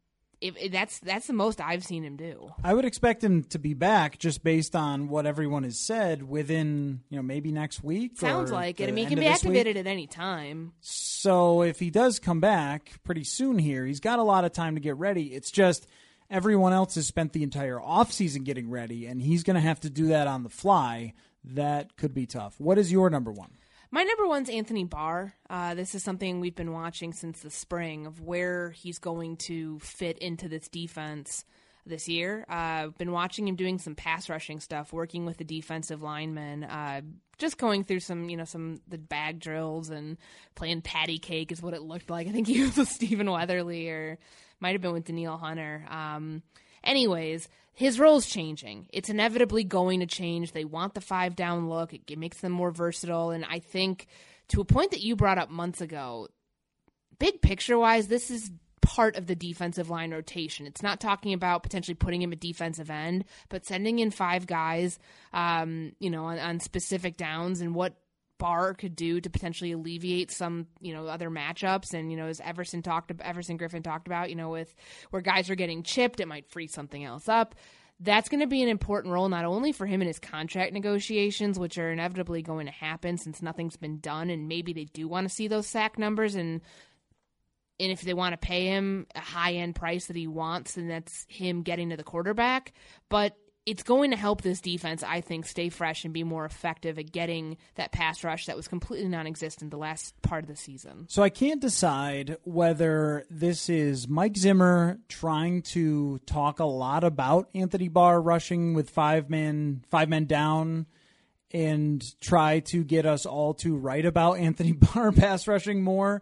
if, 0.43 0.57
if 0.57 0.71
that's 0.71 0.99
that's 0.99 1.27
the 1.27 1.33
most 1.33 1.61
I've 1.61 1.85
seen 1.85 2.03
him 2.03 2.17
do. 2.17 2.51
I 2.63 2.73
would 2.73 2.83
expect 2.83 3.23
him 3.23 3.43
to 3.45 3.59
be 3.59 3.73
back 3.73 4.19
just 4.19 4.43
based 4.43 4.75
on 4.75 5.07
what 5.07 5.25
everyone 5.25 5.63
has 5.63 5.79
said 5.79 6.21
within, 6.27 7.01
you 7.09 7.15
know, 7.15 7.23
maybe 7.23 7.51
next 7.51 7.81
week. 7.81 8.17
Sounds 8.19 8.51
like 8.51 8.81
it. 8.81 8.89
I 8.89 8.91
mean, 8.91 9.05
he 9.05 9.15
can 9.15 9.19
be 9.19 9.25
this 9.25 9.43
week. 9.43 9.57
activated 9.57 9.77
at 9.77 9.87
any 9.87 10.05
time. 10.05 10.73
So 10.81 11.63
if 11.63 11.79
he 11.79 11.89
does 11.89 12.19
come 12.19 12.41
back 12.41 12.91
pretty 13.03 13.23
soon 13.23 13.57
here, 13.57 13.85
he's 13.85 14.01
got 14.01 14.19
a 14.19 14.23
lot 14.23 14.43
of 14.43 14.51
time 14.51 14.75
to 14.75 14.81
get 14.81 14.97
ready. 14.97 15.33
It's 15.33 15.49
just 15.49 15.87
everyone 16.29 16.73
else 16.73 16.95
has 16.95 17.07
spent 17.07 17.31
the 17.31 17.43
entire 17.43 17.79
offseason 17.79 18.43
getting 18.43 18.69
ready, 18.69 19.05
and 19.05 19.21
he's 19.21 19.43
going 19.43 19.55
to 19.55 19.61
have 19.61 19.79
to 19.81 19.89
do 19.89 20.07
that 20.07 20.27
on 20.27 20.43
the 20.43 20.49
fly. 20.49 21.13
That 21.45 21.95
could 21.95 22.13
be 22.13 22.25
tough. 22.25 22.55
What 22.59 22.77
is 22.77 22.91
your 22.91 23.09
number 23.09 23.31
one? 23.31 23.51
My 23.93 24.01
number 24.01 24.25
one's 24.25 24.49
Anthony 24.49 24.85
Barr. 24.85 25.35
Uh, 25.47 25.75
this 25.75 25.93
is 25.93 26.03
something 26.03 26.39
we've 26.39 26.55
been 26.55 26.71
watching 26.71 27.13
since 27.13 27.41
the 27.41 27.51
spring 27.51 28.07
of 28.07 28.21
where 28.21 28.71
he's 28.71 28.97
going 28.97 29.37
to 29.45 29.77
fit 29.81 30.17
into 30.17 30.49
this 30.49 30.67
defense 30.67 31.45
this 31.85 32.09
year. 32.09 32.43
Uh, 32.49 32.53
I've 32.85 32.97
been 32.97 33.11
watching 33.11 33.47
him 33.47 33.55
doing 33.55 33.77
some 33.77 33.93
pass 33.93 34.29
rushing 34.29 34.59
stuff, 34.59 34.93
working 34.93 35.27
with 35.27 35.37
the 35.37 35.43
defensive 35.43 36.01
linemen, 36.01 36.63
uh, 36.63 37.01
just 37.37 37.59
going 37.59 37.83
through 37.83 37.99
some, 37.99 38.29
you 38.29 38.37
know, 38.37 38.45
some 38.45 38.81
the 38.87 38.97
bag 38.97 39.39
drills 39.39 39.91
and 39.91 40.17
playing 40.55 40.81
patty 40.81 41.19
cake 41.19 41.51
is 41.51 41.61
what 41.61 41.75
it 41.75 41.83
looked 41.83 42.09
like. 42.09 42.27
I 42.27 42.31
think 42.31 42.47
he 42.47 42.61
was 42.63 42.75
with 42.75 42.89
Stephen 42.89 43.29
Weatherly 43.29 43.91
or 43.91 44.17
might 44.59 44.71
have 44.71 44.81
been 44.81 44.93
with 44.93 45.05
Danielle 45.05 45.37
Hunter. 45.37 45.85
Um, 45.87 46.41
anyways, 46.83 47.47
his 47.73 47.99
role's 47.99 48.27
changing. 48.27 48.87
It's 48.93 49.09
inevitably 49.09 49.63
going 49.63 49.99
to 50.01 50.05
change. 50.05 50.51
They 50.51 50.65
want 50.65 50.93
the 50.93 51.01
five 51.01 51.35
down 51.35 51.69
look. 51.69 51.93
It, 51.93 52.17
makes 52.17 52.39
them 52.39 52.51
more 52.51 52.71
versatile. 52.71 53.31
And 53.31 53.43
I 53.45 53.59
think 53.59 54.07
to 54.49 54.61
a 54.61 54.65
point 54.65 54.91
that 54.91 55.01
you 55.01 55.15
brought 55.15 55.39
up 55.39 55.49
months 55.49 55.81
ago, 55.81 56.27
big 57.17 57.41
picture 57.41 57.77
wise, 57.77 58.07
this 58.07 58.29
is 58.29 58.51
part 58.81 59.15
of 59.15 59.25
the 59.25 59.35
defensive 59.35 59.89
line 59.89 60.11
rotation. 60.11 60.67
It's 60.67 60.83
not 60.83 60.99
talking 60.99 61.33
about 61.33 61.63
potentially 61.63 61.95
putting 61.95 62.21
him 62.21 62.31
at 62.31 62.39
defensive 62.39 62.91
end, 62.91 63.25
but 63.49 63.65
sending 63.65 63.99
in 63.99 64.11
five 64.11 64.45
guys, 64.45 64.99
um, 65.31 65.93
you 65.99 66.09
know, 66.09 66.25
on, 66.25 66.37
on 66.37 66.59
specific 66.59 67.17
downs 67.17 67.61
and 67.61 67.73
what 67.73 67.95
Barr 68.43 68.73
could 68.73 68.97
do 68.97 69.21
to 69.21 69.29
potentially 69.29 69.71
alleviate 69.71 70.29
some, 70.29 70.67
you 70.81 70.93
know, 70.93 71.07
other 71.07 71.29
matchups. 71.29 71.93
And 71.93 72.11
you 72.11 72.17
know, 72.17 72.25
as 72.25 72.41
Everson 72.41 72.81
talked, 72.81 73.09
Everson 73.21 73.57
Griffen 73.57 73.81
talked 73.81 74.05
about, 74.05 74.29
you 74.29 74.35
know, 74.35 74.49
with 74.49 74.75
where 75.11 75.21
guys 75.21 75.49
are 75.49 75.55
getting 75.55 75.81
chipped, 75.81 76.19
it 76.19 76.27
might 76.27 76.51
free 76.51 76.67
something 76.67 77.05
else 77.05 77.29
up. 77.29 77.55
That's 78.01 78.27
going 78.27 78.41
to 78.41 78.47
be 78.47 78.61
an 78.61 78.67
important 78.67 79.13
role 79.13 79.29
not 79.29 79.45
only 79.45 79.71
for 79.71 79.85
him 79.85 80.01
in 80.01 80.09
his 80.09 80.19
contract 80.19 80.73
negotiations, 80.73 81.57
which 81.57 81.77
are 81.77 81.89
inevitably 81.89 82.41
going 82.41 82.65
to 82.65 82.73
happen 82.73 83.17
since 83.17 83.41
nothing's 83.41 83.77
been 83.77 83.99
done, 84.01 84.29
and 84.29 84.49
maybe 84.49 84.73
they 84.73 84.85
do 84.91 85.07
want 85.07 85.25
to 85.25 85.33
see 85.33 85.47
those 85.47 85.65
sack 85.65 85.97
numbers 85.97 86.35
and 86.35 86.59
and 87.79 87.91
if 87.93 88.01
they 88.01 88.13
want 88.13 88.33
to 88.33 88.37
pay 88.37 88.65
him 88.65 89.07
a 89.15 89.21
high 89.21 89.53
end 89.53 89.75
price 89.75 90.07
that 90.07 90.17
he 90.17 90.27
wants, 90.27 90.73
then 90.73 90.89
that's 90.89 91.25
him 91.29 91.61
getting 91.61 91.91
to 91.91 91.97
the 91.97 92.03
quarterback. 92.03 92.73
But 93.07 93.37
it's 93.65 93.83
going 93.83 94.11
to 94.11 94.17
help 94.17 94.41
this 94.41 94.59
defense, 94.59 95.03
I 95.03 95.21
think, 95.21 95.45
stay 95.45 95.69
fresh 95.69 96.03
and 96.03 96.13
be 96.13 96.23
more 96.23 96.45
effective 96.45 96.99
at 96.99 97.11
getting 97.11 97.57
that 97.75 97.91
pass 97.91 98.23
rush 98.23 98.45
that 98.47 98.57
was 98.57 98.67
completely 98.67 99.07
non 99.07 99.25
existent 99.25 99.71
the 99.71 99.77
last 99.77 100.21
part 100.21 100.43
of 100.43 100.49
the 100.49 100.55
season. 100.55 101.05
So 101.09 101.23
I 101.23 101.29
can't 101.29 101.61
decide 101.61 102.37
whether 102.43 103.25
this 103.29 103.69
is 103.69 104.07
Mike 104.07 104.35
Zimmer 104.35 104.99
trying 105.07 105.61
to 105.63 106.19
talk 106.25 106.59
a 106.59 106.65
lot 106.65 107.03
about 107.03 107.49
Anthony 107.55 107.87
Barr 107.87 108.21
rushing 108.21 108.73
with 108.73 108.89
five 108.89 109.29
men 109.29 109.83
five 109.89 110.09
men 110.09 110.25
down 110.25 110.87
and 111.51 112.03
try 112.19 112.59
to 112.59 112.83
get 112.83 113.05
us 113.05 113.25
all 113.25 113.53
to 113.53 113.75
write 113.77 114.05
about 114.05 114.39
Anthony 114.39 114.71
Barr 114.73 115.11
pass 115.11 115.47
rushing 115.47 115.83
more 115.83 116.21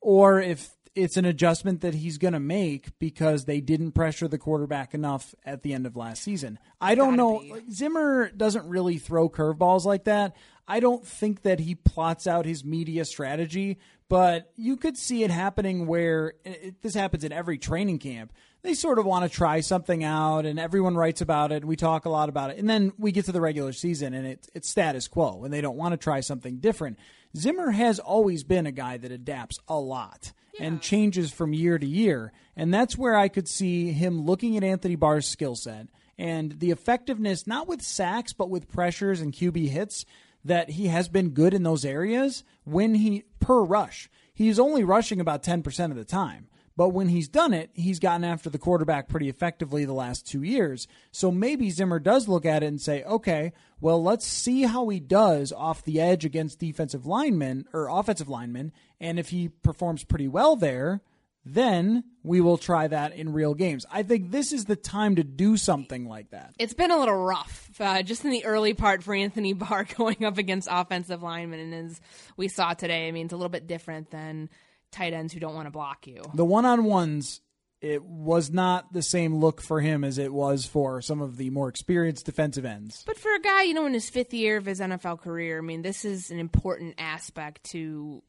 or 0.00 0.40
if 0.40 0.70
it's 0.94 1.16
an 1.16 1.24
adjustment 1.24 1.80
that 1.80 1.94
he's 1.94 2.18
going 2.18 2.34
to 2.34 2.40
make 2.40 2.98
because 2.98 3.44
they 3.44 3.60
didn't 3.60 3.92
pressure 3.92 4.28
the 4.28 4.38
quarterback 4.38 4.94
enough 4.94 5.34
at 5.44 5.62
the 5.62 5.72
end 5.72 5.86
of 5.86 5.96
last 5.96 6.22
season. 6.22 6.58
I 6.80 6.94
don't 6.94 7.16
know. 7.16 7.42
Zimmer 7.70 8.30
doesn't 8.30 8.68
really 8.68 8.98
throw 8.98 9.28
curveballs 9.28 9.84
like 9.84 10.04
that. 10.04 10.36
I 10.66 10.80
don't 10.80 11.06
think 11.06 11.42
that 11.42 11.60
he 11.60 11.74
plots 11.74 12.26
out 12.26 12.46
his 12.46 12.64
media 12.64 13.04
strategy, 13.04 13.78
but 14.08 14.52
you 14.56 14.76
could 14.76 14.96
see 14.96 15.24
it 15.24 15.30
happening 15.30 15.86
where 15.86 16.34
it, 16.44 16.80
this 16.80 16.94
happens 16.94 17.24
in 17.24 17.32
every 17.32 17.58
training 17.58 17.98
camp. 17.98 18.32
They 18.62 18.74
sort 18.74 18.98
of 18.98 19.04
want 19.04 19.30
to 19.30 19.36
try 19.36 19.60
something 19.60 20.04
out, 20.04 20.46
and 20.46 20.58
everyone 20.58 20.96
writes 20.96 21.20
about 21.20 21.52
it. 21.52 21.56
And 21.56 21.64
We 21.66 21.76
talk 21.76 22.06
a 22.06 22.10
lot 22.10 22.30
about 22.30 22.50
it, 22.50 22.58
and 22.58 22.70
then 22.70 22.92
we 22.96 23.12
get 23.12 23.26
to 23.26 23.32
the 23.32 23.40
regular 23.40 23.72
season, 23.72 24.14
and 24.14 24.26
it, 24.26 24.48
it's 24.54 24.70
status 24.70 25.06
quo, 25.06 25.44
and 25.44 25.52
they 25.52 25.60
don't 25.60 25.76
want 25.76 25.92
to 25.92 25.98
try 25.98 26.20
something 26.20 26.58
different. 26.58 26.98
Zimmer 27.36 27.72
has 27.72 27.98
always 27.98 28.42
been 28.42 28.66
a 28.66 28.72
guy 28.72 28.96
that 28.96 29.12
adapts 29.12 29.58
a 29.68 29.78
lot 29.78 30.32
and 30.60 30.80
changes 30.80 31.32
from 31.32 31.52
year 31.52 31.78
to 31.78 31.86
year. 31.86 32.32
And 32.56 32.72
that's 32.72 32.96
where 32.96 33.16
I 33.16 33.28
could 33.28 33.48
see 33.48 33.92
him 33.92 34.22
looking 34.22 34.56
at 34.56 34.64
Anthony 34.64 34.96
Barr's 34.96 35.26
skill 35.26 35.56
set 35.56 35.88
and 36.18 36.58
the 36.60 36.70
effectiveness, 36.70 37.46
not 37.46 37.66
with 37.66 37.82
sacks, 37.82 38.32
but 38.32 38.50
with 38.50 38.68
pressures 38.68 39.20
and 39.20 39.32
QB 39.32 39.68
hits, 39.68 40.04
that 40.44 40.70
he 40.70 40.88
has 40.88 41.08
been 41.08 41.30
good 41.30 41.54
in 41.54 41.62
those 41.62 41.84
areas 41.84 42.44
when 42.64 42.94
he, 42.94 43.24
per 43.40 43.62
rush, 43.62 44.10
he's 44.32 44.58
only 44.58 44.84
rushing 44.84 45.20
about 45.20 45.42
10% 45.42 45.90
of 45.90 45.96
the 45.96 46.04
time. 46.04 46.48
But 46.76 46.88
when 46.88 47.08
he's 47.08 47.28
done 47.28 47.54
it, 47.54 47.70
he's 47.72 48.00
gotten 48.00 48.24
after 48.24 48.50
the 48.50 48.58
quarterback 48.58 49.08
pretty 49.08 49.28
effectively 49.28 49.84
the 49.84 49.92
last 49.92 50.26
two 50.26 50.42
years. 50.42 50.88
So 51.12 51.30
maybe 51.30 51.70
Zimmer 51.70 52.00
does 52.00 52.28
look 52.28 52.44
at 52.44 52.62
it 52.62 52.66
and 52.66 52.80
say, 52.80 53.04
okay, 53.04 53.52
well, 53.80 54.02
let's 54.02 54.26
see 54.26 54.62
how 54.62 54.88
he 54.88 54.98
does 54.98 55.52
off 55.52 55.84
the 55.84 56.00
edge 56.00 56.24
against 56.24 56.58
defensive 56.58 57.06
linemen 57.06 57.66
or 57.72 57.88
offensive 57.88 58.28
linemen. 58.28 58.72
And 59.00 59.18
if 59.18 59.28
he 59.28 59.48
performs 59.48 60.02
pretty 60.02 60.26
well 60.26 60.56
there, 60.56 61.00
then 61.44 62.04
we 62.22 62.40
will 62.40 62.56
try 62.56 62.88
that 62.88 63.14
in 63.14 63.32
real 63.32 63.54
games. 63.54 63.84
I 63.92 64.02
think 64.02 64.30
this 64.30 64.52
is 64.52 64.64
the 64.64 64.76
time 64.76 65.16
to 65.16 65.22
do 65.22 65.56
something 65.56 66.08
like 66.08 66.30
that. 66.30 66.54
It's 66.58 66.72
been 66.72 66.90
a 66.90 66.98
little 66.98 67.16
rough, 67.16 67.70
uh, 67.78 68.02
just 68.02 68.24
in 68.24 68.30
the 68.30 68.46
early 68.46 68.72
part 68.72 69.02
for 69.02 69.14
Anthony 69.14 69.52
Barr 69.52 69.84
going 69.96 70.24
up 70.24 70.38
against 70.38 70.68
offensive 70.70 71.22
linemen. 71.22 71.60
And 71.60 71.90
as 71.90 72.00
we 72.36 72.48
saw 72.48 72.72
today, 72.72 73.08
I 73.08 73.12
mean, 73.12 73.26
it's 73.26 73.34
a 73.34 73.36
little 73.36 73.50
bit 73.50 73.66
different 73.66 74.10
than 74.10 74.48
tight 74.94 75.12
ends 75.12 75.32
who 75.32 75.40
don't 75.40 75.54
want 75.54 75.66
to 75.66 75.70
block 75.70 76.06
you. 76.06 76.22
The 76.34 76.44
one 76.44 76.64
on 76.64 76.84
ones, 76.84 77.40
it 77.80 78.02
was 78.02 78.50
not 78.50 78.92
the 78.92 79.02
same 79.02 79.36
look 79.36 79.60
for 79.60 79.80
him 79.80 80.04
as 80.04 80.18
it 80.18 80.32
was 80.32 80.64
for 80.64 81.02
some 81.02 81.20
of 81.20 81.36
the 81.36 81.50
more 81.50 81.68
experienced 81.68 82.26
defensive 82.26 82.64
ends. 82.64 83.02
But 83.06 83.18
for 83.18 83.34
a 83.34 83.40
guy, 83.40 83.64
you 83.64 83.74
know, 83.74 83.86
in 83.86 83.94
his 83.94 84.08
fifth 84.08 84.32
year 84.32 84.56
of 84.56 84.64
his 84.64 84.80
NFL 84.80 85.20
career, 85.20 85.58
I 85.58 85.60
mean, 85.60 85.82
this 85.82 86.04
is 86.04 86.30
an 86.30 86.38
important 86.38 86.94
aspect 86.98 87.64
to 87.72 88.22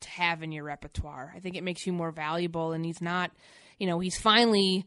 to 0.00 0.08
have 0.08 0.42
in 0.42 0.50
your 0.50 0.64
repertoire. 0.64 1.32
I 1.36 1.40
think 1.40 1.56
it 1.56 1.64
makes 1.64 1.86
you 1.86 1.92
more 1.92 2.10
valuable, 2.10 2.72
and 2.72 2.84
he's 2.84 3.02
not, 3.02 3.30
you 3.78 3.86
know, 3.86 3.98
he's 3.98 4.18
finally. 4.18 4.86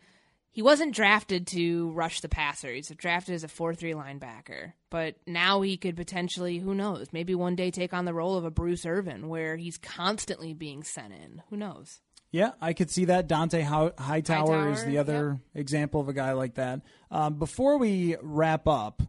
He 0.54 0.62
wasn't 0.62 0.94
drafted 0.94 1.48
to 1.48 1.89
rush 1.92 2.22
the 2.22 2.30
passer. 2.30 2.72
He's 2.72 2.89
drafted 2.89 3.34
as 3.34 3.44
a 3.44 3.48
4 3.48 3.74
3 3.74 3.94
linebacker. 3.94 4.74
But 4.92 5.16
now 5.26 5.62
he 5.62 5.78
could 5.78 5.98
potentially, 5.98 6.60
who 6.60 6.76
knows, 6.76 7.08
maybe 7.12 7.34
one 7.34 7.56
day 7.56 7.72
take 7.72 7.92
on 7.92 8.06
the 8.06 8.13
role 8.13 8.38
of 8.38 8.46
a 8.46 8.52
Bruce 8.52 8.86
Irvin 8.86 9.30
where 9.30 9.58
he's 9.58 9.80
constantly 9.80 10.54
being 10.54 10.84
sent 10.84 11.12
in. 11.12 11.42
Who 11.50 11.58
knows? 11.58 12.02
Yeah, 12.32 12.52
I 12.62 12.74
could 12.74 12.92
see 12.92 13.06
that. 13.06 13.28
Dont'a 13.28 13.63
Hightower, 13.63 13.94
Hightower 13.98 14.72
is 14.72 14.86
the 14.86 15.00
other 15.00 15.39
example 15.56 16.02
of 16.02 16.08
a 16.08 16.13
guy 16.13 16.34
like 16.34 16.56
that. 16.56 16.82
Um, 17.10 17.36
before 17.36 17.78
we 17.78 18.16
wrap 18.22 18.68
up, 18.68 19.02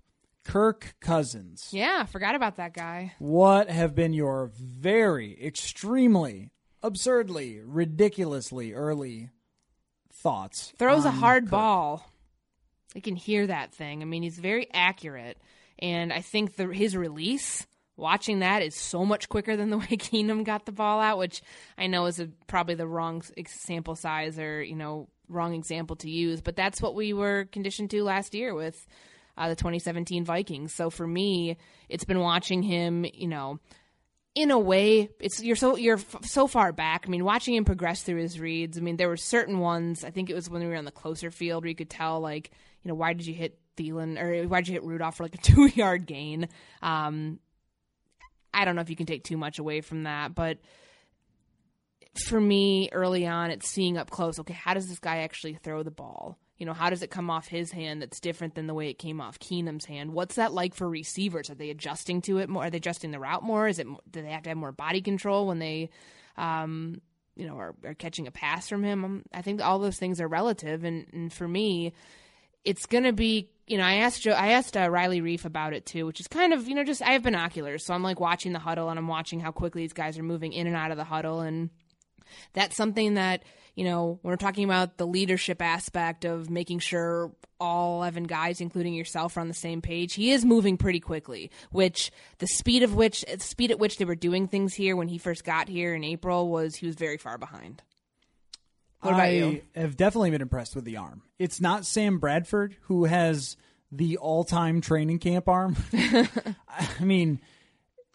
Kirk 0.45 0.95
Cousins. 1.01 1.69
Yeah, 1.73 2.05
forgot 2.05 2.35
about 2.35 2.57
that 2.57 2.75
guy. 2.75 3.15
What 3.19 3.71
have 3.71 3.95
been 3.95 4.13
your 4.13 4.51
very, 4.55 5.43
extremely, 5.43 6.53
absurdly, 6.83 7.61
ridiculously 7.65 8.73
early 8.73 9.31
thoughts? 10.25 10.73
Throws 10.79 11.05
a 11.05 11.13
hard 11.13 11.45
Kirk? 11.45 11.51
ball. 11.53 12.11
I 12.97 13.01
can 13.01 13.15
hear 13.15 13.47
that 13.47 13.73
thing. 13.73 14.03
I 14.03 14.05
mean, 14.05 14.25
he's 14.25 14.39
very 14.39 14.67
accurate, 14.73 15.39
and 15.79 16.13
I 16.13 16.21
think 16.21 16.57
the, 16.57 16.67
his 16.69 16.97
release, 16.97 17.67
watching 17.97 18.41
that, 18.41 18.63
is 18.63 18.75
so 18.75 19.05
much 19.05 19.29
quicker 19.29 19.57
than 19.57 19.71
the 19.71 19.79
way 19.85 19.87
Keenum 19.87 20.43
got 20.45 20.67
the 20.67 20.73
ball 20.73 21.01
out, 21.01 21.19
which 21.19 21.43
I 21.79 21.87
know 21.87 22.07
is 22.07 22.19
a, 22.19 22.29
probably 22.49 22.75
the 22.75 22.89
wrong 22.89 23.23
sample 23.47 23.95
size 23.95 24.39
or 24.39 24.63
you 24.63 24.75
know 24.75 25.09
wrong 25.29 25.55
example 25.55 25.97
to 25.97 26.11
use, 26.11 26.41
but 26.41 26.57
that's 26.57 26.83
what 26.83 26.95
we 26.95 27.13
were 27.13 27.47
conditioned 27.53 27.91
to 27.91 28.03
last 28.03 28.35
year 28.35 28.55
with 28.55 28.87
uh, 29.37 29.49
the 29.49 29.57
2017 29.57 30.25
Vikings. 30.25 30.75
So 30.75 30.91
for 30.91 31.07
me, 31.07 31.57
it's 31.89 32.05
been 32.05 32.21
watching 32.21 32.63
him, 32.63 33.07
you 33.13 33.29
know 33.29 33.61
in 34.35 34.51
a 34.51 34.59
way, 34.59 35.11
it's 35.21 35.43
you're 35.43 35.57
so 35.57 35.77
you're 35.77 35.99
f- 35.99 36.25
so 36.25 36.47
far 36.47 36.73
back. 36.73 37.05
I 37.07 37.11
mean, 37.11 37.25
watching 37.25 37.55
him 37.55 37.65
progress 37.65 38.03
through 38.03 38.21
his 38.21 38.41
reads. 38.41 38.77
I 38.77 38.81
mean, 38.81 38.97
there 38.97 39.09
were 39.09 39.17
certain 39.17 39.61
ones. 39.61 40.05
I 40.05 40.11
think 40.11 40.29
it 40.29 40.35
was 40.35 40.51
when 40.51 40.63
we 40.63 40.69
were 40.69 40.77
on 40.77 40.85
the 40.85 40.91
closer 40.91 41.31
field 41.31 41.63
where 41.63 41.69
you 41.69 41.77
could 41.77 41.91
tell, 41.91 42.21
like, 42.21 42.51
you 42.83 42.89
know, 42.89 42.95
why 42.95 43.13
did 43.13 43.27
you 43.27 43.35
hit 43.35 43.59
Thielen 43.77 44.21
or 44.21 44.49
why 44.49 44.61
did 44.61 44.69
you 44.69 44.75
hit 44.75 44.83
Rudolph 44.85 45.17
for 45.17 45.23
like 45.23 45.35
a 45.35 45.39
two 45.43 45.67
yard 45.67 46.07
gain? 46.07 46.49
Um, 46.83 47.39
I 48.53 48.65
don't 48.65 48.75
know 48.75 48.83
if 48.83 48.91
you 48.91 48.97
can 48.97 49.07
take 49.07 49.25
too 49.25 49.37
much 49.37 49.59
away 49.59 49.81
from 49.81 50.05
that, 50.05 50.35
but 50.35 50.59
for 52.29 52.41
me, 52.41 52.89
early 52.93 53.27
on, 53.27 53.51
it's 53.51 53.69
seeing 53.69 53.99
up 53.99 54.11
close. 54.11 54.39
Okay, 54.39 54.55
how 54.55 54.75
does 54.75 54.89
this 54.89 55.01
guy 55.01 55.19
actually 55.19 55.55
throw 55.55 55.83
the 55.83 55.91
ball? 55.91 56.39
You 56.59 56.67
know, 56.67 56.73
how 56.73 56.89
does 56.89 57.03
it 57.03 57.11
come 57.11 57.31
off 57.31 57.49
his 57.49 57.73
hand 57.73 58.01
that's 58.01 58.21
different 58.21 58.55
than 58.55 58.69
the 58.69 58.75
way 58.75 58.89
it 58.89 58.99
came 58.99 59.21
off 59.21 59.41
Keenum's 59.41 59.85
hand? 59.85 60.13
What's 60.13 60.37
that 60.37 60.53
like 60.53 60.75
for 60.75 60.89
receivers? 60.89 61.51
Are 61.51 61.55
they 61.55 61.71
adjusting 61.71 62.23
to 62.23 62.39
it 62.39 62.49
more? 62.49 62.65
Are 62.65 62.71
they 62.71 62.77
adjusting 62.77 63.11
the 63.11 63.19
route 63.19 63.43
more? 63.43 63.67
Is 63.67 63.79
it 63.79 63.87
do 64.11 64.23
they 64.23 64.31
have 64.31 64.45
to 64.45 64.51
have 64.51 64.59
more 64.59 64.73
body 64.73 65.03
control 65.03 65.49
when 65.49 65.59
they, 65.59 65.91
um, 66.37 67.01
you 67.35 67.47
know, 67.47 67.57
are, 67.57 67.75
are 67.85 67.95
catching 67.95 68.29
a 68.29 68.31
pass 68.31 68.69
from 68.69 68.85
him? 68.85 69.05
Um, 69.05 69.23
I 69.33 69.43
think 69.43 69.61
all 69.63 69.81
those 69.81 69.99
things 69.99 70.21
are 70.21 70.29
relative, 70.29 70.85
and, 70.85 71.07
and 71.13 71.33
for 71.33 71.49
me, 71.49 71.93
it's 72.65 72.87
gonna 72.87 73.13
be 73.13 73.51
you 73.67 73.77
know 73.77 73.85
I 73.85 73.95
asked 73.95 74.23
Joe, 74.23 74.33
I 74.33 74.53
asked 74.53 74.77
uh, 74.77 74.89
Riley 74.89 75.21
Reiff 75.21 75.45
about 75.45 75.73
it 75.73 75.87
too, 75.87 76.07
which 76.07 76.21
is 76.21 76.29
kind 76.29 76.53
of 76.53 76.69
you 76.69 76.77
know 76.77 76.85
just 76.85 77.03
I 77.03 77.13
have 77.13 77.25
binoculars, 77.25 77.85
so 77.85 77.95
I'm 77.95 78.05
like 78.05 78.21
watching 78.21 78.53
the 78.53 78.61
huddle 78.61 78.91
and 78.91 78.99
I'm 78.99 79.09
watching 79.09 79.41
how 79.41 79.51
quickly 79.51 79.83
these 79.83 79.93
guys 79.93 80.19
are 80.19 80.23
moving 80.23 80.53
in 80.53 80.69
and 80.69 80.77
out 80.77 80.93
of 80.93 80.97
the 80.97 81.05
huddle, 81.05 81.41
and 81.41 81.71
that's 82.53 82.77
something 82.77 83.15
that 83.15 83.43
you 83.75 83.85
know 83.85 84.19
when 84.23 84.31
we're 84.33 84.37
talking 84.37 84.65
about 84.65 84.97
the 84.97 85.07
leadership 85.07 85.61
aspect 85.63 86.25
of 86.25 86.51
making 86.51 86.79
sure 86.79 87.33
all 87.61 87.99
11 87.99 88.25
guys 88.25 88.61
including 88.61 88.95
yourself 88.95 89.37
are 89.37 89.41
on 89.41 89.49
the 89.49 89.55
same 89.55 89.81
page 89.81 90.15
he 90.15 90.31
is 90.33 90.45
moving 90.45 90.77
pretty 90.77 91.01
quickly 91.01 91.51
which 91.71 92.11
the 92.39 92.47
speed 92.47 92.83
of 92.83 92.95
which 92.95 93.25
the 93.31 93.41
speed 93.41 93.71
at 93.71 93.79
which 93.79 93.97
they 93.99 94.05
were 94.05 94.15
doing 94.15 94.49
things 94.49 94.75
here 94.75 94.97
when 94.97 95.09
he 95.09 95.19
first 95.19 95.45
got 95.45 95.69
here 95.69 95.95
in 95.95 96.05
april 96.05 96.49
was 96.49 96.77
he 96.77 96.87
was 96.87 96.97
very 96.97 97.19
far 97.19 97.39
behind 97.39 97.83
what 99.05 99.15
about 99.15 99.27
I 99.27 99.31
you 99.33 99.63
have 99.75 99.97
definitely 99.99 100.31
been 100.31 100.41
impressed 100.41 100.75
with 100.75 100.87
the 100.87 100.97
arm. 100.97 101.21
It's 101.39 101.61
not 101.61 101.85
Sam 101.85 102.19
Bradford 102.19 102.77
who 102.83 103.05
has 103.05 103.59
the 103.93 104.17
all-time 104.17 104.81
training 104.81 105.19
camp 105.19 105.47
arm. 105.47 105.77
I 105.93 107.05
mean, 107.05 107.41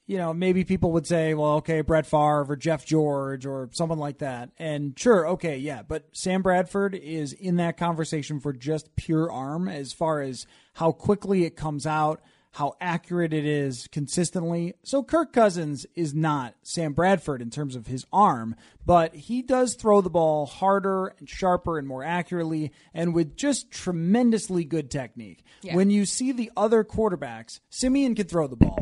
you 0.10 0.18
know, 0.18 0.34
maybe 0.34 0.64
people 0.64 0.92
would 0.94 1.06
say, 1.06 1.36
well, 1.36 1.58
okay, 1.58 1.82
Brett 1.82 2.08
Favre 2.08 2.48
or 2.50 2.56
Jeff 2.56 2.84
George 2.84 3.46
or 3.46 3.70
someone 3.74 4.00
like 4.00 4.18
that. 4.18 4.50
And 4.58 4.98
sure, 4.98 5.28
okay, 5.28 5.56
yeah, 5.58 5.84
but 5.84 6.06
Sam 6.14 6.42
Bradford 6.42 6.96
is 6.96 7.32
in 7.32 7.58
that 7.58 7.78
conversation 7.78 8.40
for 8.40 8.52
just 8.52 8.96
pure 8.96 9.32
arm 9.32 9.68
as 9.68 9.94
far 9.94 10.22
as 10.22 10.48
how 10.74 10.94
quickly 10.94 11.46
it 11.46 11.56
comes 11.56 11.86
out, 11.86 12.24
how 12.54 12.74
accurate 12.82 13.34
it 13.34 13.46
is 13.46 13.88
consistently. 13.92 14.74
So 14.82 15.04
Kirk 15.04 15.32
Cousins 15.32 15.86
is 15.96 16.16
not 16.16 16.56
Sam 16.64 16.94
Bradford 16.94 17.40
in 17.40 17.52
terms 17.52 17.76
of 17.76 17.86
his 17.86 18.08
arm, 18.12 18.56
but 18.84 19.14
he 19.14 19.44
does 19.44 19.76
throw 19.76 20.02
the 20.02 20.10
ball 20.10 20.48
harder 20.48 21.14
and 21.20 21.30
sharper 21.30 21.78
and 21.78 21.88
more 21.88 22.04
accurately 22.04 22.72
and 22.96 23.14
with 23.14 23.36
just 23.36 23.70
tremendously 23.70 24.64
good 24.64 24.90
technique. 24.90 25.44
When 25.76 25.92
you 25.92 26.08
see 26.08 26.32
the 26.32 26.52
other 26.58 26.84
quarterbacks, 26.84 27.60
Siemian 27.70 28.16
can 28.16 28.26
throw 28.26 28.48
the 28.48 28.56
ball. 28.56 28.80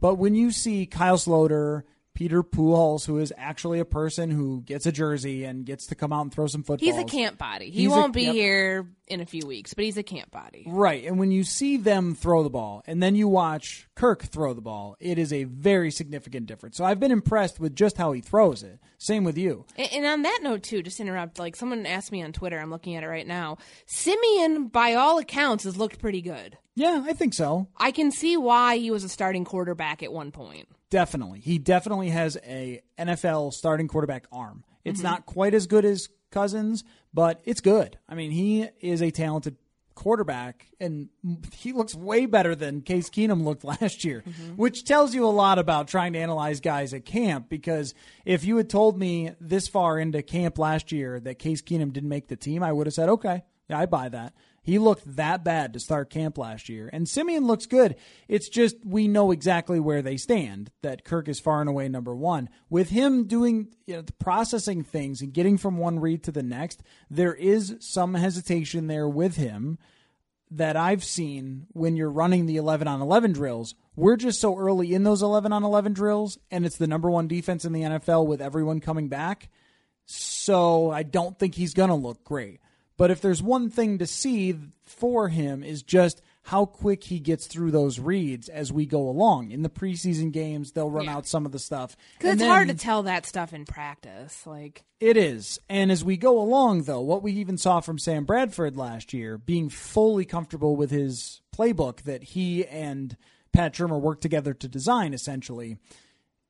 But 0.00 0.14
when 0.14 0.34
you 0.34 0.50
see 0.50 0.86
Kyle 0.86 1.18
Sloter, 1.18 1.82
Peter 2.14 2.42
Pujals, 2.42 3.06
who 3.06 3.18
is 3.18 3.32
actually 3.36 3.80
a 3.80 3.84
person 3.84 4.30
who 4.30 4.62
gets 4.62 4.86
a 4.86 4.92
jersey 4.92 5.44
and 5.44 5.64
gets 5.64 5.86
to 5.86 5.94
come 5.94 6.12
out 6.12 6.22
and 6.22 6.32
throw 6.32 6.46
some 6.46 6.62
footballs. 6.62 6.94
He's 6.94 7.00
a 7.00 7.04
camp 7.04 7.38
body. 7.38 7.70
He 7.70 7.82
He's 7.82 7.88
won't 7.88 8.12
be 8.12 8.24
yep. 8.24 8.34
here 8.34 8.86
in 9.10 9.20
a 9.20 9.26
few 9.26 9.46
weeks, 9.46 9.74
but 9.74 9.84
he's 9.84 9.96
a 9.96 10.02
camp 10.02 10.30
body. 10.30 10.64
Right. 10.66 11.04
And 11.04 11.18
when 11.18 11.30
you 11.30 11.44
see 11.44 11.76
them 11.76 12.14
throw 12.14 12.42
the 12.42 12.50
ball 12.50 12.82
and 12.86 13.02
then 13.02 13.14
you 13.14 13.28
watch 13.28 13.88
Kirk 13.94 14.22
throw 14.22 14.54
the 14.54 14.60
ball, 14.60 14.96
it 15.00 15.18
is 15.18 15.32
a 15.32 15.44
very 15.44 15.90
significant 15.90 16.46
difference. 16.46 16.76
So 16.76 16.84
I've 16.84 17.00
been 17.00 17.10
impressed 17.10 17.60
with 17.60 17.74
just 17.74 17.96
how 17.96 18.12
he 18.12 18.20
throws 18.20 18.62
it. 18.62 18.78
Same 18.98 19.24
with 19.24 19.36
you. 19.36 19.66
And, 19.76 19.92
and 19.92 20.06
on 20.06 20.22
that 20.22 20.40
note, 20.42 20.62
too, 20.62 20.82
just 20.82 20.98
to 20.98 21.02
interrupt, 21.02 21.38
like 21.38 21.56
someone 21.56 21.86
asked 21.86 22.12
me 22.12 22.22
on 22.22 22.32
Twitter, 22.32 22.58
I'm 22.58 22.70
looking 22.70 22.96
at 22.96 23.02
it 23.02 23.08
right 23.08 23.26
now. 23.26 23.58
Siemian, 23.86 24.68
by 24.68 24.94
all 24.94 25.18
accounts, 25.18 25.64
has 25.64 25.76
looked 25.76 25.98
pretty 25.98 26.22
good. 26.22 26.56
Yeah, 26.74 27.02
I 27.06 27.12
think 27.12 27.34
so. 27.34 27.68
I 27.76 27.90
can 27.90 28.10
see 28.10 28.36
why 28.36 28.78
he 28.78 28.90
was 28.90 29.04
a 29.04 29.08
starting 29.08 29.44
quarterback 29.44 30.02
at 30.02 30.12
one 30.12 30.30
point. 30.30 30.68
Definitely. 30.90 31.40
He 31.40 31.58
definitely 31.58 32.10
has 32.10 32.36
a 32.44 32.80
NFL 32.98 33.52
starting 33.52 33.88
quarterback 33.88 34.26
arm. 34.32 34.64
It's 34.84 35.00
mm-hmm. 35.00 35.08
not 35.08 35.26
quite 35.26 35.54
as 35.54 35.66
good 35.66 35.84
as 35.84 36.08
Cousins, 36.30 36.84
but 37.12 37.40
it's 37.44 37.60
good. 37.60 37.98
I 38.08 38.14
mean, 38.14 38.30
he 38.30 38.68
is 38.80 39.02
a 39.02 39.10
talented 39.10 39.56
quarterback 39.94 40.66
and 40.80 41.10
he 41.52 41.72
looks 41.72 41.94
way 41.94 42.24
better 42.26 42.54
than 42.54 42.80
Case 42.80 43.10
Keenum 43.10 43.44
looked 43.44 43.64
last 43.82 44.04
year, 44.04 44.22
mm-hmm. 44.26 44.56
which 44.56 44.84
tells 44.84 45.14
you 45.14 45.26
a 45.26 45.28
lot 45.28 45.58
about 45.58 45.88
trying 45.88 46.14
to 46.14 46.18
analyze 46.18 46.60
guys 46.60 46.94
at 46.94 47.04
camp 47.04 47.48
because 47.48 47.94
if 48.24 48.44
you 48.44 48.56
had 48.56 48.70
told 48.70 48.98
me 48.98 49.32
this 49.40 49.68
far 49.68 49.98
into 49.98 50.22
camp 50.22 50.58
last 50.58 50.90
year 50.92 51.20
that 51.20 51.38
Case 51.38 51.62
Keenum 51.62 51.92
didn't 51.92 52.08
make 52.08 52.28
the 52.28 52.36
team, 52.36 52.62
I 52.62 52.72
would 52.72 52.86
have 52.86 52.94
said, 52.94 53.08
"Okay, 53.08 53.42
yeah, 53.68 53.78
I 53.78 53.86
buy 53.86 54.08
that." 54.08 54.32
He 54.70 54.78
looked 54.78 55.16
that 55.16 55.42
bad 55.42 55.72
to 55.72 55.80
start 55.80 56.10
camp 56.10 56.38
last 56.38 56.68
year. 56.68 56.88
And 56.92 57.08
Siemian 57.08 57.44
looks 57.44 57.66
good. 57.66 57.96
It's 58.28 58.48
just 58.48 58.76
we 58.84 59.08
know 59.08 59.32
exactly 59.32 59.80
where 59.80 60.00
they 60.00 60.16
stand, 60.16 60.70
that 60.82 61.02
Kirk 61.02 61.26
is 61.26 61.40
far 61.40 61.60
and 61.60 61.68
away 61.68 61.88
number 61.88 62.14
one. 62.14 62.48
With 62.68 62.90
him 62.90 63.26
doing 63.26 63.74
you 63.86 63.96
know, 63.96 64.04
processing 64.20 64.84
things 64.84 65.22
and 65.22 65.32
getting 65.32 65.58
from 65.58 65.78
one 65.78 65.98
read 65.98 66.22
to 66.22 66.30
the 66.30 66.44
next, 66.44 66.84
there 67.10 67.34
is 67.34 67.78
some 67.80 68.14
hesitation 68.14 68.86
there 68.86 69.08
with 69.08 69.34
him 69.34 69.76
that 70.52 70.76
I've 70.76 71.02
seen 71.02 71.66
when 71.72 71.96
you're 71.96 72.08
running 72.08 72.46
the 72.46 72.56
11 72.56 72.86
on 72.86 73.02
11 73.02 73.32
drills. 73.32 73.74
We're 73.96 74.16
just 74.16 74.40
so 74.40 74.56
early 74.56 74.94
in 74.94 75.02
those 75.02 75.20
11 75.20 75.52
on 75.52 75.64
11 75.64 75.94
drills, 75.94 76.38
and 76.48 76.64
it's 76.64 76.76
the 76.76 76.86
number 76.86 77.10
one 77.10 77.26
defense 77.26 77.64
in 77.64 77.72
the 77.72 77.82
NFL 77.82 78.24
with 78.24 78.40
everyone 78.40 78.78
coming 78.78 79.08
back. 79.08 79.48
So 80.06 80.92
I 80.92 81.02
don't 81.02 81.36
think 81.36 81.56
he's 81.56 81.74
going 81.74 81.88
to 81.88 81.96
look 81.96 82.22
great. 82.22 82.60
But 83.00 83.10
if 83.10 83.22
there's 83.22 83.42
one 83.42 83.70
thing 83.70 83.96
to 83.96 84.06
see 84.06 84.54
for 84.84 85.30
him 85.30 85.64
is 85.64 85.82
just 85.82 86.20
how 86.42 86.66
quick 86.66 87.04
he 87.04 87.18
gets 87.18 87.46
through 87.46 87.70
those 87.70 87.98
reads 87.98 88.50
as 88.50 88.74
we 88.74 88.84
go 88.84 89.08
along. 89.08 89.52
In 89.52 89.62
the 89.62 89.70
preseason 89.70 90.32
games, 90.32 90.72
they'll 90.72 90.90
run 90.90 91.06
Yeah. 91.06 91.16
out 91.16 91.26
some 91.26 91.46
of 91.46 91.52
the 91.52 91.58
stuff. 91.58 91.96
Because 92.18 92.34
it's 92.34 92.42
hard 92.42 92.68
to 92.68 92.74
tell 92.74 93.02
that 93.04 93.24
stuff 93.24 93.54
in 93.54 93.64
practice. 93.64 94.46
Like, 94.46 94.84
it 95.00 95.16
is. 95.16 95.58
And 95.66 95.90
as 95.90 96.04
we 96.04 96.18
go 96.18 96.38
along, 96.38 96.82
though, 96.82 97.00
what 97.00 97.22
we 97.22 97.32
even 97.32 97.56
saw 97.56 97.80
from 97.80 97.98
Sam 97.98 98.26
Bradford 98.26 98.76
last 98.76 99.14
year, 99.14 99.38
being 99.38 99.70
fully 99.70 100.26
comfortable 100.26 100.76
with 100.76 100.90
his 100.90 101.40
playbook 101.56 102.02
that 102.02 102.22
he 102.22 102.66
and 102.66 103.16
Pat 103.50 103.72
Shurmur 103.72 103.98
worked 103.98 104.20
together 104.20 104.52
to 104.52 104.68
design, 104.68 105.14
essentially, 105.14 105.78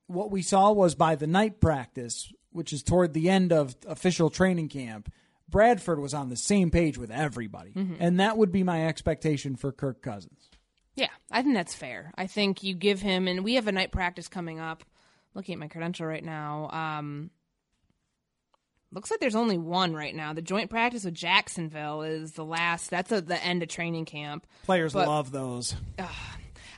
what 0.09 0.33
we 0.33 0.43
saw 0.43 0.73
was 0.73 0.97
by 0.97 1.15
the 1.15 1.29
night 1.29 1.61
practice, 1.61 2.33
which 2.51 2.73
is 2.73 2.83
toward 2.83 3.13
the 3.15 3.31
end 3.31 3.53
of 3.53 3.77
official 3.87 4.31
training 4.31 4.69
camp, 4.69 5.13
Bradford 5.51 5.99
was 5.99 6.15
on 6.15 6.29
the 6.29 6.37
same 6.37 6.71
page 6.71 6.97
with 6.99 7.11
everybody. 7.11 7.73
And 7.99 8.21
that 8.21 8.37
would 8.39 8.53
be 8.53 8.63
my 8.63 8.87
expectation 8.87 9.57
for 9.57 9.73
Kirk 9.73 10.01
Cousins. 10.03 10.49
yeah, 10.95 11.09
I 11.31 11.43
think 11.43 11.55
that's 11.55 11.75
fair. 11.75 12.13
I 12.17 12.27
think 12.27 12.63
you 12.63 12.75
give 12.75 13.01
him, 13.01 13.27
and 13.29 13.43
we 13.45 13.55
have 13.55 13.67
a 13.67 13.73
night 13.73 13.91
practice 13.93 14.29
coming 14.29 14.61
up. 14.61 14.85
Looking 15.35 15.53
at 15.55 15.59
my 15.61 15.69
credential 15.69 16.07
right 16.07 16.25
now. 16.25 16.69
Um, 16.71 17.31
looks 18.93 19.11
like 19.11 19.21
there's 19.21 19.37
only 19.37 19.59
one 19.59 19.95
right 19.95 20.15
now. 20.15 20.33
The 20.33 20.43
joint 20.43 20.69
practice 20.71 21.05
with 21.05 21.15
Jacksonville 21.15 22.03
is 22.03 22.33
the 22.33 22.45
last. 22.45 22.91
That's 22.91 23.13
a, 23.13 23.21
the 23.21 23.43
end 23.43 23.63
of 23.63 23.69
training 23.69 24.07
camp. 24.07 24.47
Players 24.65 24.93
But- 24.93 25.07
love 25.07 25.31
those. 25.31 25.75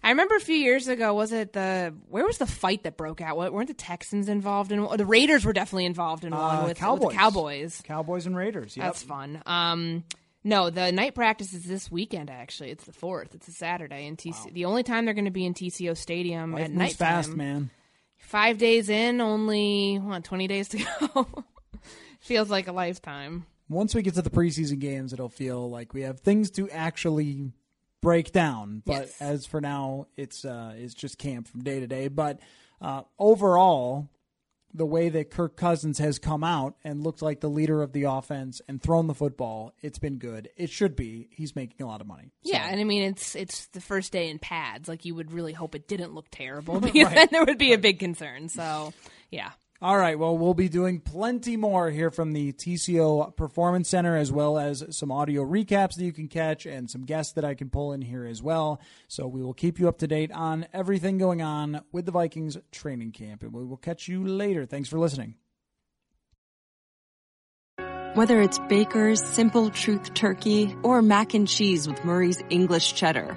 I 0.05 0.11
remember 0.11 0.35
a 0.35 0.41
few 0.41 0.57
years 0.57 0.89
ago. 0.89 1.15
Was 1.15 1.33
it 1.33 1.53
the 1.53 1.95
where 2.09 2.25
was 2.27 2.39
the 2.39 2.47
fight 2.47 2.83
that 2.85 2.97
broke 2.97 3.21
out? 3.21 3.37
What 3.37 3.53
weren't 3.53 3.69
the 3.69 3.75
Texans 3.75 4.29
involved 4.29 4.73
in? 4.73 4.81
Or 4.81 4.97
the 4.97 5.07
Raiders 5.07 5.45
were 5.45 5.53
definitely 5.53 5.85
involved 5.87 6.25
in 6.25 6.33
one 6.33 6.41
Uh, 6.57 6.59
with, 6.63 6.69
with 6.71 6.79
Cowboys. 6.79 7.09
the 7.13 7.15
Cowboys. 7.17 7.83
Cowboys 7.85 8.27
and 8.27 8.37
Raiders. 8.37 8.77
Yep. 8.77 8.85
That's 8.87 9.03
fun. 9.03 9.41
Um, 9.47 10.05
no, 10.45 10.71
the 10.71 10.91
night 10.91 11.15
practice 11.15 11.53
is 11.53 11.65
this 11.65 11.89
weekend. 11.89 12.29
Actually, 12.31 12.71
it's 12.71 12.83
the 12.85 12.93
fourth. 12.93 13.33
It's 13.35 13.47
a 13.47 13.53
Saturday 13.53 14.07
in 14.07 14.17
TC. 14.17 14.53
The 14.53 14.65
only 14.65 14.83
time 14.83 15.05
they're 15.05 15.15
going 15.15 15.27
to 15.27 15.31
be 15.31 15.47
in 15.47 15.55
TCO 15.55 15.97
Stadium 15.97 16.53
Life 16.53 16.63
at 16.65 16.71
moves 16.71 16.79
night. 16.79 16.93
fast, 16.97 17.31
man. 17.37 17.71
Five 18.19 18.59
days 18.59 18.89
in, 18.89 19.21
only 19.21 19.97
what 20.03 20.25
twenty 20.25 20.49
days 20.49 20.69
to 20.71 20.79
go. 21.15 21.45
Feels 22.21 22.51
like 22.51 22.67
a 22.67 22.73
lifetime. 22.73 23.47
Once 23.69 23.95
we 23.95 24.03
get 24.03 24.15
to 24.15 24.23
the 24.23 24.31
preseason 24.31 24.79
games, 24.81 25.13
it'll 25.13 25.29
feel 25.29 25.71
like 25.71 25.95
we 25.95 26.03
have 26.03 26.21
things 26.21 26.51
to 26.53 26.69
actually 26.71 27.53
break 28.03 28.33
down. 28.33 28.83
But 28.85 29.07
Yes. 29.07 29.21
as 29.23 29.47
for 29.47 29.61
now, 29.63 30.09
it's 30.17 30.45
uh, 30.45 30.75
it's 30.77 30.93
just 30.95 31.17
camp 31.17 31.49
from 31.49 31.63
day 31.63 31.81
to 31.81 31.87
day. 31.87 32.09
But 32.09 32.41
uh, 32.83 33.03
overall, 33.19 34.09
the 34.75 34.87
way 34.87 35.09
that 35.11 35.31
Kirk 35.31 35.57
Cousins 35.57 35.99
has 35.99 36.19
come 36.19 36.43
out 36.43 36.77
and 36.83 37.03
looked 37.03 37.21
like 37.23 37.41
the 37.41 37.49
leader 37.51 37.83
of 37.83 37.93
the 37.93 38.05
offense 38.05 38.61
and 38.69 38.83
thrown 38.83 39.07
the 39.07 39.15
football, 39.15 39.73
it's 39.83 39.99
been 39.99 40.17
good. 40.17 40.49
It 40.57 40.71
should 40.71 40.97
be. 40.97 41.29
He's 41.31 41.55
making 41.55 41.83
a 41.83 41.87
lot 41.87 42.01
of 42.01 42.07
money. 42.07 42.33
So- 42.45 42.53
Yeah, 42.53 42.67
and 42.71 42.81
I 42.81 42.85
mean 42.85 43.03
it's 43.05 43.35
it's 43.35 43.67
the 43.69 43.81
first 43.81 44.13
day 44.13 44.29
in 44.31 44.39
pads. 44.39 44.89
Like 44.89 45.05
you 45.05 45.15
would 45.15 45.31
really 45.33 45.53
hope 45.53 45.75
it 45.75 45.89
didn't 45.89 46.15
look 46.15 46.27
terrible 46.31 46.81
because 46.81 47.13
then 47.13 47.29
there 47.31 47.45
would 47.45 47.59
be 47.59 47.73
a 47.73 47.79
big 47.79 47.99
concern. 47.99 48.49
So 48.49 48.93
yeah. 49.31 49.53
All 49.83 49.99
right. 49.99 50.17
Well, 50.17 50.39
we'll 50.39 50.55
be 50.55 50.69
doing 50.69 51.01
plenty 51.01 51.57
more 51.57 51.91
here 51.91 52.13
from 52.13 52.33
the 52.33 52.53
TCO 52.53 53.35
Performance 53.35 53.89
Center, 53.89 54.17
as 54.17 54.31
well 54.31 54.57
as 54.57 54.85
some 54.91 55.11
audio 55.11 55.45
recaps 55.45 55.97
that 55.97 56.05
you 56.05 56.13
can 56.13 56.29
catch 56.29 56.67
and 56.67 56.89
some 56.89 57.05
guests 57.05 57.33
that 57.33 57.45
I 57.45 57.55
can 57.55 57.69
pull 57.69 57.93
in 57.93 58.01
here 58.01 58.25
as 58.25 58.41
well. 58.41 58.81
So 59.09 59.27
we 59.27 59.43
will 59.43 59.55
keep 59.55 59.81
you 59.81 59.89
up 59.89 59.99
to 59.99 60.07
date 60.07 60.31
on 60.31 60.69
everything 60.73 61.19
going 61.19 61.43
on 61.43 61.83
with 61.91 62.07
the 62.07 62.13
Vikings 62.13 62.57
training 62.71 63.11
camp, 63.11 63.43
and 63.43 63.53
we 63.53 63.65
will 63.65 63.77
catch 63.77 64.07
you 64.07 64.25
later. 64.25 64.67
Thanks 64.67 64.89
for 64.89 65.01
listening. 65.01 65.35
Whether 68.15 68.41
it's 68.41 68.61
Baker's 68.69 69.21
Simple 69.21 69.71
Truth 69.71 70.15
Turkey 70.15 70.77
or 70.85 71.03
mac 71.03 71.35
and 71.35 71.49
cheese 71.49 71.89
with 71.89 72.05
Murray's 72.05 72.41
English 72.51 72.95
Cheddar 72.95 73.37